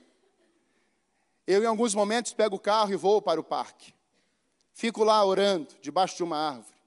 Eu, 1.45 1.61
em 1.61 1.65
alguns 1.65 1.93
momentos, 1.93 2.31
pego 2.33 2.55
o 2.55 2.59
carro 2.59 2.93
e 2.93 2.95
vou 2.95 3.21
para 3.21 3.41
o 3.41 3.43
parque. 3.43 3.93
Fico 4.71 5.03
lá 5.03 5.25
orando, 5.25 5.75
debaixo 5.81 6.15
de 6.15 6.23
uma 6.23 6.37
árvore. 6.37 6.79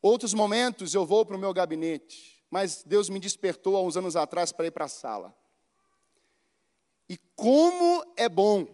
Outros 0.00 0.32
momentos 0.32 0.94
eu 0.94 1.04
vou 1.04 1.26
para 1.26 1.36
o 1.36 1.40
meu 1.40 1.52
gabinete, 1.52 2.40
mas 2.48 2.84
Deus 2.84 3.08
me 3.08 3.18
despertou 3.18 3.76
há 3.76 3.82
uns 3.82 3.96
anos 3.96 4.14
atrás 4.14 4.52
para 4.52 4.66
ir 4.66 4.70
para 4.70 4.84
a 4.84 4.88
sala. 4.88 5.39
E 7.10 7.18
como 7.34 8.04
é 8.16 8.28
bom 8.28 8.68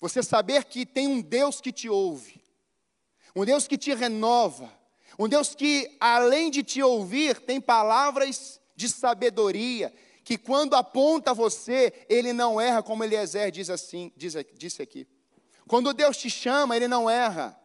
você 0.00 0.22
saber 0.22 0.64
que 0.64 0.86
tem 0.86 1.06
um 1.06 1.20
Deus 1.20 1.60
que 1.60 1.70
te 1.70 1.86
ouve, 1.86 2.42
um 3.36 3.44
Deus 3.44 3.68
que 3.68 3.76
te 3.76 3.92
renova, 3.92 4.72
um 5.18 5.28
Deus 5.28 5.54
que, 5.54 5.94
além 6.00 6.50
de 6.50 6.62
te 6.62 6.82
ouvir, 6.82 7.38
tem 7.40 7.60
palavras 7.60 8.58
de 8.74 8.88
sabedoria, 8.88 9.92
que 10.24 10.38
quando 10.38 10.74
aponta 10.74 11.34
você, 11.34 12.06
ele 12.08 12.32
não 12.32 12.58
erra, 12.58 12.82
como 12.82 13.04
Eliezer 13.04 13.50
diz 13.50 13.68
assim, 13.68 14.10
diz, 14.16 14.32
disse 14.56 14.80
aqui. 14.80 15.06
Quando 15.66 15.92
Deus 15.92 16.16
te 16.16 16.30
chama, 16.30 16.74
ele 16.74 16.88
não 16.88 17.10
erra. 17.10 17.60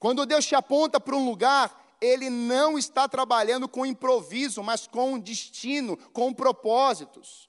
Quando 0.00 0.26
Deus 0.26 0.44
te 0.44 0.56
aponta 0.56 0.98
para 0.98 1.14
um 1.14 1.24
lugar, 1.24 1.96
Ele 2.00 2.28
não 2.28 2.76
está 2.76 3.08
trabalhando 3.08 3.68
com 3.68 3.86
improviso, 3.86 4.64
mas 4.64 4.88
com 4.88 5.16
destino, 5.16 5.96
com 6.12 6.34
propósitos. 6.34 7.48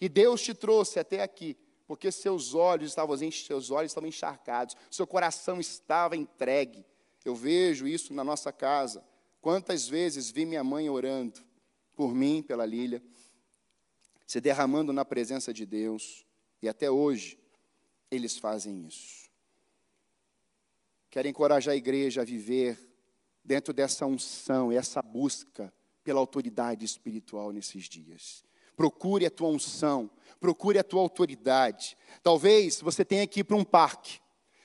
E 0.00 0.08
Deus 0.08 0.40
te 0.40 0.54
trouxe 0.54 0.98
até 0.98 1.22
aqui, 1.22 1.56
porque 1.86 2.10
seus 2.10 2.54
olhos 2.54 2.90
estavam, 2.90 3.16
seus 3.30 3.70
olhos 3.70 3.90
estavam 3.90 4.08
encharcados, 4.08 4.76
seu 4.90 5.06
coração 5.06 5.60
estava 5.60 6.16
entregue. 6.16 6.84
Eu 7.24 7.34
vejo 7.34 7.86
isso 7.86 8.14
na 8.14 8.24
nossa 8.24 8.50
casa. 8.50 9.04
Quantas 9.40 9.88
vezes 9.88 10.30
vi 10.30 10.46
minha 10.46 10.64
mãe 10.64 10.88
orando 10.88 11.40
por 11.94 12.14
mim, 12.14 12.42
pela 12.42 12.64
Lília, 12.64 13.02
se 14.26 14.40
derramando 14.40 14.92
na 14.92 15.04
presença 15.04 15.52
de 15.52 15.66
Deus, 15.66 16.24
e 16.62 16.68
até 16.68 16.90
hoje 16.90 17.38
eles 18.10 18.38
fazem 18.38 18.86
isso. 18.86 19.28
Quero 21.10 21.28
encorajar 21.28 21.74
a 21.74 21.76
igreja 21.76 22.22
a 22.22 22.24
viver 22.24 22.78
dentro 23.44 23.74
dessa 23.74 24.06
unção 24.06 24.70
essa 24.70 25.02
busca 25.02 25.72
pela 26.04 26.20
autoridade 26.20 26.84
espiritual 26.84 27.50
nesses 27.50 27.84
dias. 27.88 28.44
Procure 28.80 29.26
a 29.26 29.30
tua 29.30 29.48
unção, 29.50 30.08
procure 30.40 30.78
a 30.78 30.82
tua 30.82 31.02
autoridade. 31.02 31.98
Talvez 32.22 32.80
você 32.80 33.04
tenha 33.04 33.26
que 33.26 33.40
ir 33.40 33.44
para 33.44 33.54
um 33.54 33.62
parque, 33.62 34.20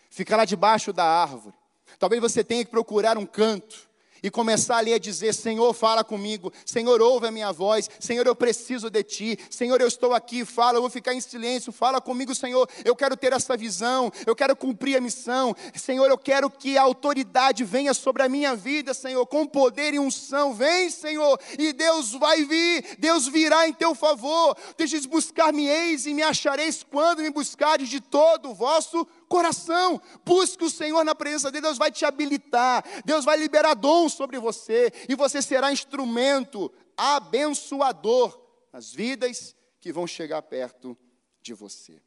ficar 0.09 0.37
lá 0.37 0.45
debaixo 0.45 0.93
da 0.93 1.03
árvore. 1.03 1.53
Talvez 1.99 2.21
você 2.21 2.41
tenha 2.41 2.63
que 2.63 2.71
procurar 2.71 3.17
um 3.17 3.25
canto 3.25 3.89
e 4.25 4.31
começar 4.31 4.77
ali 4.77 4.91
a 4.91 4.97
dizer: 4.97 5.35
Senhor, 5.35 5.71
fala 5.71 6.03
comigo, 6.03 6.51
Senhor, 6.65 6.99
ouve 6.99 7.27
a 7.27 7.31
minha 7.31 7.51
voz, 7.51 7.87
Senhor, 7.99 8.25
eu 8.25 8.35
preciso 8.35 8.89
de 8.89 9.03
Ti, 9.03 9.37
Senhor, 9.51 9.79
eu 9.79 9.87
estou 9.87 10.15
aqui, 10.15 10.43
fala, 10.43 10.77
eu 10.77 10.81
vou 10.81 10.89
ficar 10.89 11.13
em 11.13 11.21
silêncio, 11.21 11.71
fala 11.71 12.01
comigo, 12.01 12.33
Senhor, 12.33 12.67
eu 12.83 12.95
quero 12.95 13.15
ter 13.15 13.33
essa 13.33 13.55
visão, 13.55 14.11
eu 14.25 14.35
quero 14.35 14.55
cumprir 14.55 14.97
a 14.97 15.01
missão, 15.01 15.55
Senhor, 15.75 16.09
eu 16.09 16.17
quero 16.17 16.49
que 16.49 16.75
a 16.75 16.81
autoridade 16.81 17.63
venha 17.63 17.93
sobre 17.93 18.23
a 18.23 18.29
minha 18.29 18.55
vida, 18.55 18.95
Senhor, 18.95 19.23
com 19.27 19.45
poder 19.45 19.93
e 19.93 19.99
unção, 19.99 20.55
vem, 20.55 20.89
Senhor, 20.89 21.39
e 21.59 21.71
Deus 21.71 22.13
vai 22.13 22.43
vir, 22.45 22.97
Deus 22.97 23.27
virá 23.27 23.67
em 23.67 23.73
teu 23.73 23.93
favor, 23.93 24.57
deixes 24.75 25.05
buscar-me-eis 25.05 26.07
e 26.07 26.15
me 26.15 26.23
achareis 26.23 26.83
quando 26.83 27.21
me 27.21 27.29
buscares 27.29 27.89
de 27.89 28.01
todo 28.01 28.49
o 28.49 28.55
vosso 28.55 29.07
coração. 29.27 30.01
Busque 30.25 30.63
o 30.63 30.69
Senhor 30.69 31.03
na 31.03 31.15
presença 31.15 31.51
dele, 31.51 31.63
Deus 31.63 31.77
vai 31.77 31.91
te 31.91 32.05
habilitar, 32.05 32.83
Deus 33.03 33.25
vai 33.25 33.37
liberar 33.37 33.73
dons 33.73 34.13
sobre 34.13 34.39
você, 34.39 34.91
e 35.09 35.15
você 35.15 35.41
será 35.41 35.71
instrumento 35.71 36.71
abençoador 36.97 38.39
nas 38.71 38.93
vidas 38.93 39.55
que 39.79 39.91
vão 39.91 40.07
chegar 40.07 40.41
perto 40.41 40.97
de 41.41 41.53
você. 41.53 42.01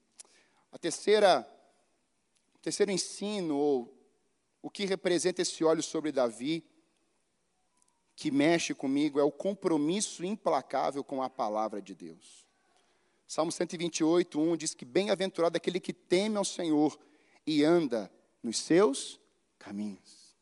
A 0.72 0.78
terceira, 0.78 1.48
o 2.54 2.58
terceiro 2.58 2.90
ensino, 2.90 3.56
ou 3.56 3.98
o 4.60 4.70
que 4.70 4.84
representa 4.84 5.42
esse 5.42 5.64
óleo 5.64 5.82
sobre 5.82 6.12
Davi, 6.12 6.64
que 8.16 8.30
mexe 8.32 8.74
comigo, 8.74 9.20
é 9.20 9.22
o 9.22 9.30
compromisso 9.30 10.24
implacável 10.24 11.04
com 11.04 11.22
a 11.22 11.30
palavra 11.30 11.80
de 11.80 11.94
Deus. 11.94 12.48
Salmo 13.28 13.52
128, 13.52 14.40
1 14.40 14.56
diz 14.56 14.74
que 14.74 14.84
bem-aventurado 14.84 15.56
aquele 15.56 15.78
que 15.78 15.92
teme 15.92 16.36
ao 16.36 16.44
Senhor 16.44 16.98
e 17.48 17.64
anda 17.64 18.12
nos 18.42 18.58
seus 18.58 19.18
caminhos. 19.58 20.36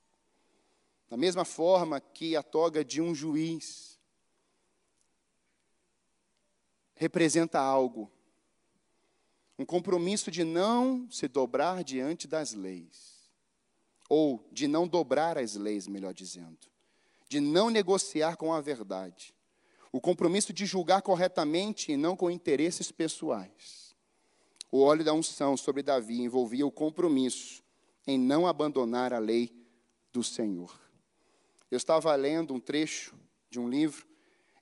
Da 1.09 1.16
mesma 1.16 1.44
forma 1.44 2.00
que 2.00 2.34
a 2.34 2.42
toga 2.42 2.84
de 2.84 3.00
um 3.00 3.14
juiz 3.14 3.96
representa 6.96 7.61
algo, 7.61 8.11
um 9.57 9.64
compromisso 9.64 10.32
de 10.32 10.42
não 10.42 11.09
se 11.09 11.28
dobrar 11.28 11.84
diante 11.84 12.26
das 12.26 12.54
leis, 12.54 13.30
ou 14.09 14.44
de 14.50 14.66
não 14.66 14.88
dobrar 14.88 15.38
as 15.38 15.54
leis, 15.54 15.86
melhor 15.86 16.12
dizendo, 16.12 16.59
de 17.28 17.38
não 17.38 17.70
negociar 17.70 18.36
com 18.36 18.52
a 18.52 18.61
verdade, 18.61 19.32
o 19.92 20.00
compromisso 20.00 20.52
de 20.52 20.66
julgar 20.66 21.02
corretamente 21.02 21.92
e 21.92 21.96
não 21.96 22.16
com 22.16 22.28
interesses 22.28 22.90
pessoais. 22.90 23.86
O 24.71 24.83
óleo 24.83 25.05
da 25.05 25.12
unção 25.12 25.57
sobre 25.57 25.83
Davi 25.83 26.21
envolvia 26.21 26.67
o 26.67 26.71
compromisso 26.71 27.62
em 28.07 28.19
não 28.19 28.47
abandonar 28.47 29.12
a 29.12 29.19
lei 29.19 29.55
do 30.12 30.23
Senhor. 30.23 30.79
Eu 31.71 31.77
estava 31.77 32.14
lendo 32.14 32.55
um 32.55 32.61
trecho 32.61 33.14
de 33.51 33.59
um 33.59 33.69
livro 33.69 34.07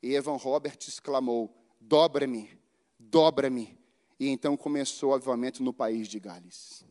e 0.03 0.15
Evan 0.15 0.37
Roberts 0.37 1.01
clamou: 1.01 1.55
Dobra-me, 1.81 2.51
dobra-me. 2.99 3.79
E 4.19 4.29
então 4.29 4.57
começou 4.57 5.11
o 5.11 5.15
avivamento 5.15 5.63
no 5.63 5.73
país 5.73 6.09
de 6.09 6.21
Gales. 6.21 6.85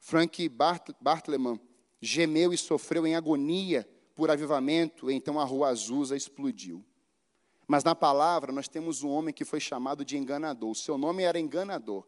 Frank 0.00 0.48
Bart 0.48 0.90
Bartleman 1.00 1.58
gemeu 2.00 2.52
e 2.52 2.58
sofreu 2.58 3.06
em 3.06 3.14
agonia 3.14 3.88
por 4.14 4.30
avivamento, 4.30 5.10
e 5.10 5.14
então 5.14 5.40
a 5.40 5.44
rua 5.44 5.68
Azusa 5.68 6.16
explodiu. 6.16 6.84
Mas 7.66 7.82
na 7.82 7.94
palavra 7.94 8.52
nós 8.52 8.68
temos 8.68 9.02
um 9.02 9.08
homem 9.08 9.32
que 9.32 9.44
foi 9.44 9.58
chamado 9.58 10.04
de 10.04 10.16
enganador. 10.16 10.70
O 10.70 10.74
seu 10.74 10.98
nome 10.98 11.22
era 11.22 11.38
enganador. 11.38 12.06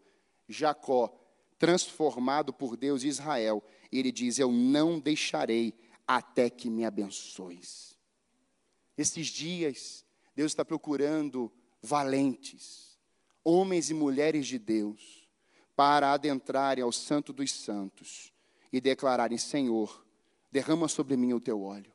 Jacó, 0.48 1.12
transformado 1.58 2.52
por 2.52 2.76
Deus 2.76 3.04
Israel. 3.04 3.62
Ele 3.90 4.12
diz: 4.12 4.38
Eu 4.38 4.50
não 4.50 4.98
deixarei 4.98 5.74
até 6.06 6.48
que 6.48 6.70
me 6.70 6.84
abençoes. 6.84 7.96
Esses 8.96 9.26
dias, 9.26 10.04
Deus 10.34 10.52
está 10.52 10.64
procurando 10.64 11.52
valentes, 11.82 12.98
homens 13.44 13.90
e 13.90 13.94
mulheres 13.94 14.46
de 14.46 14.58
Deus, 14.58 15.28
para 15.74 16.12
adentrarem 16.12 16.82
ao 16.82 16.92
Santo 16.92 17.32
dos 17.32 17.52
Santos 17.52 18.32
e 18.72 18.80
declararem: 18.80 19.38
Senhor, 19.38 20.04
derrama 20.50 20.88
sobre 20.88 21.16
mim 21.16 21.32
o 21.32 21.40
teu 21.40 21.62
óleo. 21.62 21.92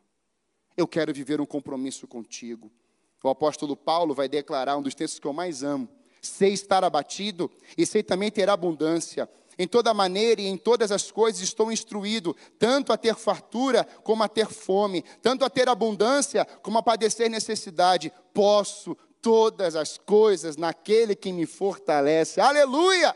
Eu 0.75 0.87
quero 0.87 1.13
viver 1.13 1.41
um 1.41 1.45
compromisso 1.45 2.07
contigo. 2.07 2.71
O 3.23 3.29
apóstolo 3.29 3.75
Paulo 3.75 4.15
vai 4.15 4.27
declarar 4.27 4.77
um 4.77 4.81
dos 4.81 4.95
textos 4.95 5.19
que 5.19 5.27
eu 5.27 5.33
mais 5.33 5.61
amo 5.61 5.87
sei 6.21 6.53
estar 6.53 6.83
abatido 6.83 7.51
e 7.77 7.85
sei 7.85 8.03
também 8.03 8.29
ter 8.29 8.49
abundância. 8.49 9.29
Em 9.57 9.67
toda 9.67 9.93
maneira 9.93 10.41
e 10.41 10.47
em 10.47 10.57
todas 10.57 10.91
as 10.91 11.11
coisas 11.11 11.41
estou 11.41 11.71
instruído, 11.71 12.35
tanto 12.57 12.93
a 12.93 12.97
ter 12.97 13.15
fartura 13.15 13.83
como 14.03 14.23
a 14.23 14.27
ter 14.27 14.47
fome, 14.47 15.03
tanto 15.21 15.43
a 15.43 15.49
ter 15.49 15.67
abundância 15.67 16.45
como 16.61 16.77
a 16.77 16.83
padecer 16.83 17.29
necessidade. 17.29 18.11
Posso 18.33 18.97
todas 19.21 19.75
as 19.75 19.97
coisas 19.97 20.57
naquele 20.57 21.15
que 21.15 21.31
me 21.31 21.45
fortalece. 21.45 22.39
Aleluia! 22.39 23.15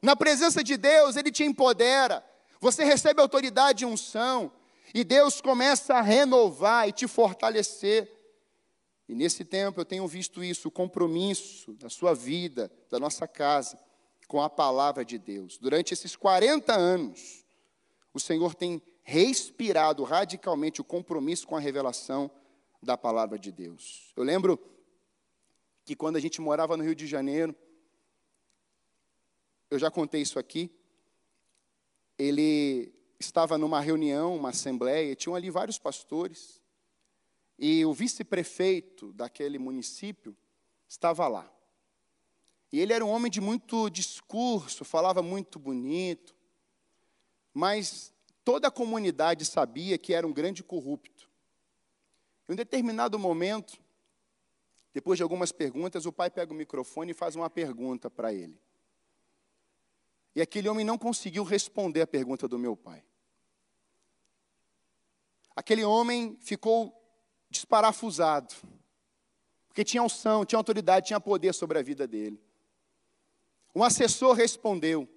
Na 0.00 0.14
presença 0.14 0.62
de 0.62 0.76
Deus, 0.76 1.16
Ele 1.16 1.32
te 1.32 1.44
empodera. 1.44 2.24
Você 2.60 2.84
recebe 2.84 3.20
autoridade 3.20 3.84
e 3.84 3.86
unção. 3.86 4.52
E 4.94 5.02
Deus 5.02 5.40
começa 5.40 5.94
a 5.94 6.00
renovar 6.00 6.88
e 6.88 6.92
te 6.92 7.08
fortalecer. 7.08 8.10
E 9.08 9.14
nesse 9.14 9.44
tempo 9.44 9.80
eu 9.80 9.84
tenho 9.84 10.06
visto 10.06 10.42
isso, 10.42 10.68
o 10.68 10.70
compromisso 10.70 11.74
da 11.74 11.90
sua 11.90 12.14
vida, 12.14 12.70
da 12.90 12.98
nossa 12.98 13.28
casa, 13.28 13.78
com 14.26 14.40
a 14.40 14.48
palavra 14.48 15.04
de 15.04 15.18
Deus. 15.18 15.58
Durante 15.58 15.92
esses 15.92 16.16
40 16.16 16.74
anos, 16.74 17.44
o 18.12 18.20
Senhor 18.20 18.54
tem 18.54 18.80
respirado 19.02 20.02
radicalmente 20.02 20.80
o 20.80 20.84
compromisso 20.84 21.46
com 21.46 21.56
a 21.56 21.60
revelação 21.60 22.30
da 22.82 22.96
palavra 22.96 23.38
de 23.38 23.52
Deus. 23.52 24.12
Eu 24.16 24.24
lembro 24.24 24.58
que 25.84 25.94
quando 25.94 26.16
a 26.16 26.20
gente 26.20 26.40
morava 26.40 26.76
no 26.76 26.82
Rio 26.82 26.94
de 26.94 27.06
Janeiro, 27.06 27.54
eu 29.70 29.78
já 29.78 29.90
contei 29.90 30.22
isso 30.22 30.38
aqui, 30.38 30.70
ele 32.18 32.94
estava 33.18 33.58
numa 33.58 33.80
reunião, 33.80 34.36
uma 34.36 34.50
assembleia, 34.50 35.14
tinham 35.14 35.34
ali 35.34 35.50
vários 35.50 35.78
pastores, 35.78 36.62
e 37.58 37.84
o 37.84 37.92
vice-prefeito 37.92 39.12
daquele 39.12 39.58
município 39.58 40.36
estava 40.88 41.28
lá. 41.28 41.50
E 42.72 42.80
ele 42.80 42.92
era 42.92 43.04
um 43.04 43.10
homem 43.10 43.30
de 43.30 43.40
muito 43.40 43.88
discurso, 43.88 44.84
falava 44.84 45.22
muito 45.22 45.58
bonito, 45.58 46.34
mas 47.52 48.12
toda 48.44 48.68
a 48.68 48.70
comunidade 48.70 49.44
sabia 49.44 49.96
que 49.96 50.12
era 50.12 50.26
um 50.26 50.32
grande 50.32 50.62
corrupto. 50.62 51.30
Em 52.48 52.52
um 52.52 52.56
determinado 52.56 53.18
momento, 53.18 53.78
depois 54.92 55.16
de 55.16 55.22
algumas 55.22 55.52
perguntas, 55.52 56.04
o 56.04 56.12
pai 56.12 56.30
pega 56.30 56.52
o 56.52 56.56
microfone 56.56 57.12
e 57.12 57.14
faz 57.14 57.36
uma 57.36 57.48
pergunta 57.48 58.10
para 58.10 58.34
ele. 58.34 58.60
E 60.34 60.40
aquele 60.40 60.68
homem 60.68 60.84
não 60.84 60.98
conseguiu 60.98 61.44
responder 61.44 62.02
a 62.02 62.06
pergunta 62.06 62.48
do 62.48 62.58
meu 62.58 62.76
pai. 62.76 63.04
Aquele 65.54 65.84
homem 65.84 66.36
ficou 66.40 67.03
desparafusado. 67.54 68.54
Porque 69.68 69.84
tinha 69.84 70.02
unção, 70.02 70.44
tinha 70.44 70.58
autoridade, 70.58 71.06
tinha 71.06 71.20
poder 71.20 71.52
sobre 71.54 71.78
a 71.78 71.82
vida 71.82 72.06
dele. 72.06 72.40
Um 73.74 73.82
assessor 73.82 74.34
respondeu. 74.34 75.08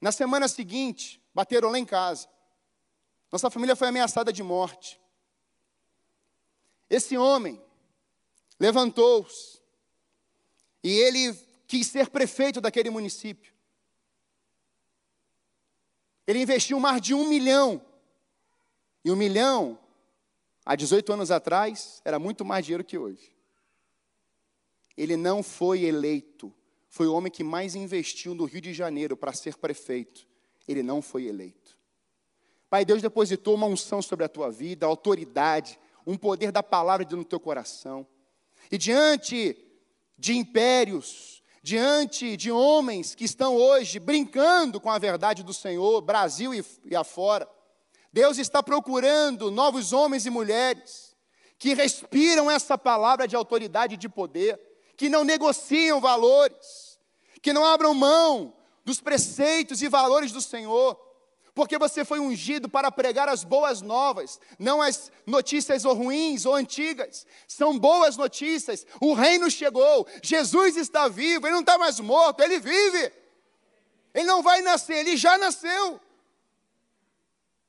Na 0.00 0.12
semana 0.12 0.46
seguinte, 0.46 1.20
bateram 1.34 1.70
lá 1.70 1.78
em 1.78 1.84
casa. 1.84 2.28
Nossa 3.30 3.50
família 3.50 3.74
foi 3.74 3.88
ameaçada 3.88 4.32
de 4.32 4.42
morte. 4.42 5.00
Esse 6.88 7.16
homem 7.16 7.60
levantou-se 8.60 9.60
e 10.84 10.90
ele 10.90 11.34
quis 11.66 11.86
ser 11.86 12.10
prefeito 12.10 12.60
daquele 12.60 12.90
município. 12.90 13.52
Ele 16.26 16.42
investiu 16.42 16.78
mais 16.78 17.00
de 17.00 17.14
um 17.14 17.28
milhão. 17.28 17.84
E 19.04 19.10
um 19.10 19.16
milhão 19.16 19.78
Há 20.64 20.76
18 20.76 21.12
anos 21.12 21.30
atrás, 21.30 22.00
era 22.04 22.18
muito 22.18 22.44
mais 22.44 22.64
dinheiro 22.64 22.84
que 22.84 22.96
hoje. 22.96 23.34
Ele 24.96 25.16
não 25.16 25.42
foi 25.42 25.84
eleito. 25.84 26.52
Foi 26.88 27.06
o 27.06 27.14
homem 27.14 27.32
que 27.32 27.42
mais 27.42 27.74
investiu 27.74 28.34
no 28.34 28.44
Rio 28.44 28.60
de 28.60 28.72
Janeiro 28.72 29.16
para 29.16 29.32
ser 29.32 29.56
prefeito. 29.56 30.26
Ele 30.68 30.82
não 30.82 31.02
foi 31.02 31.26
eleito. 31.26 31.76
Pai, 32.68 32.84
Deus 32.84 33.02
depositou 33.02 33.54
uma 33.54 33.66
unção 33.66 34.00
sobre 34.00 34.24
a 34.24 34.28
tua 34.28 34.50
vida, 34.50 34.86
autoridade, 34.86 35.78
um 36.06 36.16
poder 36.16 36.52
da 36.52 36.62
palavra 36.62 37.06
no 37.10 37.24
teu 37.24 37.40
coração. 37.40 38.06
E 38.70 38.78
diante 38.78 39.56
de 40.16 40.36
impérios, 40.36 41.42
diante 41.62 42.36
de 42.36 42.50
homens 42.50 43.14
que 43.14 43.24
estão 43.24 43.56
hoje 43.56 43.98
brincando 43.98 44.80
com 44.80 44.90
a 44.90 44.98
verdade 44.98 45.42
do 45.42 45.52
Senhor, 45.52 46.00
Brasil 46.00 46.52
e, 46.54 46.96
afora, 46.96 47.48
Deus 48.12 48.38
está 48.38 48.62
procurando 48.62 49.50
novos 49.50 49.92
homens 49.92 50.26
e 50.26 50.30
mulheres 50.30 51.16
que 51.58 51.74
respiram 51.74 52.50
essa 52.50 52.76
palavra 52.76 53.26
de 53.26 53.36
autoridade 53.36 53.94
e 53.94 53.96
de 53.96 54.08
poder, 54.08 54.60
que 54.96 55.08
não 55.08 55.24
negociam 55.24 56.00
valores, 56.00 56.98
que 57.40 57.52
não 57.52 57.64
abram 57.64 57.94
mão 57.94 58.52
dos 58.84 59.00
preceitos 59.00 59.80
e 59.80 59.88
valores 59.88 60.32
do 60.32 60.40
Senhor, 60.40 61.00
porque 61.54 61.78
você 61.78 62.04
foi 62.04 62.18
ungido 62.18 62.68
para 62.68 62.90
pregar 62.90 63.28
as 63.28 63.44
boas 63.44 63.80
novas, 63.80 64.40
não 64.58 64.80
as 64.82 65.12
notícias 65.26 65.84
ou 65.84 65.94
ruins 65.94 66.46
ou 66.46 66.54
antigas. 66.54 67.26
São 67.46 67.78
boas 67.78 68.16
notícias. 68.16 68.86
O 69.00 69.12
reino 69.12 69.50
chegou, 69.50 70.06
Jesus 70.22 70.76
está 70.76 71.08
vivo, 71.08 71.46
ele 71.46 71.52
não 71.54 71.60
está 71.60 71.76
mais 71.78 72.00
morto, 72.00 72.40
ele 72.40 72.58
vive. 72.58 73.12
Ele 74.14 74.24
não 74.24 74.42
vai 74.42 74.62
nascer, 74.62 74.96
ele 74.96 75.16
já 75.16 75.36
nasceu. 75.38 76.00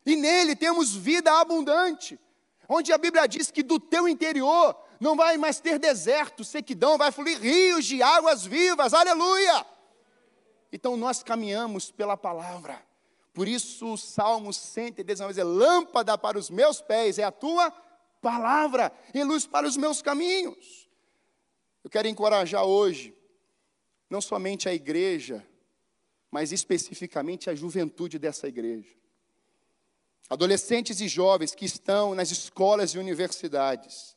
E 0.05 0.15
nele 0.15 0.55
temos 0.55 0.95
vida 0.95 1.31
abundante, 1.39 2.19
onde 2.67 2.91
a 2.91 2.97
Bíblia 2.97 3.27
diz 3.27 3.51
que 3.51 3.63
do 3.63 3.79
teu 3.79 4.07
interior 4.07 4.75
não 4.99 5.15
vai 5.15 5.37
mais 5.37 5.59
ter 5.59 5.79
deserto, 5.79 6.43
sequidão, 6.43 6.97
vai 6.97 7.11
fluir 7.11 7.39
rios 7.39 7.85
de 7.85 8.01
águas 8.01 8.45
vivas, 8.45 8.93
aleluia! 8.93 9.65
Então 10.71 10.97
nós 10.97 11.21
caminhamos 11.21 11.91
pela 11.91 12.17
palavra. 12.17 12.81
Por 13.33 13.47
isso 13.47 13.93
o 13.93 13.97
Salmo 13.97 14.53
119 14.53 15.39
é 15.39 15.43
lâmpada 15.43 16.17
para 16.17 16.37
os 16.37 16.49
meus 16.49 16.81
pés, 16.81 17.17
é 17.17 17.23
a 17.23 17.31
tua 17.31 17.71
palavra 18.21 18.91
e 19.13 19.23
luz 19.23 19.45
para 19.45 19.67
os 19.67 19.75
meus 19.75 20.01
caminhos. 20.01 20.87
Eu 21.83 21.89
quero 21.89 22.07
encorajar 22.07 22.63
hoje, 22.63 23.13
não 24.09 24.21
somente 24.21 24.69
a 24.69 24.73
igreja, 24.73 25.45
mas 26.31 26.51
especificamente 26.51 27.49
a 27.49 27.55
juventude 27.55 28.17
dessa 28.17 28.47
igreja. 28.47 29.02
Adolescentes 30.29 31.01
e 31.01 31.07
jovens 31.07 31.53
que 31.53 31.65
estão 31.65 32.15
nas 32.15 32.31
escolas 32.31 32.91
e 32.91 32.97
universidades, 32.97 34.15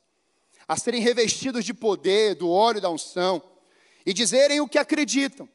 a 0.66 0.76
serem 0.76 1.00
revestidos 1.00 1.64
de 1.64 1.74
poder, 1.74 2.34
do 2.34 2.50
óleo 2.50 2.80
da 2.80 2.90
unção, 2.90 3.42
e 4.04 4.12
dizerem 4.12 4.60
o 4.60 4.68
que 4.68 4.78
acreditam. 4.78 5.48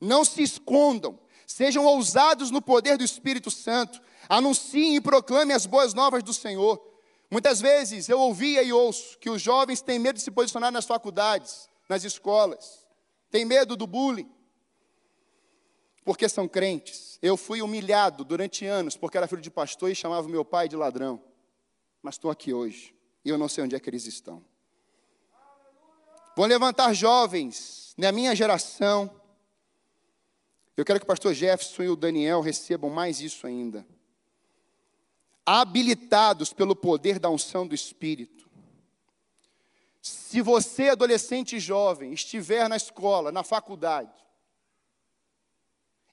Não 0.00 0.24
se 0.24 0.42
escondam, 0.42 1.18
sejam 1.46 1.84
ousados 1.84 2.50
no 2.50 2.60
poder 2.62 2.96
do 2.96 3.04
Espírito 3.04 3.50
Santo, 3.50 4.00
anunciem 4.28 4.96
e 4.96 5.00
proclamem 5.00 5.54
as 5.54 5.66
boas 5.66 5.94
novas 5.94 6.22
do 6.22 6.32
Senhor. 6.32 6.82
Muitas 7.30 7.60
vezes 7.60 8.08
eu 8.08 8.18
ouvia 8.18 8.62
e 8.62 8.72
ouço 8.72 9.18
que 9.18 9.30
os 9.30 9.40
jovens 9.40 9.80
têm 9.80 9.98
medo 9.98 10.16
de 10.16 10.22
se 10.22 10.30
posicionar 10.30 10.72
nas 10.72 10.84
faculdades, 10.84 11.68
nas 11.88 12.04
escolas, 12.04 12.86
têm 13.30 13.44
medo 13.44 13.76
do 13.76 13.86
bullying, 13.86 14.30
porque 16.04 16.28
são 16.28 16.48
crentes. 16.48 17.11
Eu 17.22 17.36
fui 17.36 17.62
humilhado 17.62 18.24
durante 18.24 18.66
anos 18.66 18.96
porque 18.96 19.16
era 19.16 19.28
filho 19.28 19.40
de 19.40 19.50
pastor 19.50 19.90
e 19.90 19.94
chamava 19.94 20.28
meu 20.28 20.44
pai 20.44 20.68
de 20.68 20.74
ladrão. 20.74 21.22
Mas 22.02 22.16
estou 22.16 22.32
aqui 22.32 22.52
hoje 22.52 22.92
e 23.24 23.28
eu 23.28 23.38
não 23.38 23.48
sei 23.48 23.62
onde 23.62 23.76
é 23.76 23.80
que 23.80 23.88
eles 23.88 24.06
estão. 24.06 24.44
Vou 26.36 26.46
levantar 26.46 26.92
jovens 26.92 27.94
na 27.96 28.10
minha 28.10 28.34
geração. 28.34 29.08
Eu 30.76 30.84
quero 30.84 30.98
que 30.98 31.04
o 31.04 31.06
pastor 31.06 31.32
Jefferson 31.32 31.82
e 31.84 31.88
o 31.88 31.96
Daniel 31.96 32.40
recebam 32.40 32.90
mais 32.90 33.20
isso 33.20 33.46
ainda. 33.46 33.86
Habilitados 35.46 36.52
pelo 36.52 36.74
poder 36.74 37.20
da 37.20 37.30
unção 37.30 37.66
do 37.66 37.74
Espírito. 37.74 38.50
Se 40.00 40.40
você, 40.40 40.88
adolescente 40.88 41.56
e 41.56 41.60
jovem, 41.60 42.12
estiver 42.12 42.68
na 42.68 42.76
escola, 42.76 43.30
na 43.30 43.44
faculdade, 43.44 44.10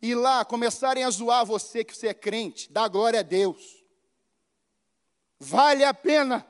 e 0.02 0.16
lá 0.16 0.46
começarem 0.46 1.04
a 1.04 1.10
zoar 1.10 1.46
você 1.46 1.84
que 1.84 1.96
você 1.96 2.08
é 2.08 2.14
crente, 2.14 2.72
dá 2.72 2.88
glória 2.88 3.20
a 3.20 3.24
Deus. 3.24 3.84
Vale 5.40 5.84
a 5.84 5.94
pena. 5.94 6.46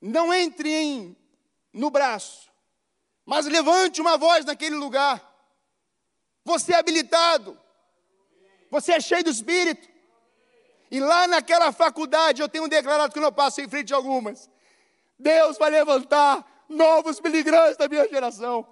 Não 0.00 0.32
entre 0.32 0.72
em, 0.72 1.16
no 1.72 1.90
braço, 1.90 2.50
mas 3.24 3.46
levante 3.46 4.00
uma 4.00 4.16
voz 4.16 4.44
naquele 4.44 4.76
lugar. 4.76 5.26
Você 6.44 6.72
é 6.72 6.76
habilitado. 6.76 7.58
Você 8.70 8.92
é 8.92 9.00
cheio 9.00 9.24
do 9.24 9.30
Espírito. 9.30 9.88
E 10.90 10.98
lá 10.98 11.28
naquela 11.28 11.70
faculdade, 11.70 12.40
eu 12.42 12.48
tenho 12.48 12.66
declarado 12.66 13.12
que 13.12 13.20
não 13.20 13.32
passo 13.32 13.60
em 13.60 13.68
frente 13.68 13.92
a 13.92 13.96
algumas. 13.96 14.50
Deus 15.18 15.58
vai 15.58 15.70
levantar 15.70 16.64
novos 16.68 17.20
miligrantes 17.20 17.76
da 17.76 17.88
minha 17.88 18.08
geração. 18.08 18.66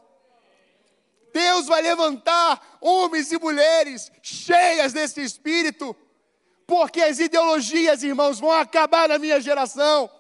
Deus 1.33 1.67
vai 1.67 1.83
levantar 1.83 2.79
homens 2.81 3.31
e 3.33 3.39
mulheres 3.39 4.11
cheias 4.23 4.93
desse 4.93 5.23
espírito, 5.23 5.95
porque 6.67 7.01
as 7.01 7.19
ideologias, 7.19 8.03
irmãos, 8.03 8.41
vão 8.41 8.53
acabar 8.53 9.09
na 9.09 9.19
minha 9.19 9.41
geração. 9.41 10.11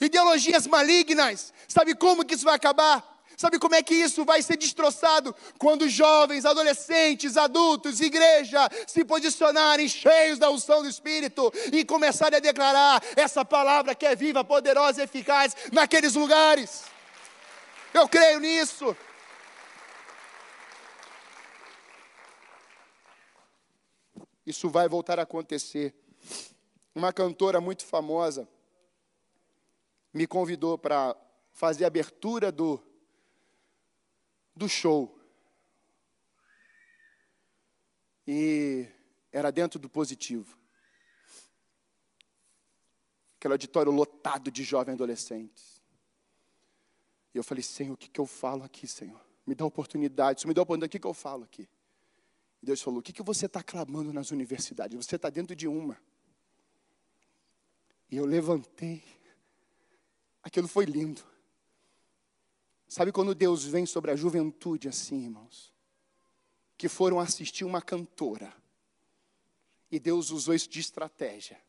Ideologias 0.00 0.66
malignas, 0.66 1.52
sabe 1.66 1.94
como 1.94 2.24
que 2.24 2.34
isso 2.34 2.44
vai 2.44 2.54
acabar? 2.54 3.18
Sabe 3.38 3.56
como 3.56 3.76
é 3.76 3.82
que 3.84 3.94
isso 3.94 4.24
vai 4.24 4.42
ser 4.42 4.56
destroçado? 4.56 5.32
Quando 5.60 5.88
jovens, 5.88 6.44
adolescentes, 6.44 7.36
adultos, 7.36 8.00
igreja 8.00 8.68
se 8.84 9.04
posicionarem 9.04 9.88
cheios 9.88 10.40
da 10.40 10.50
unção 10.50 10.82
do 10.82 10.88
Espírito 10.88 11.52
e 11.72 11.84
começarem 11.84 12.38
a 12.38 12.40
declarar 12.40 13.00
essa 13.14 13.44
palavra 13.44 13.94
que 13.94 14.04
é 14.04 14.16
viva, 14.16 14.42
poderosa 14.42 15.00
e 15.00 15.04
eficaz 15.04 15.54
naqueles 15.70 16.14
lugares. 16.14 16.82
Eu 17.94 18.08
creio 18.08 18.40
nisso. 18.40 18.96
Isso 24.48 24.70
vai 24.70 24.88
voltar 24.88 25.18
a 25.18 25.24
acontecer. 25.24 25.94
Uma 26.94 27.12
cantora 27.12 27.60
muito 27.60 27.84
famosa 27.84 28.48
me 30.12 30.26
convidou 30.26 30.78
para 30.78 31.14
fazer 31.52 31.84
a 31.84 31.88
abertura 31.88 32.50
do, 32.50 32.82
do 34.56 34.66
show. 34.66 35.18
E 38.26 38.86
era 39.30 39.52
dentro 39.52 39.78
do 39.78 39.88
positivo. 39.88 40.56
Aquele 43.36 43.54
auditório 43.54 43.92
lotado 43.92 44.50
de 44.50 44.64
jovens 44.64 44.94
adolescentes. 44.94 45.82
E 47.34 47.38
eu 47.38 47.44
falei, 47.44 47.62
Senhor, 47.62 47.92
o 47.92 47.96
que, 47.96 48.08
que 48.08 48.20
eu 48.20 48.26
falo 48.26 48.64
aqui, 48.64 48.86
Senhor? 48.88 49.20
Me 49.46 49.54
dá 49.54 49.64
oportunidade. 49.64 50.40
Se 50.40 50.46
me 50.46 50.54
dá 50.54 50.62
oportunidade, 50.62 50.88
o 50.88 50.92
que, 50.92 50.98
que 50.98 51.06
eu 51.06 51.14
falo 51.14 51.44
aqui? 51.44 51.68
Deus 52.62 52.82
falou: 52.82 53.00
O 53.00 53.02
que, 53.02 53.12
que 53.12 53.22
você 53.22 53.46
está 53.46 53.62
clamando 53.62 54.12
nas 54.12 54.30
universidades? 54.30 54.96
Você 54.96 55.16
está 55.16 55.30
dentro 55.30 55.54
de 55.54 55.68
uma. 55.68 56.00
E 58.10 58.16
eu 58.16 58.24
levantei. 58.24 59.02
Aquilo 60.42 60.66
foi 60.66 60.84
lindo. 60.84 61.22
Sabe 62.88 63.12
quando 63.12 63.34
Deus 63.34 63.64
vem 63.64 63.84
sobre 63.84 64.10
a 64.10 64.16
juventude 64.16 64.88
assim, 64.88 65.24
irmãos? 65.24 65.72
Que 66.76 66.88
foram 66.88 67.20
assistir 67.20 67.64
uma 67.64 67.82
cantora. 67.82 68.52
E 69.90 69.98
Deus 69.98 70.30
usou 70.30 70.54
isso 70.54 70.68
de 70.68 70.80
estratégia. 70.80 71.60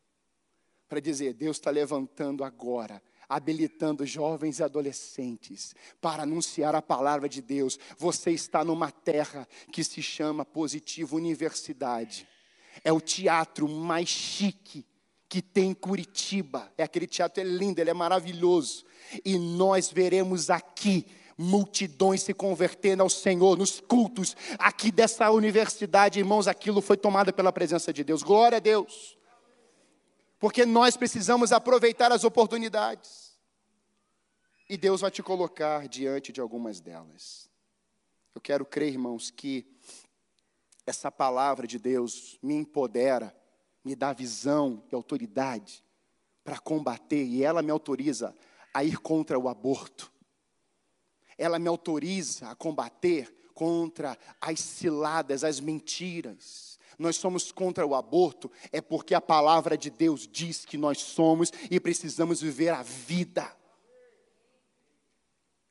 Para 0.88 1.00
dizer: 1.00 1.34
Deus 1.34 1.58
está 1.58 1.70
levantando 1.70 2.44
agora 2.44 3.02
habilitando 3.30 4.05
jovens 4.05 4.57
e 4.57 4.63
adolescentes 4.63 5.75
para 6.01 6.23
anunciar 6.23 6.73
a 6.73 6.82
palavra 6.82 7.30
de 7.30 7.41
Deus. 7.41 7.77
Você 7.97 8.32
está 8.32 8.65
numa 8.65 8.91
terra 8.91 9.47
que 9.71 9.84
se 9.84 10.01
chama 10.01 10.43
Positivo 10.43 11.15
Universidade. 11.15 12.27
É 12.84 12.91
o 12.91 12.99
teatro 12.99 13.69
mais 13.69 14.09
chique 14.09 14.84
que 15.30 15.43
tem 15.43 15.69
em 15.69 15.73
Curitiba. 15.75 16.73
É 16.75 16.84
aquele 16.84 17.05
teatro 17.05 17.41
é 17.41 17.45
lindo, 17.45 17.80
ele 17.80 17.91
é 17.91 17.93
maravilhoso. 17.93 18.84
E 19.23 19.38
nós 19.38 19.91
veremos 19.91 20.49
aqui 20.49 21.05
multidões 21.38 22.23
se 22.23 22.34
convertendo 22.34 23.03
ao 23.03 23.09
Senhor 23.09 23.57
nos 23.57 23.80
cultos 23.80 24.36
aqui 24.57 24.91
dessa 24.91 25.32
universidade, 25.32 26.19
irmãos, 26.19 26.49
aquilo 26.49 26.82
foi 26.82 26.97
tomado 26.97 27.32
pela 27.32 27.53
presença 27.53 27.93
de 27.93 28.03
Deus. 28.03 28.21
Glória 28.21 28.57
a 28.57 28.59
Deus 28.59 29.18
porque 30.40 30.66
nós 30.66 30.96
precisamos 30.96 31.52
aproveitar 31.52 32.12
as 32.12 32.24
oportunidades. 32.24 33.38
E 34.70 34.78
Deus 34.78 35.02
vai 35.02 35.12
te 35.12 35.22
colocar 35.22 35.88
diante 35.88 36.32
de 36.32 36.40
algumas 36.40 36.80
delas. 36.80 37.50
Eu 38.34 38.40
quero 38.40 38.66
crer, 38.66 38.94
irmãos, 38.94 39.30
que 39.30 39.68
essa 40.86 41.12
palavra 41.12 41.68
de 41.68 41.78
Deus 41.78 42.40
me 42.42 42.54
empodera, 42.54 43.36
me 43.84 43.96
dá 43.96 44.14
visão 44.14 44.84
e 44.92 44.96
autoridade 44.96 45.84
para 46.44 46.58
combater, 46.58 47.26
e 47.26 47.44
ela 47.44 47.62
me 47.62 47.70
autoriza 47.70 48.36
a 48.74 48.84
ir 48.84 48.98
contra 48.98 49.38
o 49.38 49.50
aborto. 49.50 50.12
Ela 51.38 51.60
me 51.60 51.68
autoriza 51.68 52.50
a 52.50 52.56
combater 52.56 53.50
contra 53.54 54.18
as 54.40 54.60
ciladas, 54.60 55.44
as 55.44 55.60
mentiras 55.60 56.68
nós 57.00 57.16
somos 57.16 57.52
contra 57.52 57.88
o 57.88 57.95
aborto, 57.95 58.52
é 58.72 58.82
porque 58.82 59.16
a 59.16 59.22
palavra 59.22 59.78
de 59.78 59.89
Deus 59.89 60.28
diz 60.28 60.66
que 60.66 60.78
nós 60.78 61.00
somos 61.00 61.52
e 61.72 61.80
precisamos 61.80 62.41
viver 62.41 62.70
a 62.70 62.84
vida. 62.84 63.50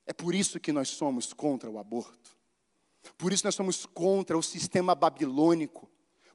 É 0.07 0.13
por 0.15 0.35
isso 0.35 0.59
que 0.59 0.73
nós 0.73 0.89
somos 0.89 1.35
contra 1.35 1.71
o 1.71 1.79
aborto. 1.79 2.35
Por 3.19 3.31
isso 3.33 3.45
nós 3.45 3.55
somos 3.55 3.85
contra 3.85 4.39
o 4.39 4.43
sistema 4.43 4.95
babilônico. 4.95 5.89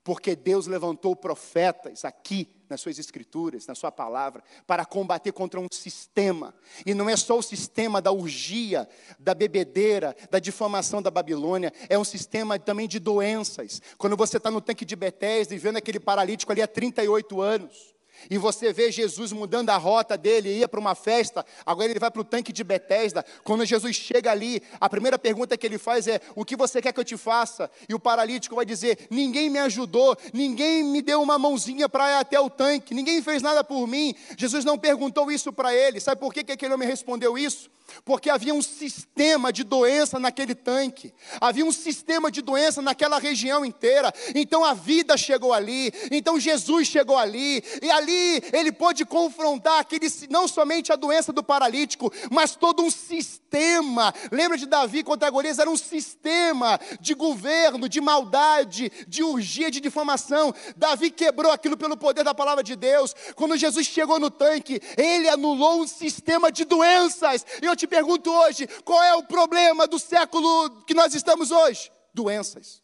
Porque 0.03 0.35
Deus 0.35 0.67
levantou 0.67 1.15
profetas 1.15 2.05
aqui 2.05 2.45
nas 2.73 2.81
suas 2.81 2.97
escrituras, 2.97 3.67
na 3.67 3.75
sua 3.75 3.91
palavra, 3.91 4.43
para 4.65 4.83
combater 4.83 5.31
contra 5.31 5.59
um 5.59 5.67
sistema. 5.71 6.53
E 6.85 6.93
não 6.93 7.07
é 7.07 7.15
só 7.15 7.37
o 7.37 7.43
sistema 7.43 8.01
da 8.01 8.11
urgia, 8.11 8.89
da 9.19 9.35
bebedeira, 9.35 10.15
da 10.31 10.39
difamação 10.39 11.01
da 11.01 11.11
Babilônia, 11.11 11.71
é 11.87 11.97
um 11.97 12.03
sistema 12.03 12.57
também 12.57 12.87
de 12.87 12.99
doenças. 12.99 13.81
Quando 13.97 14.17
você 14.17 14.37
está 14.37 14.49
no 14.49 14.59
tanque 14.59 14.83
de 14.85 14.95
Betesda 14.95 15.53
e 15.53 15.57
vendo 15.57 15.77
aquele 15.77 15.99
paralítico 15.99 16.51
ali 16.51 16.61
há 16.61 16.67
38 16.67 17.39
anos, 17.39 17.92
e 18.29 18.37
você 18.37 18.71
vê 18.71 18.91
Jesus 18.91 19.31
mudando 19.31 19.69
a 19.69 19.77
rota 19.77 20.17
dele, 20.17 20.57
ia 20.57 20.67
para 20.67 20.79
uma 20.79 20.95
festa, 20.95 21.45
agora 21.65 21.89
ele 21.89 21.99
vai 21.99 22.09
para 22.09 22.21
o 22.21 22.23
tanque 22.23 22.53
de 22.53 22.63
Betesda. 22.63 23.25
Quando 23.43 23.65
Jesus 23.65 23.95
chega 23.95 24.31
ali, 24.31 24.61
a 24.79 24.89
primeira 24.89 25.19
pergunta 25.19 25.57
que 25.57 25.65
ele 25.65 25.77
faz 25.77 26.07
é: 26.07 26.21
"O 26.35 26.45
que 26.45 26.55
você 26.55 26.81
quer 26.81 26.93
que 26.93 26.99
eu 26.99 27.03
te 27.03 27.17
faça?" 27.17 27.69
E 27.87 27.93
o 27.93 27.99
paralítico 27.99 28.55
vai 28.55 28.65
dizer: 28.65 29.07
"Ninguém 29.09 29.49
me 29.49 29.59
ajudou, 29.59 30.17
ninguém 30.33 30.83
me 30.83 31.01
deu 31.01 31.21
uma 31.21 31.37
mãozinha 31.37 31.89
para 31.89 32.09
ir 32.09 32.15
até 32.15 32.39
o 32.39 32.49
tanque, 32.49 32.93
ninguém 32.93 33.21
fez 33.21 33.41
nada 33.41 33.63
por 33.63 33.87
mim." 33.87 34.15
Jesus 34.37 34.63
não 34.65 34.77
perguntou 34.77 35.31
isso 35.31 35.51
para 35.51 35.73
ele. 35.73 35.99
Sabe 35.99 36.19
por 36.19 36.33
que, 36.33 36.43
que 36.43 36.51
aquele 36.51 36.73
homem 36.73 36.87
respondeu 36.87 37.37
isso? 37.37 37.69
Porque 38.05 38.29
havia 38.29 38.53
um 38.53 38.61
sistema 38.61 39.51
de 39.51 39.63
doença 39.63 40.19
naquele 40.19 40.55
tanque, 40.55 41.13
havia 41.39 41.65
um 41.65 41.71
sistema 41.71 42.31
de 42.31 42.41
doença 42.41 42.81
naquela 42.81 43.19
região 43.19 43.65
inteira. 43.65 44.13
Então 44.35 44.63
a 44.63 44.73
vida 44.73 45.17
chegou 45.17 45.53
ali, 45.53 45.93
então 46.11 46.39
Jesus 46.39 46.87
chegou 46.87 47.17
ali, 47.17 47.63
e 47.81 47.91
ali 47.91 48.43
ele 48.51 48.71
pôde 48.71 49.05
confrontar 49.05 49.79
aquele, 49.79 50.07
não 50.29 50.47
somente 50.47 50.91
a 50.91 50.95
doença 50.95 51.31
do 51.31 51.43
paralítico, 51.43 52.11
mas 52.31 52.55
todo 52.55 52.83
um 52.83 52.91
sistema. 52.91 54.13
Lembra 54.31 54.57
de 54.57 54.65
Davi 54.65 55.03
contra 55.03 55.29
Golias? 55.29 55.59
Era 55.59 55.69
um 55.69 55.77
sistema 55.77 56.79
de 56.99 57.13
governo, 57.13 57.87
de 57.87 58.01
maldade, 58.01 58.91
de 59.07 59.23
urgia, 59.23 59.69
de 59.69 59.79
difamação. 59.79 60.53
Davi 60.75 61.11
quebrou 61.11 61.51
aquilo 61.51 61.77
pelo 61.77 61.97
poder 61.97 62.23
da 62.23 62.33
palavra 62.33 62.63
de 62.63 62.75
Deus. 62.75 63.15
Quando 63.35 63.57
Jesus 63.57 63.85
chegou 63.85 64.19
no 64.19 64.29
tanque, 64.29 64.81
ele 64.97 65.29
anulou 65.29 65.81
um 65.81 65.87
sistema 65.87 66.51
de 66.51 66.65
doenças. 66.65 67.45
E 67.61 67.65
eu 67.65 67.75
te 67.75 67.82
pergunto 67.87 68.31
hoje: 68.31 68.67
qual 68.83 69.01
é 69.03 69.15
o 69.15 69.23
problema 69.23 69.87
do 69.87 69.99
século 69.99 70.83
que 70.85 70.93
nós 70.93 71.13
estamos 71.13 71.51
hoje? 71.51 71.91
Doenças. 72.13 72.81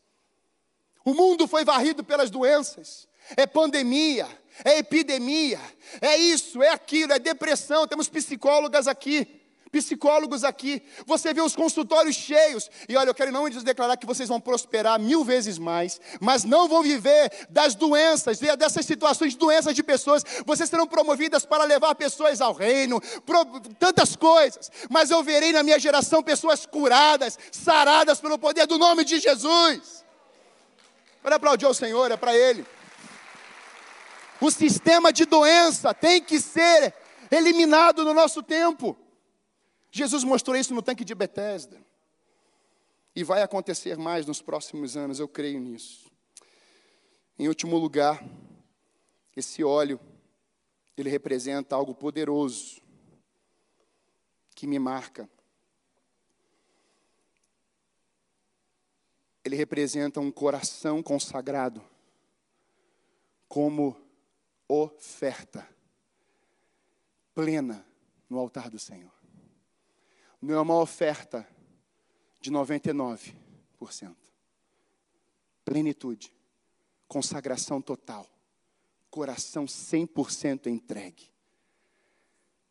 O 1.06 1.14
mundo 1.14 1.48
foi 1.48 1.64
varrido 1.64 2.04
pelas 2.04 2.30
doenças. 2.30 3.08
É 3.38 3.46
pandemia, 3.46 4.28
é 4.66 4.80
epidemia, 4.80 5.60
é 6.02 6.18
isso, 6.18 6.62
é 6.64 6.70
aquilo, 6.70 7.14
é 7.14 7.20
depressão. 7.20 7.88
Temos 7.88 8.10
psicólogas 8.10 8.88
aqui 8.88 9.39
psicólogos 9.72 10.44
aqui, 10.44 10.82
você 11.06 11.34
vê 11.34 11.42
os 11.42 11.56
consultórios 11.56 12.16
cheios, 12.16 12.70
e 12.88 12.96
olha, 12.96 13.10
eu 13.10 13.14
quero 13.14 13.32
não 13.32 13.50
declarar 13.50 13.98
que 13.98 14.06
vocês 14.06 14.30
vão 14.30 14.40
prosperar 14.40 15.00
mil 15.00 15.24
vezes 15.24 15.58
mais, 15.58 16.00
mas 16.20 16.44
não 16.44 16.68
vão 16.68 16.82
viver 16.84 17.48
das 17.50 17.76
doenças, 17.76 18.40
dessas 18.40 18.86
situações 18.86 19.34
de 19.34 19.40
doenças 19.40 19.76
de 19.76 19.84
pessoas, 19.84 20.24
vocês 20.46 20.70
serão 20.70 20.88
promovidas 20.88 21.46
para 21.46 21.64
levar 21.64 21.96
pessoas 21.96 22.42
ao 22.42 22.54
reino, 22.54 23.02
tantas 23.78 24.16
coisas, 24.16 24.72
mas 24.90 25.10
eu 25.12 25.24
verei 25.24 25.52
na 25.52 25.64
minha 25.64 25.80
geração 25.80 26.24
pessoas 26.24 26.66
curadas, 26.66 27.38
saradas 27.52 28.20
pelo 28.20 28.38
poder 28.38 28.66
do 28.68 28.78
nome 28.78 29.04
de 29.04 29.20
Jesus. 29.20 30.04
Para 31.22 31.36
aplaudir 31.36 31.66
ao 31.66 31.74
Senhor, 31.74 32.12
é 32.12 32.18
para 32.18 32.36
Ele. 32.36 32.66
O 34.42 34.50
sistema 34.50 35.12
de 35.12 35.26
doença 35.26 35.94
tem 35.94 36.22
que 36.22 36.40
ser 36.40 36.94
eliminado 37.30 38.06
no 38.06 38.14
nosso 38.14 38.42
tempo. 38.42 38.98
Jesus 39.92 40.24
mostrou 40.24 40.56
isso 40.56 40.74
no 40.74 40.82
tanque 40.82 41.04
de 41.04 41.16
Betesda. 41.16 41.84
E 43.16 43.24
vai 43.24 43.42
acontecer 43.42 43.98
mais 43.98 44.26
nos 44.26 44.42
próximos 44.42 44.96
anos, 44.96 45.20
eu 45.20 45.28
creio 45.28 45.60
nisso. 45.60 46.10
Em 47.38 47.48
último 47.48 47.78
lugar, 47.78 48.24
esse 49.36 49.64
óleo, 49.64 50.00
ele 50.96 51.10
representa 51.10 51.76
algo 51.76 51.96
poderoso 51.96 52.82
que 54.54 54.68
me 54.68 54.78
marca. 54.78 55.30
Ele 59.44 59.56
representa 59.56 60.20
um 60.20 60.32
coração 60.32 61.02
consagrado 61.02 61.82
como 63.48 64.00
oferta 64.68 65.68
plena 67.34 67.84
no 68.30 68.38
altar 68.38 68.70
do 68.70 68.78
Senhor 68.78 69.19
não 70.42 70.56
é 70.56 70.62
uma 70.62 70.80
oferta 70.80 71.48
de 72.40 72.52
99%. 72.52 73.36
Plenitude, 75.66 76.34
consagração 77.08 77.82
total, 77.82 78.28
coração 79.10 79.66
100% 79.66 80.68
entregue. 80.68 81.30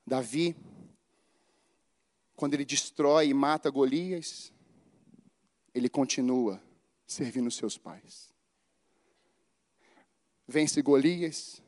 Davi, 0.07 0.57
quando 2.35 2.55
ele 2.55 2.65
destrói 2.65 3.29
e 3.29 3.35
mata 3.35 3.71
Golias, 3.71 4.53
ele 5.75 5.89
continua 5.89 6.63
servindo 7.07 7.51
seus 7.51 7.77
pais. 7.77 8.33
Vence 10.47 10.81
Golias, 10.81 11.63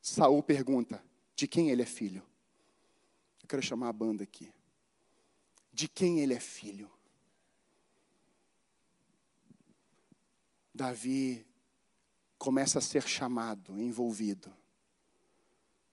Saul 0.00 0.42
pergunta: 0.42 1.04
de 1.36 1.46
quem 1.46 1.70
ele 1.70 1.82
é 1.82 1.86
filho? 1.86 2.22
Eu 3.42 3.48
quero 3.48 3.62
chamar 3.62 3.90
a 3.90 3.92
banda 3.92 4.24
aqui 4.24 4.50
de 5.72 5.88
quem 5.88 6.20
ele 6.20 6.34
é 6.34 6.40
filho. 6.40 6.90
Davi 10.74 11.46
começa 12.38 12.78
a 12.78 12.82
ser 12.82 13.06
chamado, 13.06 13.80
envolvido, 13.80 14.52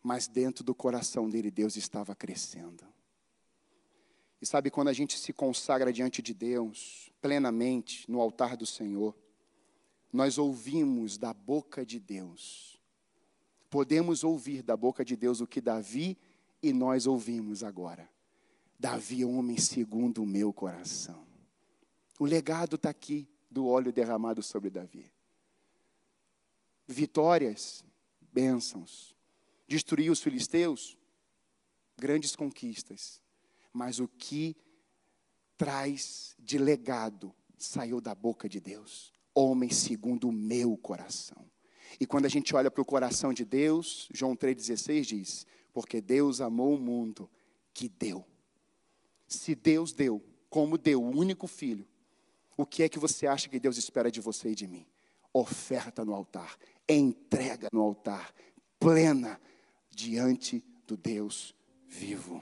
mas 0.02 0.28
dentro 0.28 0.64
do 0.64 0.74
coração 0.74 1.30
dele 1.30 1.52
Deus 1.52 1.76
estava 1.76 2.16
crescendo. 2.16 2.84
E 4.42 4.46
sabe 4.46 4.72
quando 4.72 4.88
a 4.88 4.94
gente 4.94 5.20
se 5.20 5.34
consagra 5.34 5.92
diante 5.92 6.22
de 6.22 6.34
Deus, 6.34 7.12
plenamente, 7.22 8.10
no 8.10 8.22
altar 8.22 8.56
do 8.56 8.66
Senhor, 8.66 9.16
nós 10.12 10.38
ouvimos 10.38 11.18
da 11.18 11.34
boca 11.34 11.86
de 11.86 12.00
Deus. 12.00 12.80
Podemos 13.70 14.24
ouvir 14.24 14.64
da 14.64 14.76
boca 14.76 15.04
de 15.04 15.16
Deus 15.16 15.42
o 15.42 15.48
que 15.48 15.62
Davi 15.62 16.18
e 16.64 16.74
nós 16.74 17.06
ouvimos 17.06 17.64
agora. 17.64 18.10
Davi 18.80 19.24
é 19.24 19.26
um 19.26 19.38
homem 19.38 19.58
segundo 19.58 20.24
o 20.24 20.26
meu 20.26 20.54
coração. 20.54 21.28
O 22.18 22.24
legado 22.24 22.78
está 22.78 22.90
aqui 22.90 23.28
do 23.52 23.68
óleo 23.68 23.92
derramado 23.92 24.42
sobre 24.42 24.70
Davi. 24.70 25.12
Vitórias, 26.88 27.84
bênçãos. 28.32 29.14
Destruiu 29.68 30.14
os 30.14 30.22
filisteus, 30.22 30.98
grandes 31.98 32.38
conquistas. 32.38 33.22
Mas 33.74 34.00
o 34.00 34.08
que 34.08 34.56
traz 35.58 36.34
de 36.40 36.58
legado 36.58 37.36
saiu 37.58 38.00
da 38.00 38.16
boca 38.16 38.48
de 38.48 38.62
Deus. 38.62 39.12
Homem 39.36 39.70
segundo 39.70 40.30
o 40.30 40.34
meu 40.34 40.78
coração. 40.78 41.46
E 42.00 42.06
quando 42.06 42.26
a 42.28 42.30
gente 42.30 42.56
olha 42.56 42.72
para 42.72 42.82
o 42.82 42.86
coração 42.86 43.34
de 43.34 43.44
Deus, 43.44 44.08
João 44.14 44.38
3,16 44.38 45.02
diz: 45.02 45.48
Porque 45.74 46.00
Deus 46.00 46.40
amou 46.40 46.76
o 46.76 46.80
mundo 46.80 47.30
que 47.74 47.90
deu 47.90 48.29
se 49.30 49.54
Deus 49.56 49.94
deu, 49.94 50.22
como 50.50 50.78
deu 50.78 51.02
o 51.02 51.10
único 51.10 51.48
filho, 51.48 51.88
o 52.58 52.66
que 52.66 52.84
é 52.84 52.90
que 52.90 53.00
você 53.00 53.28
acha 53.28 53.48
que 53.48 53.60
Deus 53.60 53.78
espera 53.78 54.12
de 54.12 54.20
você 54.20 54.50
e 54.50 54.56
de 54.56 54.68
mim? 54.68 54.86
Oferta 55.32 56.04
no 56.04 56.14
altar, 56.14 56.58
entrega 56.88 57.70
no 57.72 57.82
altar, 57.82 58.34
plena 58.80 59.40
diante 59.92 60.64
do 60.86 60.98
Deus 60.98 61.56
vivo. 61.88 62.42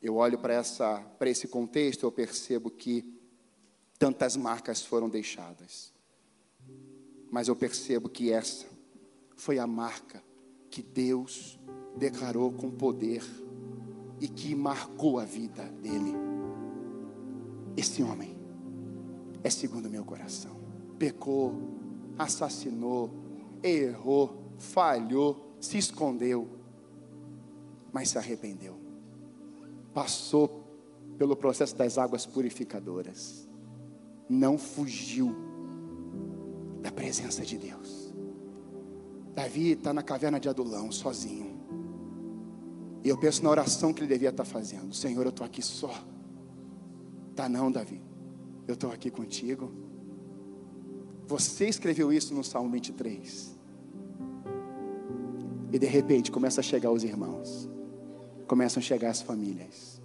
Eu 0.00 0.16
olho 0.16 0.38
para 0.38 0.54
essa 0.54 1.00
para 1.18 1.30
esse 1.30 1.48
contexto, 1.48 2.04
eu 2.04 2.12
percebo 2.12 2.70
que 2.70 3.04
tantas 3.98 4.36
marcas 4.36 4.82
foram 4.84 5.08
deixadas. 5.08 5.92
Mas 7.30 7.48
eu 7.48 7.56
percebo 7.56 8.08
que 8.08 8.30
essa 8.30 8.66
foi 9.36 9.58
a 9.58 9.66
marca 9.66 10.22
que 10.70 10.82
Deus 10.82 11.58
declarou 11.96 12.52
com 12.52 12.70
poder 12.70 13.24
e 14.20 14.28
que 14.28 14.54
marcou 14.54 15.18
a 15.18 15.24
vida 15.24 15.64
dele. 15.82 16.14
Esse 17.76 18.02
homem 18.02 18.36
é 19.44 19.50
segundo 19.50 19.88
meu 19.88 20.04
coração. 20.04 20.56
Pecou, 20.98 21.54
assassinou, 22.18 23.10
errou, 23.62 24.52
falhou, 24.58 25.54
se 25.60 25.78
escondeu, 25.78 26.48
mas 27.92 28.10
se 28.10 28.18
arrependeu. 28.18 28.76
Passou 29.94 30.64
pelo 31.16 31.36
processo 31.36 31.76
das 31.76 31.98
águas 31.98 32.26
purificadoras. 32.26 33.48
Não 34.28 34.58
fugiu 34.58 35.34
da 36.82 36.92
presença 36.92 37.44
de 37.44 37.58
Deus. 37.58 38.12
Davi 39.34 39.72
está 39.72 39.92
na 39.92 40.02
caverna 40.02 40.40
de 40.40 40.48
Adulão, 40.48 40.90
sozinho. 40.90 41.57
E 43.04 43.08
eu 43.08 43.16
penso 43.16 43.42
na 43.44 43.50
oração 43.50 43.92
que 43.92 44.00
ele 44.00 44.08
devia 44.08 44.30
estar 44.30 44.44
fazendo: 44.44 44.94
Senhor, 44.94 45.24
eu 45.24 45.30
estou 45.30 45.46
aqui 45.46 45.62
só. 45.62 45.92
Tá 47.34 47.48
não, 47.48 47.70
Davi. 47.70 48.02
Eu 48.66 48.74
estou 48.74 48.90
aqui 48.90 49.10
contigo. 49.10 49.72
Você 51.26 51.68
escreveu 51.68 52.12
isso 52.12 52.34
no 52.34 52.42
Salmo 52.42 52.70
23. 52.70 53.56
E 55.70 55.78
de 55.78 55.86
repente 55.86 56.30
começa 56.30 56.60
a 56.60 56.64
chegar 56.64 56.90
os 56.90 57.04
irmãos, 57.04 57.68
começam 58.46 58.80
a 58.80 58.82
chegar 58.82 59.10
as 59.10 59.20
famílias. 59.20 60.00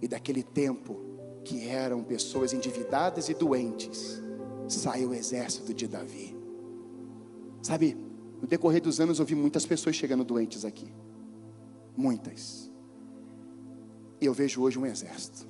E 0.00 0.06
daquele 0.06 0.42
tempo 0.42 1.00
que 1.44 1.66
eram 1.66 2.04
pessoas 2.04 2.52
endividadas 2.52 3.28
e 3.28 3.34
doentes, 3.34 4.20
sai 4.68 5.04
o 5.04 5.14
exército 5.14 5.72
de 5.72 5.88
Davi. 5.88 6.36
Sabe, 7.62 7.96
no 8.40 8.46
decorrer 8.46 8.82
dos 8.82 9.00
anos 9.00 9.18
eu 9.18 9.24
vi 9.24 9.34
muitas 9.34 9.64
pessoas 9.64 9.96
chegando 9.96 10.24
doentes 10.24 10.64
aqui. 10.64 10.92
Muitas. 11.96 12.70
E 14.20 14.26
eu 14.26 14.32
vejo 14.34 14.62
hoje 14.62 14.78
um 14.78 14.86
exército. 14.86 15.46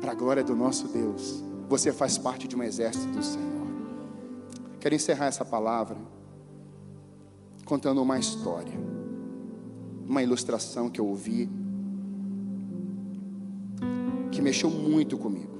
Para 0.00 0.12
a 0.12 0.14
glória 0.14 0.44
do 0.44 0.54
nosso 0.54 0.88
Deus, 0.88 1.42
você 1.68 1.92
faz 1.92 2.18
parte 2.18 2.48
de 2.48 2.56
um 2.56 2.62
exército 2.62 3.12
do 3.12 3.22
Senhor. 3.22 3.66
Quero 4.78 4.94
encerrar 4.94 5.26
essa 5.26 5.44
palavra 5.44 5.96
contando 7.64 8.02
uma 8.02 8.18
história, 8.18 8.72
uma 10.06 10.22
ilustração 10.22 10.88
que 10.88 11.00
eu 11.00 11.06
ouvi, 11.06 11.48
que 14.32 14.42
mexeu 14.42 14.70
muito 14.70 15.16
comigo. 15.18 15.50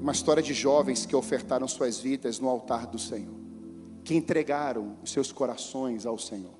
Uma 0.00 0.12
história 0.12 0.42
de 0.42 0.54
jovens 0.54 1.04
que 1.04 1.14
ofertaram 1.14 1.68
suas 1.68 2.00
vidas 2.00 2.40
no 2.40 2.48
altar 2.48 2.86
do 2.86 2.98
Senhor, 2.98 3.34
que 4.04 4.14
entregaram 4.14 4.96
os 5.02 5.10
seus 5.12 5.32
corações 5.32 6.04
ao 6.06 6.16
Senhor, 6.18 6.54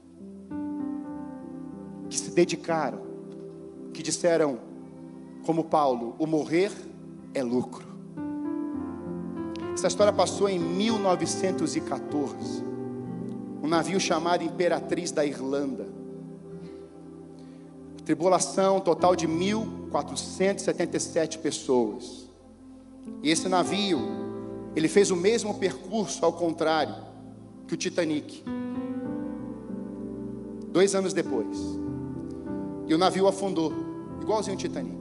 que 2.09 2.19
se 2.19 2.31
dedicaram, 2.31 3.03
que 3.93 4.03
disseram, 4.03 4.59
como 5.45 5.65
Paulo, 5.65 6.17
o 6.19 6.27
morrer 6.27 6.73
é 7.35 7.43
lucro. 7.43 7.91
Essa 9.75 9.89
história 9.89 10.13
passou 10.13 10.49
em 10.49 10.59
1914. 10.59 12.65
Um 13.63 13.69
navio 13.69 14.01
chamado 14.01 14.43
Imperatriz 14.43 15.11
da 15.11 15.23
Irlanda. 15.25 15.87
Tribulação 18.05 18.81
total 18.81 19.15
de 19.15 19.29
1.477 19.29 21.39
pessoas. 21.39 22.29
E 23.23 23.31
esse 23.31 23.49
navio, 23.49 24.01
ele 24.75 24.89
fez 24.89 25.11
o 25.11 25.17
mesmo 25.17 25.55
percurso 25.55 26.25
ao 26.25 26.33
contrário 26.33 27.10
que 27.71 27.75
o 27.75 27.77
Titanic. 27.77 28.43
Dois 30.73 30.93
anos 30.93 31.13
depois. 31.13 31.57
E 32.89 32.93
o 32.93 32.99
navio 32.99 33.29
afundou, 33.29 33.73
igualzinho 34.21 34.57
o 34.57 34.59
Titanic. 34.59 34.99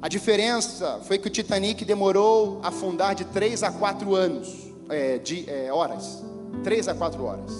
A 0.00 0.08
diferença 0.08 1.00
foi 1.02 1.18
que 1.18 1.26
o 1.26 1.30
Titanic 1.30 1.84
demorou 1.84 2.60
a 2.62 2.68
afundar 2.68 3.16
de 3.16 3.24
três 3.24 3.64
a 3.64 3.72
quatro 3.72 4.14
anos, 4.14 4.72
é, 4.88 5.18
de 5.18 5.50
é, 5.50 5.72
horas, 5.72 6.22
três 6.62 6.86
a 6.86 6.94
quatro 6.94 7.24
horas. 7.24 7.52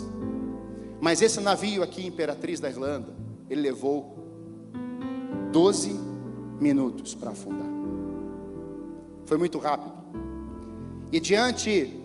Mas 1.01 1.21
esse 1.21 1.41
navio 1.41 1.83
aqui, 1.83 2.07
Imperatriz 2.07 2.61
da 2.61 2.71
Irlanda, 2.71 3.13
ele 3.49 3.61
levou 3.61 4.17
12 5.51 5.99
minutos 6.61 7.13
para 7.13 7.33
afundar. 7.33 7.67
Foi 9.27 9.37
muito 9.37 9.59
rápido. 9.59 9.95
E 11.11 11.19
diante 11.19 12.00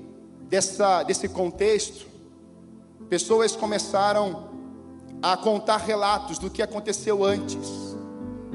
dessa, 0.55 1.03
desse 1.03 1.27
contexto, 1.27 2.07
pessoas 3.09 3.57
começaram 3.57 4.49
a 5.21 5.35
contar 5.35 5.77
relatos 5.77 6.37
do 6.39 6.49
que 6.49 6.61
aconteceu 6.61 7.25
antes. 7.25 7.69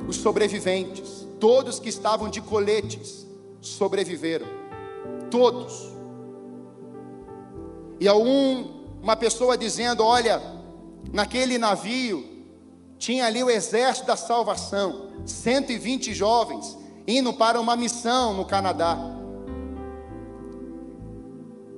Os 0.09 0.17
sobreviventes, 0.17 1.21
Todos 1.39 1.79
que 1.79 1.89
estavam 1.89 2.29
de 2.29 2.43
coletes 2.43 3.27
sobreviveram. 3.63 4.47
Todos. 5.31 5.91
E 7.99 8.07
a 8.07 8.15
um, 8.15 8.85
uma 9.03 9.17
pessoa 9.17 9.57
dizendo: 9.57 10.05
Olha, 10.05 10.43
naquele 11.11 11.57
navio 11.57 12.45
tinha 12.99 13.25
ali 13.25 13.43
o 13.43 13.49
exército 13.49 14.07
da 14.07 14.17
salvação, 14.17 15.09
120 15.25 16.13
jovens 16.13 16.77
indo 17.07 17.33
para 17.33 17.59
uma 17.59 17.75
missão 17.75 18.35
no 18.35 18.45
Canadá. 18.45 19.20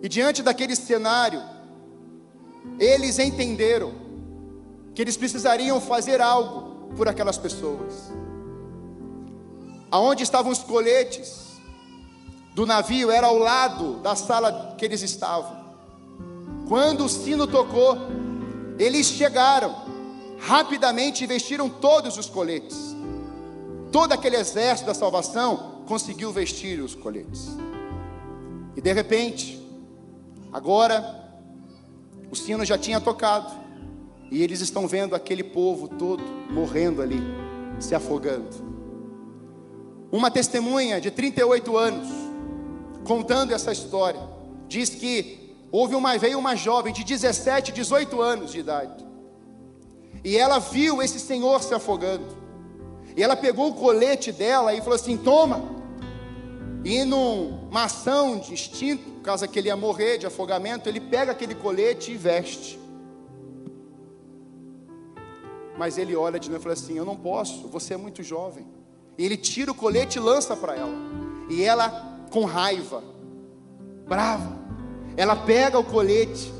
E 0.02 0.08
diante 0.08 0.42
daquele 0.42 0.74
cenário, 0.74 1.40
eles 2.78 3.20
entenderam 3.20 3.92
que 4.94 5.00
eles 5.00 5.16
precisariam 5.16 5.80
fazer 5.80 6.20
algo 6.20 6.92
por 6.96 7.08
aquelas 7.08 7.38
pessoas. 7.38 8.10
Aonde 9.90 10.24
estavam 10.24 10.50
os 10.50 10.58
coletes 10.58 11.52
do 12.54 12.66
navio 12.66 13.10
era 13.10 13.28
ao 13.28 13.38
lado 13.38 13.98
da 13.98 14.16
sala 14.16 14.74
que 14.76 14.84
eles 14.84 15.02
estavam. 15.02 15.62
Quando 16.68 17.04
o 17.04 17.08
sino 17.08 17.46
tocou, 17.46 17.96
eles 18.78 19.06
chegaram, 19.06 19.74
rapidamente 20.40 21.26
vestiram 21.26 21.68
todos 21.68 22.18
os 22.18 22.26
coletes. 22.26 22.76
Todo 23.92 24.12
aquele 24.12 24.36
exército 24.36 24.88
da 24.88 24.94
salvação 24.94 25.82
conseguiu 25.86 26.32
vestir 26.32 26.80
os 26.80 26.94
coletes. 26.94 27.48
E 28.74 28.80
de 28.80 28.92
repente, 28.92 29.61
agora, 30.52 31.22
o 32.30 32.36
sino 32.36 32.64
já 32.64 32.76
tinha 32.76 33.00
tocado, 33.00 33.52
e 34.30 34.42
eles 34.42 34.60
estão 34.60 34.86
vendo 34.86 35.14
aquele 35.14 35.42
povo 35.42 35.88
todo 35.88 36.22
morrendo 36.50 37.02
ali, 37.02 37.20
se 37.80 37.94
afogando. 37.94 38.48
Uma 40.10 40.30
testemunha 40.30 41.00
de 41.00 41.10
38 41.10 41.76
anos, 41.76 42.08
contando 43.04 43.52
essa 43.52 43.72
história, 43.72 44.20
diz 44.68 44.90
que 44.90 45.54
houve 45.70 45.94
uma, 45.94 46.16
veio 46.18 46.38
uma 46.38 46.54
jovem 46.54 46.92
de 46.92 47.04
17, 47.04 47.72
18 47.72 48.20
anos 48.20 48.52
de 48.52 48.60
idade, 48.60 49.04
e 50.24 50.36
ela 50.36 50.58
viu 50.58 51.02
esse 51.02 51.18
senhor 51.18 51.62
se 51.62 51.74
afogando, 51.74 52.24
e 53.16 53.22
ela 53.22 53.36
pegou 53.36 53.68
o 53.68 53.74
colete 53.74 54.32
dela 54.32 54.72
e 54.72 54.80
falou 54.80 54.94
assim: 54.94 55.16
Toma, 55.16 55.62
e 56.84 57.04
numa 57.04 57.84
ação 57.84 58.38
de 58.38 58.54
instinto, 58.54 59.11
por 59.22 59.26
causa 59.26 59.46
que 59.46 59.56
ele 59.56 59.68
ia 59.68 59.76
morrer 59.76 60.18
de 60.18 60.26
afogamento, 60.26 60.88
ele 60.88 61.00
pega 61.00 61.30
aquele 61.30 61.54
colete 61.54 62.10
e 62.10 62.16
veste. 62.16 62.76
Mas 65.78 65.96
ele 65.96 66.16
olha 66.16 66.40
de 66.40 66.50
novo 66.50 66.60
e 66.60 66.64
fala 66.64 66.72
assim: 66.72 66.98
Eu 66.98 67.04
não 67.04 67.14
posso, 67.14 67.68
você 67.68 67.94
é 67.94 67.96
muito 67.96 68.20
jovem. 68.20 68.66
E 69.16 69.24
ele 69.24 69.36
tira 69.36 69.70
o 69.70 69.76
colete 69.76 70.18
e 70.18 70.20
lança 70.20 70.56
para 70.56 70.74
ela. 70.74 70.92
E 71.48 71.62
ela, 71.62 72.18
com 72.32 72.44
raiva, 72.44 73.00
brava, 74.08 74.58
ela 75.16 75.36
pega 75.36 75.78
o 75.78 75.84
colete 75.84 76.52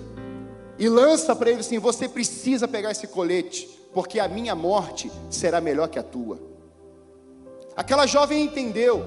e 0.78 0.88
lança 0.88 1.34
para 1.34 1.50
ele 1.50 1.60
assim: 1.60 1.80
Você 1.80 2.08
precisa 2.08 2.68
pegar 2.68 2.92
esse 2.92 3.08
colete, 3.08 3.66
porque 3.92 4.20
a 4.20 4.28
minha 4.28 4.54
morte 4.54 5.10
será 5.28 5.60
melhor 5.60 5.88
que 5.88 5.98
a 5.98 6.02
tua. 6.04 6.38
Aquela 7.74 8.06
jovem 8.06 8.44
entendeu 8.44 9.04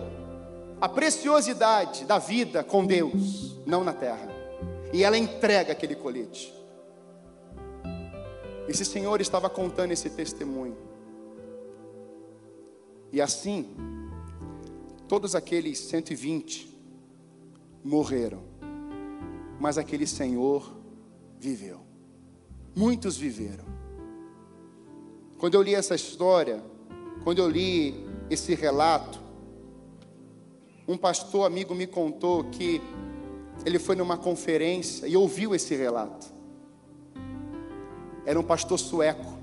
a 0.80 0.90
preciosidade 0.90 2.06
da 2.06 2.18
vida 2.18 2.64
com 2.64 2.86
Deus, 2.86 3.58
não 3.66 3.84
na 3.84 3.94
terra. 3.94 4.28
E 4.94 5.04
ela 5.04 5.18
entrega 5.18 5.72
aquele 5.72 5.96
colete. 5.96 6.54
Esse 8.68 8.84
senhor 8.84 9.22
estava 9.22 9.50
contando 9.50 9.92
esse 9.92 10.10
testemunho. 10.10 10.78
E 13.12 13.22
assim, 13.22 13.74
todos 15.08 15.36
aqueles 15.36 15.80
120 15.80 16.76
morreram, 17.84 18.42
mas 19.60 19.78
aquele 19.78 20.08
Senhor 20.08 20.76
viveu. 21.40 21.80
Muitos 22.76 23.16
viveram. 23.16 23.66
Quando 25.38 25.54
eu 25.54 25.62
li 25.62 25.76
essa 25.76 25.96
história, 25.96 26.62
quando 27.24 27.40
eu 27.40 27.50
li 27.50 27.94
esse 28.30 28.56
relato, 28.56 29.20
um 30.88 30.98
pastor 30.98 31.46
amigo 31.46 31.74
me 31.74 31.88
contou 31.88 32.44
que 32.46 32.82
ele 33.66 33.80
foi 33.80 33.96
numa 33.96 34.18
conferência 34.18 35.08
e 35.08 35.18
ouviu 35.18 35.56
esse 35.56 35.76
relato. 35.76 36.28
Era 38.26 38.40
um 38.40 38.44
pastor 38.44 38.78
sueco. 38.78 39.34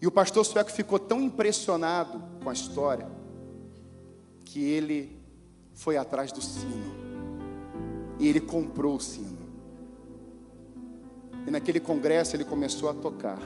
E 0.00 0.06
o 0.06 0.10
pastor 0.10 0.44
sueco 0.44 0.70
ficou 0.70 0.98
tão 0.98 1.20
impressionado 1.20 2.22
com 2.42 2.48
a 2.48 2.52
história 2.52 3.06
que 4.44 4.62
ele 4.62 5.18
foi 5.74 5.96
atrás 5.96 6.32
do 6.32 6.40
sino. 6.40 6.94
E 8.18 8.28
ele 8.28 8.40
comprou 8.40 8.96
o 8.96 9.00
sino. 9.00 9.38
E 11.46 11.50
naquele 11.50 11.80
congresso 11.80 12.36
ele 12.36 12.44
começou 12.44 12.88
a 12.88 12.94
tocar 12.94 13.38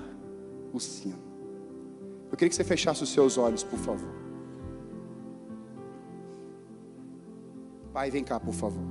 o 0.73 0.79
sino. 0.79 1.23
Eu 2.31 2.37
queria 2.37 2.49
que 2.49 2.57
você 2.57 2.65
fechasse 2.65 3.03
os 3.03 3.11
seus 3.11 3.39
olhos, 3.39 3.63
por 3.63 3.79
favor. 3.79 4.24
Pai, 7.95 8.11
vem 8.11 8.25
cá, 8.25 8.41
por 8.41 8.53
favor. 8.53 8.83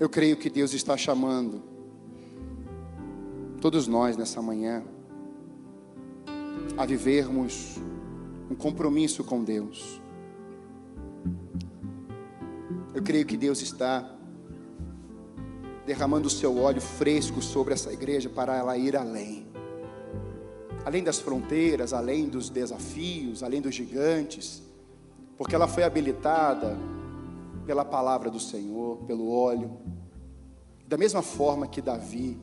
Eu 0.00 0.08
creio 0.08 0.34
que 0.34 0.48
Deus 0.48 0.72
está 0.72 0.96
chamando 0.96 1.62
todos 3.60 3.86
nós 3.86 4.16
nessa 4.16 4.40
manhã 4.40 4.82
a 6.78 6.86
vivermos 6.86 7.76
um 8.50 8.54
compromisso 8.54 9.22
com 9.22 9.44
Deus. 9.44 10.00
Eu 12.94 13.02
creio 13.02 13.26
que 13.26 13.36
Deus 13.36 13.60
está 13.60 14.10
derramando 15.84 16.28
o 16.28 16.30
seu 16.30 16.56
óleo 16.56 16.80
fresco 16.80 17.42
sobre 17.42 17.74
essa 17.74 17.92
igreja 17.92 18.30
para 18.30 18.56
ela 18.56 18.78
ir 18.78 18.96
além. 18.96 19.51
Além 20.84 21.02
das 21.02 21.20
fronteiras, 21.20 21.92
além 21.92 22.28
dos 22.28 22.50
desafios, 22.50 23.42
além 23.42 23.60
dos 23.60 23.74
gigantes, 23.74 24.62
porque 25.38 25.54
ela 25.54 25.68
foi 25.68 25.84
habilitada 25.84 26.76
pela 27.66 27.84
palavra 27.84 28.30
do 28.30 28.40
Senhor, 28.40 28.98
pelo 29.06 29.30
óleo. 29.30 29.70
Da 30.86 30.96
mesma 30.98 31.22
forma 31.22 31.66
que 31.66 31.80
Davi 31.80 32.36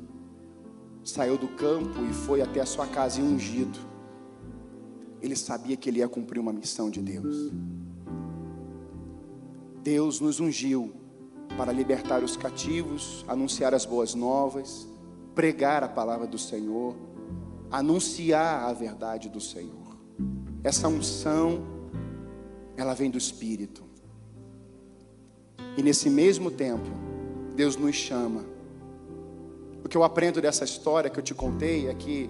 saiu 1.03 1.37
do 1.37 1.47
campo 1.49 2.03
e 2.09 2.13
foi 2.13 2.41
até 2.41 2.61
a 2.61 2.65
sua 2.65 2.87
casa 2.87 3.21
ungido, 3.21 3.77
ele 5.21 5.35
sabia 5.35 5.75
que 5.75 5.89
ele 5.89 5.99
ia 5.99 6.07
cumprir 6.07 6.39
uma 6.39 6.53
missão 6.53 6.89
de 6.89 7.01
Deus. 7.01 7.51
Deus 9.83 10.19
nos 10.19 10.39
ungiu 10.39 10.93
para 11.57 11.71
libertar 11.71 12.23
os 12.23 12.37
cativos, 12.37 13.25
anunciar 13.27 13.73
as 13.73 13.85
boas 13.85 14.13
novas, 14.13 14.87
pregar 15.35 15.83
a 15.83 15.89
palavra 15.89 16.27
do 16.27 16.37
Senhor, 16.37 16.95
anunciar 17.71 18.67
a 18.69 18.73
verdade 18.73 19.29
do 19.29 19.39
Senhor. 19.39 19.97
Essa 20.63 20.87
unção, 20.87 21.63
ela 22.75 22.93
vem 22.93 23.09
do 23.09 23.17
Espírito. 23.17 23.83
E 25.77 25.83
nesse 25.83 26.09
mesmo 26.09 26.51
tempo, 26.51 26.89
Deus 27.55 27.75
nos 27.75 27.95
chama. 27.95 28.43
O 29.83 29.87
que 29.87 29.95
eu 29.95 30.03
aprendo 30.03 30.41
dessa 30.41 30.63
história 30.63 31.09
que 31.09 31.19
eu 31.19 31.23
te 31.23 31.33
contei 31.33 31.87
é 31.87 31.93
que 31.93 32.29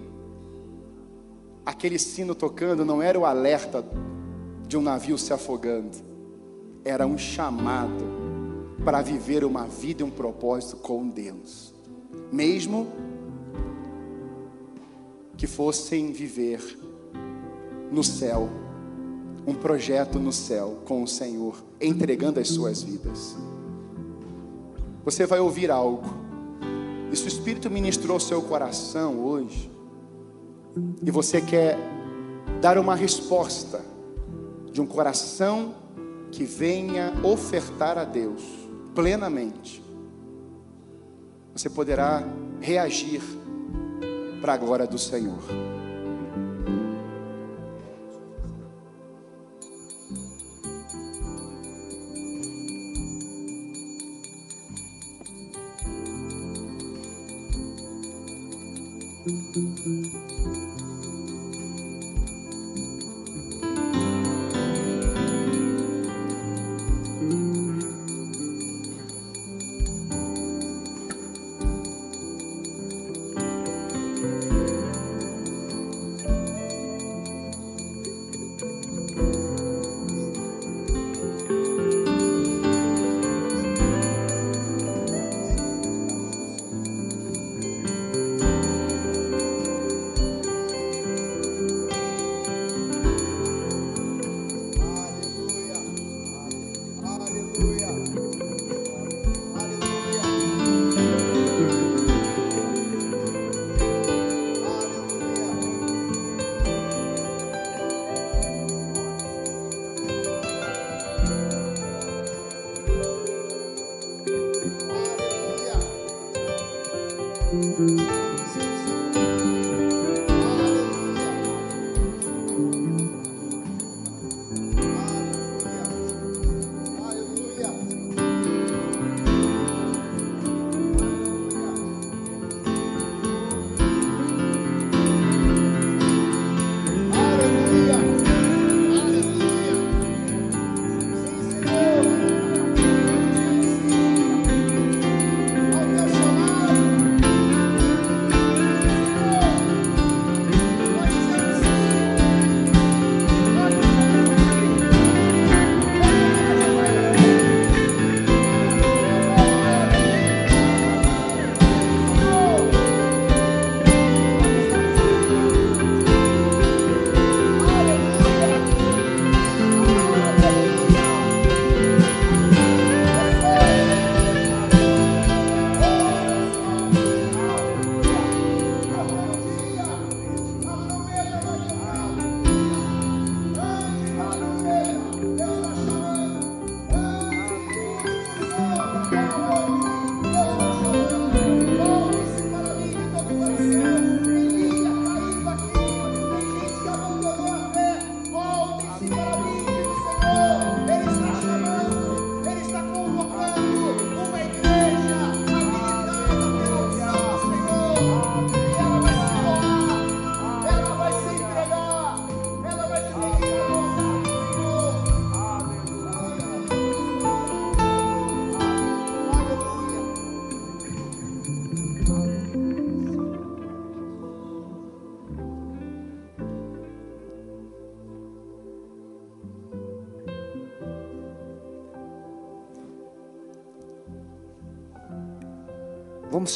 aquele 1.64 1.98
sino 1.98 2.34
tocando 2.34 2.84
não 2.84 3.02
era 3.02 3.18
o 3.18 3.24
alerta 3.24 3.84
de 4.66 4.76
um 4.76 4.82
navio 4.82 5.18
se 5.18 5.32
afogando, 5.32 5.96
era 6.84 7.06
um 7.06 7.18
chamado 7.18 8.04
para 8.84 9.02
viver 9.02 9.44
uma 9.44 9.66
vida 9.66 10.02
e 10.02 10.04
um 10.04 10.10
propósito 10.10 10.76
com 10.76 11.08
Deus, 11.08 11.74
mesmo 12.32 12.86
que 15.40 15.46
fossem 15.46 16.12
viver 16.12 16.60
no 17.90 18.04
céu, 18.04 18.46
um 19.46 19.54
projeto 19.54 20.18
no 20.18 20.30
céu 20.30 20.82
com 20.84 21.02
o 21.02 21.08
Senhor, 21.08 21.56
entregando 21.80 22.38
as 22.38 22.48
suas 22.48 22.82
vidas. 22.82 23.38
Você 25.02 25.24
vai 25.24 25.40
ouvir 25.40 25.70
algo, 25.70 26.04
e 27.10 27.16
se 27.16 27.24
o 27.24 27.28
Espírito 27.28 27.70
ministrou 27.70 28.20
seu 28.20 28.42
coração 28.42 29.18
hoje, 29.24 29.72
e 31.02 31.10
você 31.10 31.40
quer 31.40 31.78
dar 32.60 32.76
uma 32.76 32.94
resposta 32.94 33.80
de 34.70 34.82
um 34.82 34.86
coração 34.86 35.74
que 36.30 36.44
venha 36.44 37.14
ofertar 37.24 37.96
a 37.96 38.04
Deus 38.04 38.42
plenamente, 38.94 39.82
você 41.54 41.70
poderá 41.70 42.22
reagir 42.60 43.22
para 44.40 44.54
a 44.54 44.56
glória 44.56 44.86
do 44.86 44.98
Senhor. 44.98 45.79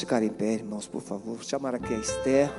Ficar 0.05 0.23
em 0.23 0.29
pé, 0.29 0.53
irmãos, 0.53 0.87
por 0.87 1.01
favor. 1.01 1.35
Vou 1.35 1.43
chamar 1.43 1.75
aqui 1.75 1.95
a 1.95 1.99
Esther. 1.99 2.53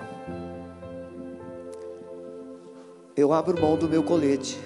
Eu 3.16 3.32
abro 3.32 3.62
mão 3.62 3.78
do 3.78 3.88
meu 3.88 4.02
colete 4.02 4.58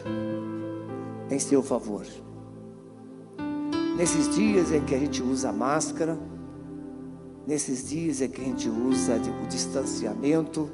em 1.29 1.37
seu 1.37 1.61
favor. 1.61 2.05
nesses 3.97 4.33
dias 4.33 4.71
em 4.71 4.81
que 4.85 4.95
a 4.95 4.97
gente 4.97 5.21
usa 5.21 5.51
máscara, 5.51 6.17
nesses 7.45 7.89
dias 7.89 8.21
em 8.21 8.29
que 8.29 8.39
a 8.39 8.45
gente 8.45 8.69
usa 8.69 9.17
o 9.43 9.47
distanciamento, 9.47 10.69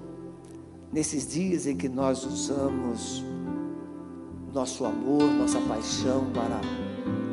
nesses 0.93 1.27
dias 1.27 1.65
em 1.65 1.75
que 1.75 1.89
nós 1.89 2.23
usamos 2.23 3.23
nosso 4.53 4.85
amor, 4.85 5.23
nossa 5.23 5.59
paixão 5.61 6.31
para 6.31 6.61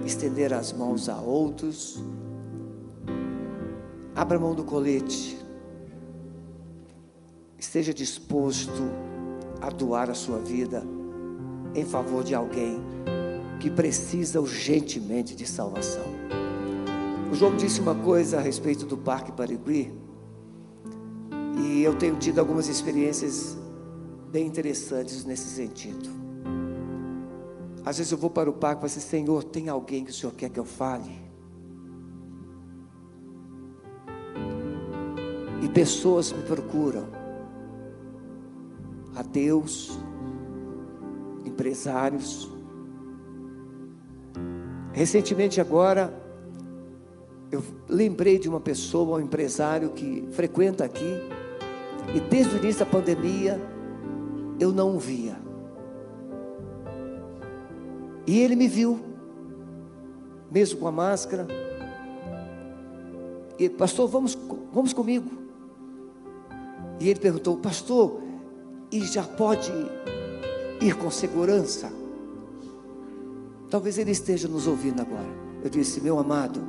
estender 0.06 0.54
as 0.54 0.72
mãos 0.72 1.10
a 1.10 1.20
outros, 1.20 2.02
abra 4.14 4.38
mão 4.38 4.54
do 4.54 4.64
colete, 4.64 5.38
esteja 7.58 7.94
disposto 7.94 8.82
a 9.60 9.70
doar 9.70 10.10
a 10.10 10.14
sua 10.14 10.38
vida 10.38 10.84
em 11.74 11.84
favor 11.84 12.22
de 12.22 12.34
alguém 12.34 12.80
que 13.58 13.70
precisa 13.70 14.40
urgentemente 14.40 15.34
de 15.34 15.46
salvação. 15.46 16.04
O 17.30 17.34
João 17.34 17.56
disse 17.56 17.80
uma 17.80 17.94
coisa 17.94 18.38
a 18.38 18.40
respeito 18.40 18.84
do 18.84 18.98
Parque 18.98 19.32
Barigui, 19.32 19.92
e 21.64 21.82
eu 21.82 21.96
tenho 21.96 22.16
tido 22.16 22.40
algumas 22.40 22.68
experiências 22.68 23.56
bem 24.30 24.46
interessantes 24.46 25.24
nesse 25.24 25.48
sentido. 25.48 26.10
Às 27.84 27.98
vezes 27.98 28.12
eu 28.12 28.18
vou 28.18 28.30
para 28.30 28.50
o 28.50 28.52
parque 28.52 28.78
e 28.78 28.80
falo 28.80 28.86
assim, 28.86 29.00
Senhor, 29.00 29.44
tem 29.44 29.68
alguém 29.68 30.04
que 30.04 30.10
o 30.10 30.14
Senhor 30.14 30.32
quer 30.32 30.50
que 30.50 30.58
eu 30.58 30.64
fale? 30.64 31.21
E 35.62 35.68
pessoas 35.68 36.32
me 36.32 36.42
procuram. 36.42 37.06
Ateus, 39.14 39.98
empresários. 41.44 42.50
Recentemente 44.92 45.60
agora, 45.60 46.12
eu 47.50 47.62
lembrei 47.88 48.38
de 48.38 48.48
uma 48.48 48.60
pessoa, 48.60 49.18
um 49.18 49.20
empresário 49.20 49.90
que 49.90 50.26
frequenta 50.32 50.84
aqui, 50.84 51.14
e 52.14 52.20
desde 52.20 52.56
o 52.56 52.58
início 52.58 52.84
da 52.84 52.90
pandemia, 52.90 53.60
eu 54.58 54.72
não 54.72 54.96
o 54.96 54.98
via. 54.98 55.36
E 58.26 58.40
ele 58.40 58.56
me 58.56 58.68
viu, 58.68 59.00
mesmo 60.50 60.80
com 60.80 60.88
a 60.88 60.92
máscara. 60.92 61.46
E, 63.58 63.68
pastor, 63.68 64.08
vamos, 64.08 64.36
vamos 64.72 64.92
comigo. 64.92 65.41
E 67.00 67.08
ele 67.08 67.18
perguntou, 67.20 67.56
pastor, 67.56 68.20
e 68.90 69.04
já 69.06 69.24
pode 69.24 69.72
ir 70.80 70.94
com 70.96 71.10
segurança? 71.10 71.90
Talvez 73.70 73.96
ele 73.96 74.10
esteja 74.10 74.48
nos 74.48 74.66
ouvindo 74.66 75.00
agora. 75.00 75.42
Eu 75.64 75.70
disse, 75.70 76.00
meu 76.00 76.18
amado, 76.18 76.60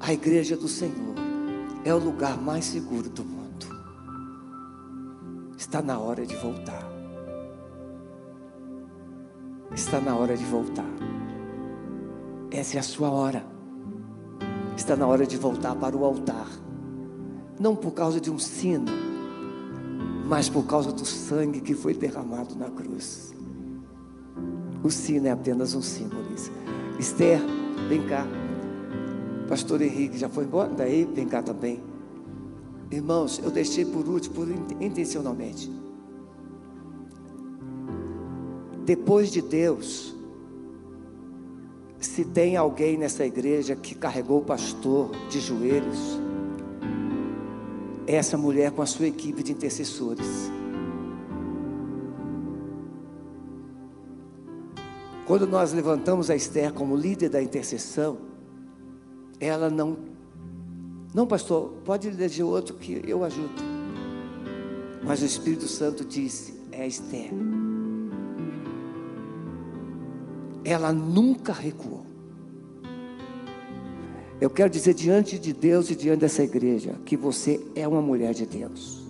a 0.00 0.12
igreja 0.12 0.56
do 0.56 0.68
Senhor 0.68 1.14
é 1.84 1.94
o 1.94 1.98
lugar 1.98 2.36
mais 2.40 2.64
seguro 2.64 3.08
do 3.08 3.24
mundo. 3.24 3.66
Está 5.56 5.80
na 5.80 5.98
hora 5.98 6.26
de 6.26 6.34
voltar. 6.36 6.84
Está 9.72 10.00
na 10.00 10.16
hora 10.16 10.36
de 10.36 10.44
voltar. 10.44 10.90
Essa 12.50 12.76
é 12.76 12.80
a 12.80 12.82
sua 12.82 13.10
hora. 13.10 13.46
Está 14.76 14.96
na 14.96 15.06
hora 15.06 15.26
de 15.26 15.36
voltar 15.36 15.74
para 15.76 15.96
o 15.96 16.04
altar. 16.04 16.48
Não 17.58 17.74
por 17.74 17.92
causa 17.92 18.20
de 18.20 18.30
um 18.30 18.38
sino, 18.38 18.86
mas 20.26 20.48
por 20.48 20.64
causa 20.66 20.92
do 20.92 21.06
sangue 21.06 21.60
que 21.60 21.74
foi 21.74 21.94
derramado 21.94 22.54
na 22.54 22.68
cruz. 22.68 23.34
O 24.82 24.90
sino 24.90 25.26
é 25.26 25.30
apenas 25.30 25.74
um 25.74 25.82
símbolo. 25.82 26.26
Esther, 26.98 27.40
vem 27.88 28.06
cá. 28.06 28.26
Pastor 29.48 29.80
Henrique 29.80 30.18
já 30.18 30.28
foi 30.28 30.44
embora? 30.44 30.68
Daí, 30.70 31.04
vem 31.04 31.26
cá 31.26 31.42
também. 31.42 31.80
Irmãos, 32.90 33.40
eu 33.42 33.50
deixei 33.50 33.84
por 33.84 34.06
último, 34.08 34.34
por 34.34 34.48
intencionalmente. 34.80 35.70
Depois 38.84 39.32
de 39.32 39.42
Deus, 39.42 40.14
se 41.98 42.24
tem 42.24 42.56
alguém 42.56 42.96
nessa 42.96 43.26
igreja 43.26 43.74
que 43.74 43.94
carregou 43.94 44.38
o 44.38 44.44
pastor 44.44 45.10
de 45.28 45.40
joelhos, 45.40 46.20
essa 48.06 48.36
mulher 48.36 48.70
com 48.70 48.82
a 48.82 48.86
sua 48.86 49.06
equipe 49.06 49.42
de 49.42 49.52
intercessores. 49.52 50.50
Quando 55.26 55.46
nós 55.46 55.72
levantamos 55.72 56.30
a 56.30 56.36
Esther 56.36 56.72
como 56.72 56.96
líder 56.96 57.28
da 57.28 57.42
intercessão, 57.42 58.18
ela 59.40 59.68
não, 59.68 59.98
não, 61.12 61.26
pastor, 61.26 61.72
pode 61.84 62.06
eleger 62.06 62.44
outro 62.44 62.76
que 62.76 63.02
eu 63.04 63.24
ajudo. 63.24 63.62
Mas 65.02 65.22
o 65.22 65.24
Espírito 65.24 65.66
Santo 65.66 66.04
disse: 66.04 66.54
é 66.70 66.86
Esther. 66.86 67.30
Ela 70.64 70.92
nunca 70.92 71.52
recuou. 71.52 72.05
Eu 74.40 74.50
quero 74.50 74.68
dizer 74.68 74.94
diante 74.94 75.38
de 75.38 75.52
Deus 75.52 75.90
e 75.90 75.96
diante 75.96 76.20
dessa 76.20 76.42
igreja 76.42 76.94
que 77.04 77.16
você 77.16 77.60
é 77.74 77.86
uma 77.88 78.02
mulher 78.02 78.34
de 78.34 78.44
Deus. 78.44 79.06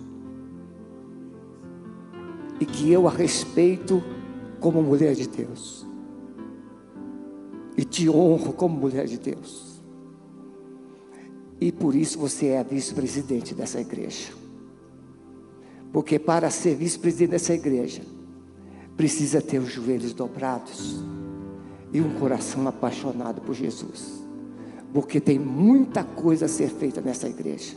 E 2.59 2.65
que 2.65 2.91
eu 2.91 3.07
a 3.07 3.11
respeito 3.11 4.03
como 4.59 4.81
mulher 4.81 5.13
de 5.13 5.27
Deus 5.27 5.85
e 7.77 7.85
te 7.85 8.09
honro 8.09 8.51
como 8.53 8.75
mulher 8.75 9.05
de 9.05 9.19
Deus. 9.19 9.79
E 11.61 11.71
por 11.71 11.95
isso 11.95 12.17
você 12.17 12.47
é 12.47 12.59
a 12.59 12.63
vice-presidente 12.63 13.53
dessa 13.53 13.79
igreja. 13.79 14.33
Porque 15.93 16.17
para 16.17 16.49
ser 16.49 16.75
vice-presidente 16.75 17.31
dessa 17.31 17.53
igreja, 17.53 18.01
precisa 18.95 19.41
ter 19.41 19.59
os 19.59 19.71
joelhos 19.71 20.13
dobrados 20.13 21.03
e 21.93 22.01
um 22.01 22.15
coração 22.19 22.67
apaixonado 22.67 23.41
por 23.41 23.53
Jesus. 23.53 24.26
Porque 24.93 25.19
tem 25.19 25.37
muita 25.37 26.03
coisa 26.03 26.45
a 26.45 26.49
ser 26.49 26.69
feita 26.69 27.01
nessa 27.01 27.27
igreja 27.27 27.75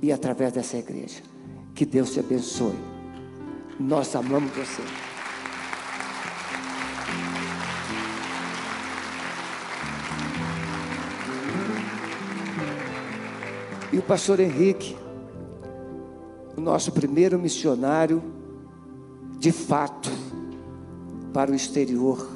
e 0.00 0.12
através 0.12 0.52
dessa 0.52 0.76
igreja. 0.76 1.22
Que 1.74 1.86
Deus 1.86 2.12
te 2.12 2.20
abençoe. 2.20 2.74
Nós 3.78 4.14
amamos 4.14 4.50
você. 4.52 4.82
E 13.92 13.98
o 13.98 14.02
pastor 14.02 14.40
Henrique, 14.40 14.96
o 16.56 16.60
nosso 16.60 16.92
primeiro 16.92 17.38
missionário, 17.38 18.22
de 19.38 19.52
fato, 19.52 20.10
para 21.32 21.50
o 21.50 21.54
exterior, 21.54 22.26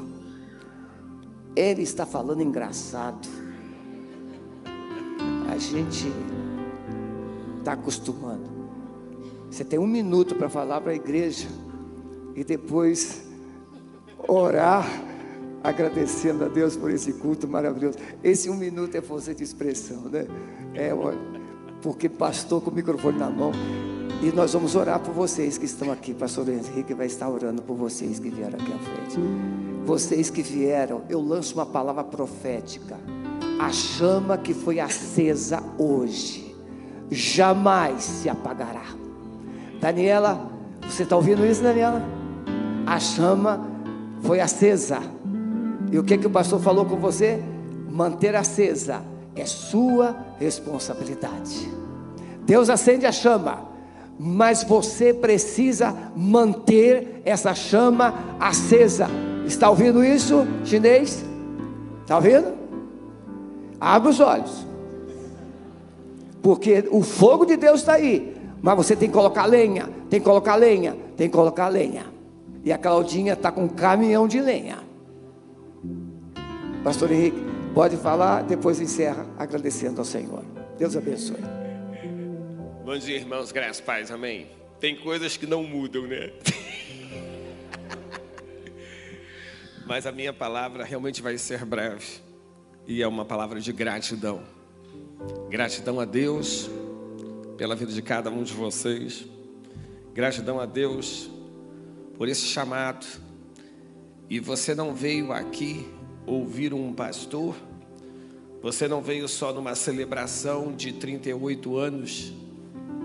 ele 1.54 1.82
está 1.82 2.04
falando 2.04 2.42
engraçado. 2.42 3.26
A 5.56 5.58
gente 5.58 6.12
está 7.58 7.72
acostumando. 7.72 8.44
Você 9.50 9.64
tem 9.64 9.78
um 9.78 9.86
minuto 9.86 10.34
para 10.34 10.50
falar 10.50 10.82
para 10.82 10.92
a 10.92 10.94
igreja 10.94 11.48
e 12.34 12.44
depois 12.44 13.22
orar 14.28 14.86
agradecendo 15.64 16.44
a 16.44 16.48
Deus 16.48 16.76
por 16.76 16.90
esse 16.90 17.14
culto 17.14 17.48
maravilhoso. 17.48 17.96
Esse 18.22 18.50
um 18.50 18.54
minuto 18.54 18.94
é 18.96 19.00
força 19.00 19.34
de 19.34 19.42
expressão, 19.42 20.02
né? 20.10 20.26
É, 20.74 20.90
porque 21.80 22.06
pastor 22.06 22.60
com 22.60 22.70
o 22.70 22.74
microfone 22.74 23.18
na 23.18 23.30
mão. 23.30 23.52
E 24.22 24.30
nós 24.32 24.52
vamos 24.52 24.76
orar 24.76 25.00
por 25.00 25.14
vocês 25.14 25.56
que 25.56 25.64
estão 25.64 25.90
aqui. 25.90 26.12
Pastor 26.12 26.50
Henrique 26.50 26.92
vai 26.92 27.06
estar 27.06 27.30
orando 27.30 27.62
por 27.62 27.78
vocês 27.78 28.18
que 28.18 28.28
vieram 28.28 28.58
aqui 28.58 28.72
à 28.74 28.78
frente. 28.78 29.18
Vocês 29.86 30.28
que 30.28 30.42
vieram, 30.42 31.00
eu 31.08 31.22
lanço 31.22 31.54
uma 31.54 31.64
palavra 31.64 32.04
profética. 32.04 32.98
A 33.58 33.72
chama 33.72 34.36
que 34.36 34.52
foi 34.52 34.78
acesa 34.80 35.62
hoje 35.78 36.46
jamais 37.10 38.02
se 38.02 38.28
apagará. 38.28 38.84
Daniela, 39.80 40.50
você 40.82 41.02
está 41.02 41.16
ouvindo 41.16 41.46
isso, 41.46 41.62
Daniela? 41.62 42.02
A 42.86 42.98
chama 42.98 43.66
foi 44.22 44.40
acesa. 44.40 45.00
E 45.90 45.98
o 45.98 46.04
que, 46.04 46.18
que 46.18 46.26
o 46.26 46.30
pastor 46.30 46.60
falou 46.60 46.84
com 46.84 46.96
você? 46.96 47.42
Manter 47.90 48.34
acesa 48.34 49.02
é 49.34 49.44
sua 49.44 50.16
responsabilidade. 50.38 51.70
Deus 52.44 52.70
acende 52.70 53.06
a 53.06 53.12
chama, 53.12 53.66
mas 54.18 54.62
você 54.62 55.12
precisa 55.12 55.94
manter 56.16 57.22
essa 57.24 57.54
chama 57.54 58.14
acesa. 58.40 59.08
Está 59.46 59.68
ouvindo 59.70 60.04
isso, 60.04 60.46
chinês? 60.64 61.24
Está 62.02 62.16
ouvindo? 62.16 62.55
Abre 63.80 64.10
os 64.10 64.20
olhos, 64.20 64.66
porque 66.42 66.84
o 66.90 67.02
fogo 67.02 67.44
de 67.44 67.56
Deus 67.56 67.80
está 67.80 67.94
aí, 67.94 68.36
mas 68.62 68.76
você 68.76 68.96
tem 68.96 69.08
que 69.08 69.14
colocar 69.14 69.46
lenha, 69.46 69.88
tem 70.08 70.20
que 70.20 70.24
colocar 70.24 70.56
lenha, 70.56 70.96
tem 71.16 71.28
que 71.28 71.34
colocar 71.34 71.68
lenha. 71.68 72.06
E 72.64 72.72
a 72.72 72.78
Claudinha 72.78 73.34
está 73.34 73.52
com 73.52 73.64
um 73.64 73.68
caminhão 73.68 74.26
de 74.26 74.40
lenha. 74.40 74.78
Pastor 76.82 77.12
Henrique, 77.12 77.56
Pode 77.76 77.98
falar, 77.98 78.42
depois 78.42 78.80
encerra 78.80 79.26
agradecendo 79.36 80.00
ao 80.00 80.04
Senhor. 80.06 80.42
Deus 80.78 80.96
abençoe. 80.96 81.42
Bom 82.82 82.96
dia, 82.96 83.16
irmãos, 83.16 83.52
graças 83.52 83.82
paz, 83.82 84.10
amém. 84.10 84.46
Tem 84.80 84.96
coisas 84.96 85.36
que 85.36 85.46
não 85.46 85.62
mudam, 85.62 86.06
né? 86.06 86.32
Mas 89.84 90.06
a 90.06 90.10
minha 90.10 90.32
palavra 90.32 90.84
realmente 90.84 91.20
vai 91.20 91.36
ser 91.36 91.66
breve. 91.66 92.22
E 92.86 93.02
é 93.02 93.08
uma 93.08 93.24
palavra 93.24 93.60
de 93.60 93.72
gratidão. 93.72 94.42
Gratidão 95.48 95.98
a 95.98 96.04
Deus 96.04 96.70
pela 97.56 97.74
vida 97.74 97.92
de 97.92 98.02
cada 98.02 98.30
um 98.30 98.42
de 98.42 98.52
vocês. 98.52 99.26
Gratidão 100.14 100.60
a 100.60 100.66
Deus 100.66 101.28
por 102.16 102.28
esse 102.28 102.46
chamado. 102.46 103.06
E 104.28 104.38
você 104.40 104.74
não 104.74 104.94
veio 104.94 105.32
aqui 105.32 105.86
ouvir 106.26 106.74
um 106.74 106.92
pastor, 106.92 107.54
você 108.60 108.88
não 108.88 109.00
veio 109.00 109.28
só 109.28 109.52
numa 109.52 109.74
celebração 109.74 110.74
de 110.74 110.92
38 110.92 111.76
anos, 111.76 112.32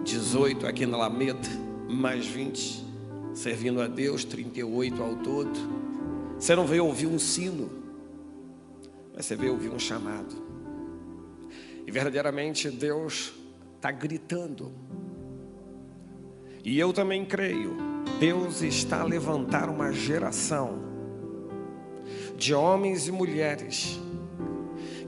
18 0.03 0.65
aqui 0.65 0.85
na 0.85 0.97
Alameda, 0.97 1.47
mais 1.87 2.25
20 2.25 2.91
servindo 3.33 3.81
a 3.81 3.87
Deus, 3.87 4.23
38 4.23 5.01
ao 5.01 5.15
todo. 5.17 5.51
Você 6.37 6.55
não 6.55 6.65
veio 6.65 6.85
ouvir 6.85 7.07
um 7.07 7.19
sino, 7.19 7.69
você 9.21 9.35
veio 9.35 9.53
ouvir 9.53 9.69
um 9.69 9.79
chamado. 9.79 10.35
E 11.85 11.91
verdadeiramente 11.91 12.69
Deus 12.69 13.33
está 13.75 13.91
gritando. 13.91 14.71
E 16.63 16.79
eu 16.79 16.93
também 16.93 17.25
creio, 17.25 17.75
Deus 18.19 18.61
está 18.61 19.01
a 19.01 19.03
levantar 19.05 19.69
uma 19.69 19.91
geração 19.91 20.79
de 22.37 22.53
homens 22.53 23.07
e 23.07 23.11
mulheres 23.11 23.99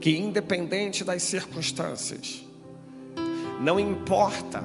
que, 0.00 0.16
independente 0.16 1.04
das 1.04 1.22
circunstâncias, 1.22 2.44
não 3.60 3.78
importa, 3.78 4.62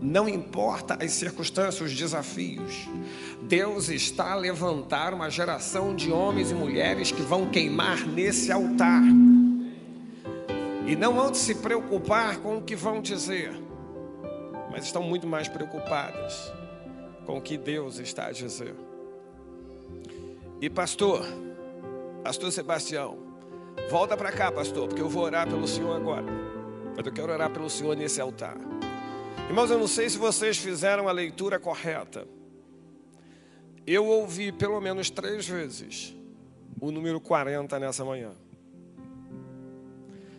não 0.00 0.28
importa 0.28 0.96
as 1.02 1.12
circunstâncias, 1.12 1.80
os 1.80 1.96
desafios, 1.96 2.88
Deus 3.42 3.88
está 3.88 4.32
a 4.32 4.36
levantar 4.36 5.12
uma 5.12 5.28
geração 5.30 5.94
de 5.94 6.12
homens 6.12 6.50
e 6.50 6.54
mulheres 6.54 7.10
que 7.10 7.22
vão 7.22 7.50
queimar 7.50 8.06
nesse 8.06 8.52
altar. 8.52 9.02
E 10.86 10.96
não 10.96 11.14
vão 11.14 11.34
se 11.34 11.54
preocupar 11.56 12.38
com 12.38 12.58
o 12.58 12.62
que 12.62 12.76
vão 12.76 13.02
dizer, 13.02 13.52
mas 14.70 14.84
estão 14.84 15.02
muito 15.02 15.26
mais 15.26 15.48
preocupadas 15.48 16.52
com 17.26 17.38
o 17.38 17.40
que 17.42 17.58
Deus 17.58 17.98
está 17.98 18.26
a 18.26 18.32
dizer. 18.32 18.74
E 20.60 20.70
pastor, 20.70 21.24
Pastor 22.22 22.50
Sebastião, 22.52 23.16
volta 23.90 24.16
para 24.16 24.32
cá, 24.32 24.50
pastor, 24.50 24.88
porque 24.88 25.00
eu 25.00 25.08
vou 25.08 25.22
orar 25.22 25.48
pelo 25.48 25.66
senhor 25.66 25.96
agora. 25.96 26.26
Mas 26.96 27.06
eu 27.06 27.12
quero 27.12 27.32
orar 27.32 27.50
pelo 27.50 27.70
senhor 27.70 27.96
nesse 27.96 28.20
altar. 28.20 28.56
Irmãos, 29.48 29.70
eu 29.70 29.78
não 29.78 29.88
sei 29.88 30.10
se 30.10 30.18
vocês 30.18 30.58
fizeram 30.58 31.08
a 31.08 31.12
leitura 31.12 31.58
correta. 31.58 32.28
Eu 33.86 34.04
ouvi 34.04 34.52
pelo 34.52 34.78
menos 34.78 35.08
três 35.08 35.48
vezes 35.48 36.14
o 36.78 36.90
número 36.90 37.18
40 37.18 37.78
nessa 37.78 38.04
manhã. 38.04 38.32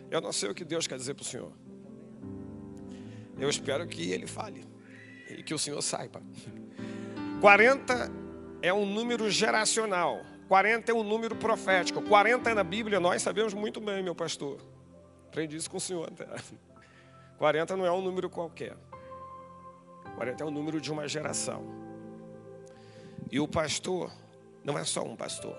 Eu 0.08 0.20
não 0.20 0.32
sei 0.32 0.48
o 0.48 0.54
que 0.54 0.64
Deus 0.64 0.86
quer 0.86 0.96
dizer 0.96 1.14
para 1.14 1.22
o 1.22 1.26
senhor. 1.26 1.50
Eu 3.36 3.50
espero 3.50 3.84
que 3.88 4.12
ele 4.12 4.28
fale 4.28 4.64
e 5.28 5.42
que 5.42 5.52
o 5.52 5.58
senhor 5.58 5.82
saiba. 5.82 6.22
40 7.40 8.12
é 8.62 8.72
um 8.72 8.86
número 8.86 9.28
geracional. 9.28 10.20
40 10.46 10.92
é 10.92 10.94
um 10.94 11.02
número 11.02 11.34
profético. 11.34 12.00
40 12.00 12.48
é 12.48 12.54
na 12.54 12.62
Bíblia, 12.62 13.00
nós 13.00 13.22
sabemos 13.22 13.54
muito 13.54 13.80
bem, 13.80 14.04
meu 14.04 14.14
pastor. 14.14 14.60
Aprendi 15.26 15.56
isso 15.56 15.68
com 15.68 15.78
o 15.78 15.80
senhor 15.80 16.06
até. 16.06 16.28
40 17.38 17.76
não 17.76 17.84
é 17.84 17.90
um 17.90 18.00
número 18.00 18.30
qualquer. 18.30 18.76
40 20.16 20.42
é 20.42 20.46
o 20.46 20.50
número 20.50 20.80
de 20.80 20.92
uma 20.92 21.08
geração. 21.08 21.64
E 23.30 23.38
o 23.38 23.48
pastor 23.48 24.10
não 24.64 24.78
é 24.78 24.84
só 24.84 25.02
um 25.02 25.16
pastor, 25.16 25.56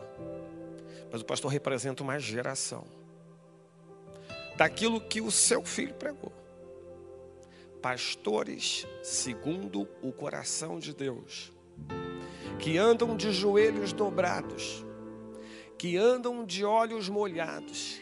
mas 1.12 1.22
o 1.22 1.26
pastor 1.26 1.52
representa 1.52 2.04
uma 2.04 2.20
geração 2.20 2.86
daquilo 4.58 5.02
que 5.02 5.22
o 5.22 5.32
seu 5.32 5.64
filho 5.64 5.94
pregou. 5.94 6.32
Pastores 7.82 8.86
segundo 9.02 9.88
o 10.02 10.12
coração 10.12 10.78
de 10.78 10.94
Deus 10.94 11.52
que 12.60 12.78
andam 12.78 13.18
de 13.18 13.32
joelhos 13.32 13.92
dobrados, 13.92 14.86
que 15.80 15.98
andam 15.98 16.46
de 16.46 16.64
olhos 16.64 17.10
molhados, 17.10 18.00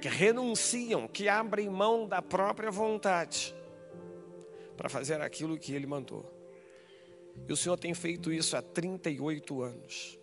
que 0.00 0.08
renunciam, 0.08 1.08
que 1.08 1.28
abrem 1.28 1.68
mão 1.68 2.06
da 2.06 2.22
própria 2.22 2.70
vontade 2.70 3.57
para 4.78 4.88
fazer 4.88 5.20
aquilo 5.20 5.58
que 5.58 5.74
Ele 5.74 5.88
mandou. 5.88 6.24
E 7.48 7.52
o 7.52 7.56
Senhor 7.56 7.76
tem 7.76 7.92
feito 7.92 8.32
isso 8.32 8.56
há 8.56 8.62
38 8.62 9.60
anos. 9.60 10.18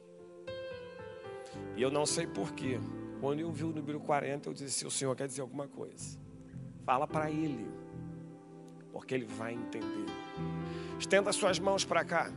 E 1.75 1.81
eu 1.81 1.91
não 1.91 2.05
sei 2.05 2.25
porquê. 2.25 2.79
Quando 3.19 3.41
eu 3.41 3.51
vi 3.51 3.65
o 3.65 3.73
número 3.73 3.99
40, 3.99 4.49
eu 4.49 4.53
disse: 4.53 4.85
o 4.85 4.91
Senhor 4.91 5.13
quer 5.15 5.27
dizer 5.27 5.41
alguma 5.41 5.67
coisa. 5.67 6.17
Fala 6.85 7.05
para 7.05 7.29
Ele, 7.29 7.67
porque 8.93 9.13
Ele 9.13 9.25
vai 9.25 9.53
entender. 9.53 10.05
Estenda 10.97 11.33
suas 11.33 11.59
mãos 11.59 11.83
para 11.83 12.05
cá. 12.05 12.31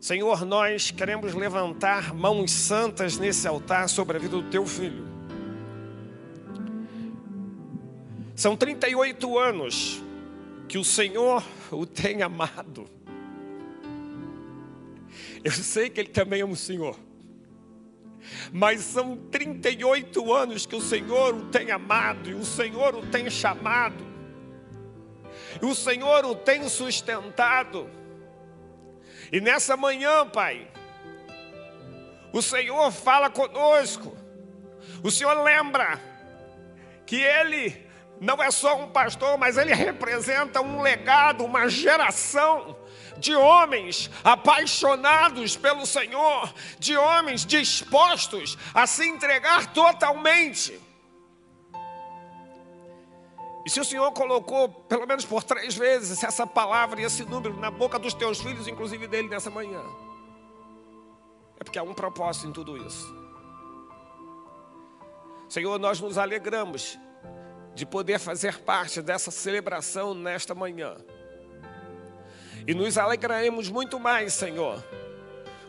Senhor, 0.00 0.46
nós 0.46 0.90
queremos 0.90 1.34
levantar 1.34 2.14
mãos 2.14 2.50
santas 2.50 3.18
nesse 3.18 3.46
altar 3.46 3.90
sobre 3.90 4.16
a 4.16 4.20
vida 4.20 4.40
do 4.40 4.48
teu 4.48 4.64
filho. 4.64 5.19
São 8.40 8.56
38 8.56 9.38
anos 9.38 10.02
que 10.66 10.78
o 10.78 10.82
Senhor 10.82 11.44
o 11.70 11.84
tem 11.84 12.22
amado. 12.22 12.88
Eu 15.44 15.52
sei 15.52 15.90
que 15.90 16.00
Ele 16.00 16.08
também 16.08 16.40
ama 16.40 16.54
o 16.54 16.56
Senhor. 16.56 16.98
Mas 18.50 18.80
são 18.80 19.14
38 19.14 20.32
anos 20.32 20.64
que 20.64 20.74
o 20.74 20.80
Senhor 20.80 21.34
o 21.34 21.50
tem 21.50 21.70
amado 21.70 22.30
e 22.30 22.34
o 22.34 22.42
Senhor 22.42 22.94
o 22.94 23.06
tem 23.08 23.28
chamado. 23.28 24.02
E 25.60 25.66
o 25.66 25.74
Senhor 25.74 26.24
o 26.24 26.34
tem 26.34 26.66
sustentado. 26.66 27.90
E 29.30 29.38
nessa 29.38 29.76
manhã, 29.76 30.26
Pai, 30.26 30.66
o 32.32 32.40
Senhor 32.40 32.90
fala 32.90 33.28
conosco. 33.28 34.16
O 35.02 35.10
Senhor 35.10 35.42
lembra 35.42 36.00
que 37.04 37.16
Ele 37.16 37.89
não 38.20 38.42
é 38.42 38.50
só 38.50 38.76
um 38.76 38.88
pastor, 38.88 39.38
mas 39.38 39.56
Ele 39.56 39.72
representa 39.72 40.60
um 40.60 40.82
legado, 40.82 41.42
uma 41.42 41.68
geração 41.68 42.76
de 43.16 43.34
homens 43.34 44.10
apaixonados 44.22 45.56
pelo 45.56 45.86
Senhor, 45.86 46.52
de 46.78 46.94
homens 46.96 47.46
dispostos 47.46 48.58
a 48.74 48.86
se 48.86 49.08
entregar 49.08 49.72
totalmente. 49.72 50.78
E 53.64 53.70
se 53.70 53.80
o 53.80 53.84
Senhor 53.84 54.10
colocou, 54.12 54.68
pelo 54.68 55.06
menos 55.06 55.24
por 55.24 55.42
três 55.42 55.74
vezes, 55.74 56.22
essa 56.22 56.46
palavra 56.46 57.00
e 57.00 57.04
esse 57.04 57.24
número 57.24 57.56
na 57.58 57.70
boca 57.70 57.98
dos 57.98 58.12
teus 58.12 58.40
filhos, 58.40 58.68
inclusive 58.68 59.06
dele 59.06 59.28
nessa 59.28 59.50
manhã, 59.50 59.82
é 61.58 61.64
porque 61.64 61.78
há 61.78 61.82
um 61.82 61.94
propósito 61.94 62.48
em 62.48 62.52
tudo 62.52 62.76
isso. 62.76 63.14
Senhor, 65.48 65.78
nós 65.78 66.00
nos 66.00 66.16
alegramos 66.16 66.98
de 67.80 67.86
poder 67.86 68.18
fazer 68.18 68.58
parte 68.58 69.00
dessa 69.00 69.30
celebração 69.30 70.12
nesta 70.12 70.54
manhã. 70.54 70.96
E 72.66 72.74
nos 72.74 72.98
alegraremos 72.98 73.70
muito 73.70 73.98
mais, 73.98 74.34
Senhor, 74.34 74.84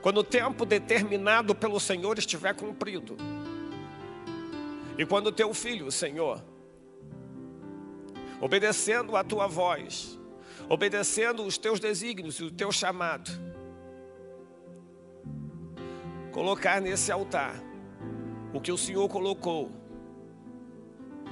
quando 0.01 0.17
o 0.17 0.23
tempo 0.23 0.65
determinado 0.65 1.55
pelo 1.55 1.79
Senhor 1.79 2.19
estiver 2.19 2.53
cumprido. 2.53 3.15
E 4.97 5.05
quando 5.05 5.31
teu 5.31 5.53
filho, 5.53 5.89
Senhor, 5.89 6.43
obedecendo 8.41 9.15
a 9.15 9.23
tua 9.23 9.47
voz, 9.47 10.19
obedecendo 10.67 11.45
os 11.45 11.57
teus 11.57 11.79
desígnios 11.79 12.35
e 12.41 12.43
o 12.43 12.51
teu 12.51 12.73
chamado. 12.73 13.31
Colocar 16.33 16.81
nesse 16.81 17.09
altar 17.09 17.55
o 18.53 18.59
que 18.59 18.71
o 18.71 18.77
Senhor 18.77 19.07
colocou 19.07 19.80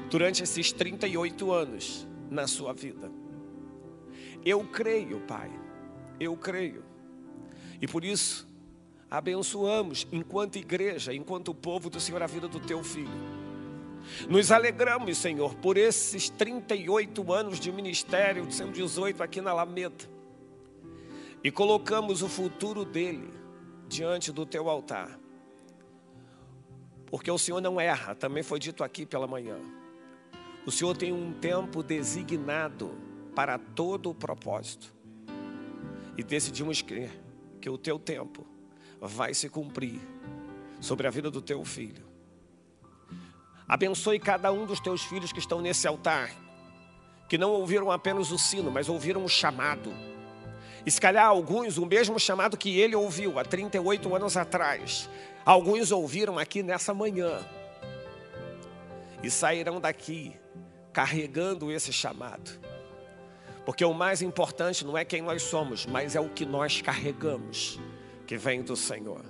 durante 0.09 0.43
esses 0.43 0.71
38 0.71 1.51
anos 1.51 2.07
na 2.29 2.47
sua 2.47 2.73
vida. 2.73 3.11
Eu 4.43 4.63
creio, 4.63 5.19
Pai, 5.21 5.51
eu 6.19 6.35
creio. 6.35 6.83
E 7.81 7.87
por 7.87 8.03
isso, 8.03 8.47
abençoamos 9.09 10.07
enquanto 10.11 10.57
igreja, 10.57 11.13
enquanto 11.13 11.53
povo 11.53 11.89
do 11.89 11.99
Senhor, 11.99 12.21
a 12.21 12.27
vida 12.27 12.47
do 12.47 12.59
teu 12.59 12.83
filho. 12.83 13.39
Nos 14.29 14.51
alegramos, 14.51 15.17
Senhor, 15.17 15.55
por 15.55 15.77
esses 15.77 16.29
38 16.29 17.31
anos 17.33 17.59
de 17.59 17.71
ministério, 17.71 18.49
sendo 18.51 18.71
18 18.71 19.21
aqui 19.21 19.41
na 19.41 19.51
Alameda. 19.51 20.05
E 21.43 21.51
colocamos 21.51 22.21
o 22.21 22.27
futuro 22.27 22.83
dele 22.83 23.29
diante 23.87 24.31
do 24.31 24.45
teu 24.45 24.69
altar. 24.69 25.19
Porque 27.05 27.29
o 27.29 27.37
Senhor 27.37 27.61
não 27.61 27.79
erra, 27.79 28.13
também 28.13 28.43
foi 28.43 28.59
dito 28.59 28.83
aqui 28.83 29.05
pela 29.05 29.27
manhã. 29.27 29.57
O 30.69 30.71
Senhor 30.71 30.95
tem 30.95 31.11
um 31.11 31.33
tempo 31.33 31.81
designado 31.81 32.91
para 33.33 33.57
todo 33.57 34.11
o 34.11 34.13
propósito. 34.13 34.93
E 36.15 36.21
decidimos 36.21 36.83
crer 36.83 37.09
que 37.59 37.67
o 37.67 37.75
teu 37.75 37.97
tempo 37.97 38.45
vai 39.01 39.33
se 39.33 39.49
cumprir 39.49 39.99
sobre 40.79 41.07
a 41.07 41.09
vida 41.09 41.31
do 41.31 41.41
teu 41.41 41.65
filho. 41.65 42.05
Abençoe 43.67 44.19
cada 44.19 44.51
um 44.51 44.67
dos 44.67 44.79
teus 44.79 45.01
filhos 45.01 45.31
que 45.31 45.39
estão 45.39 45.59
nesse 45.59 45.87
altar, 45.87 46.29
que 47.27 47.35
não 47.35 47.49
ouviram 47.49 47.89
apenas 47.89 48.31
o 48.31 48.37
sino, 48.37 48.69
mas 48.69 48.87
ouviram 48.87 49.25
o 49.25 49.27
chamado. 49.27 49.91
E 50.85 50.91
se 50.91 51.01
calhar 51.01 51.25
alguns, 51.25 51.79
o 51.79 51.85
mesmo 51.87 52.19
chamado 52.19 52.55
que 52.55 52.79
ele 52.79 52.95
ouviu 52.95 53.39
há 53.39 53.43
38 53.43 54.15
anos 54.15 54.37
atrás, 54.37 55.09
alguns 55.43 55.91
ouviram 55.91 56.37
aqui 56.37 56.61
nessa 56.61 56.93
manhã. 56.93 57.43
E 59.23 59.31
sairão 59.31 59.81
daqui 59.81 60.38
carregando 60.99 61.71
esse 61.71 61.93
chamado. 61.93 62.59
Porque 63.65 63.85
o 63.85 63.93
mais 63.93 64.21
importante 64.21 64.83
não 64.83 64.97
é 64.97 65.05
quem 65.05 65.21
nós 65.21 65.43
somos, 65.43 65.85
mas 65.85 66.13
é 66.13 66.19
o 66.19 66.27
que 66.27 66.45
nós 66.45 66.81
carregamos, 66.81 67.79
que 68.27 68.35
vem 68.35 68.61
do 68.61 68.75
Senhor. 68.75 69.23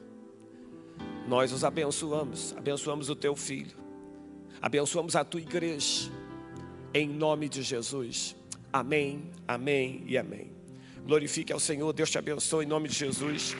Nós 1.28 1.52
os 1.52 1.64
abençoamos, 1.64 2.56
abençoamos 2.58 3.08
o 3.08 3.16
teu 3.16 3.36
filho, 3.36 3.78
abençoamos 4.60 5.16
a 5.16 5.24
tua 5.24 5.41
igreja, 5.41 6.12
em 6.91 7.08
nome 7.08 7.48
de 7.48 7.62
Jesus. 7.62 8.36
Amém, 8.74 9.30
amém 9.48 10.04
e 10.08 10.18
amém. 10.18 10.52
Glorifique 11.06 11.54
ao 11.54 11.60
Senhor, 11.60 11.94
Deus 11.94 12.10
te 12.10 12.18
abençoe 12.18 12.66
em 12.66 12.68
nome 12.68 12.90
de 12.90 12.96
Jesus. 12.96 13.56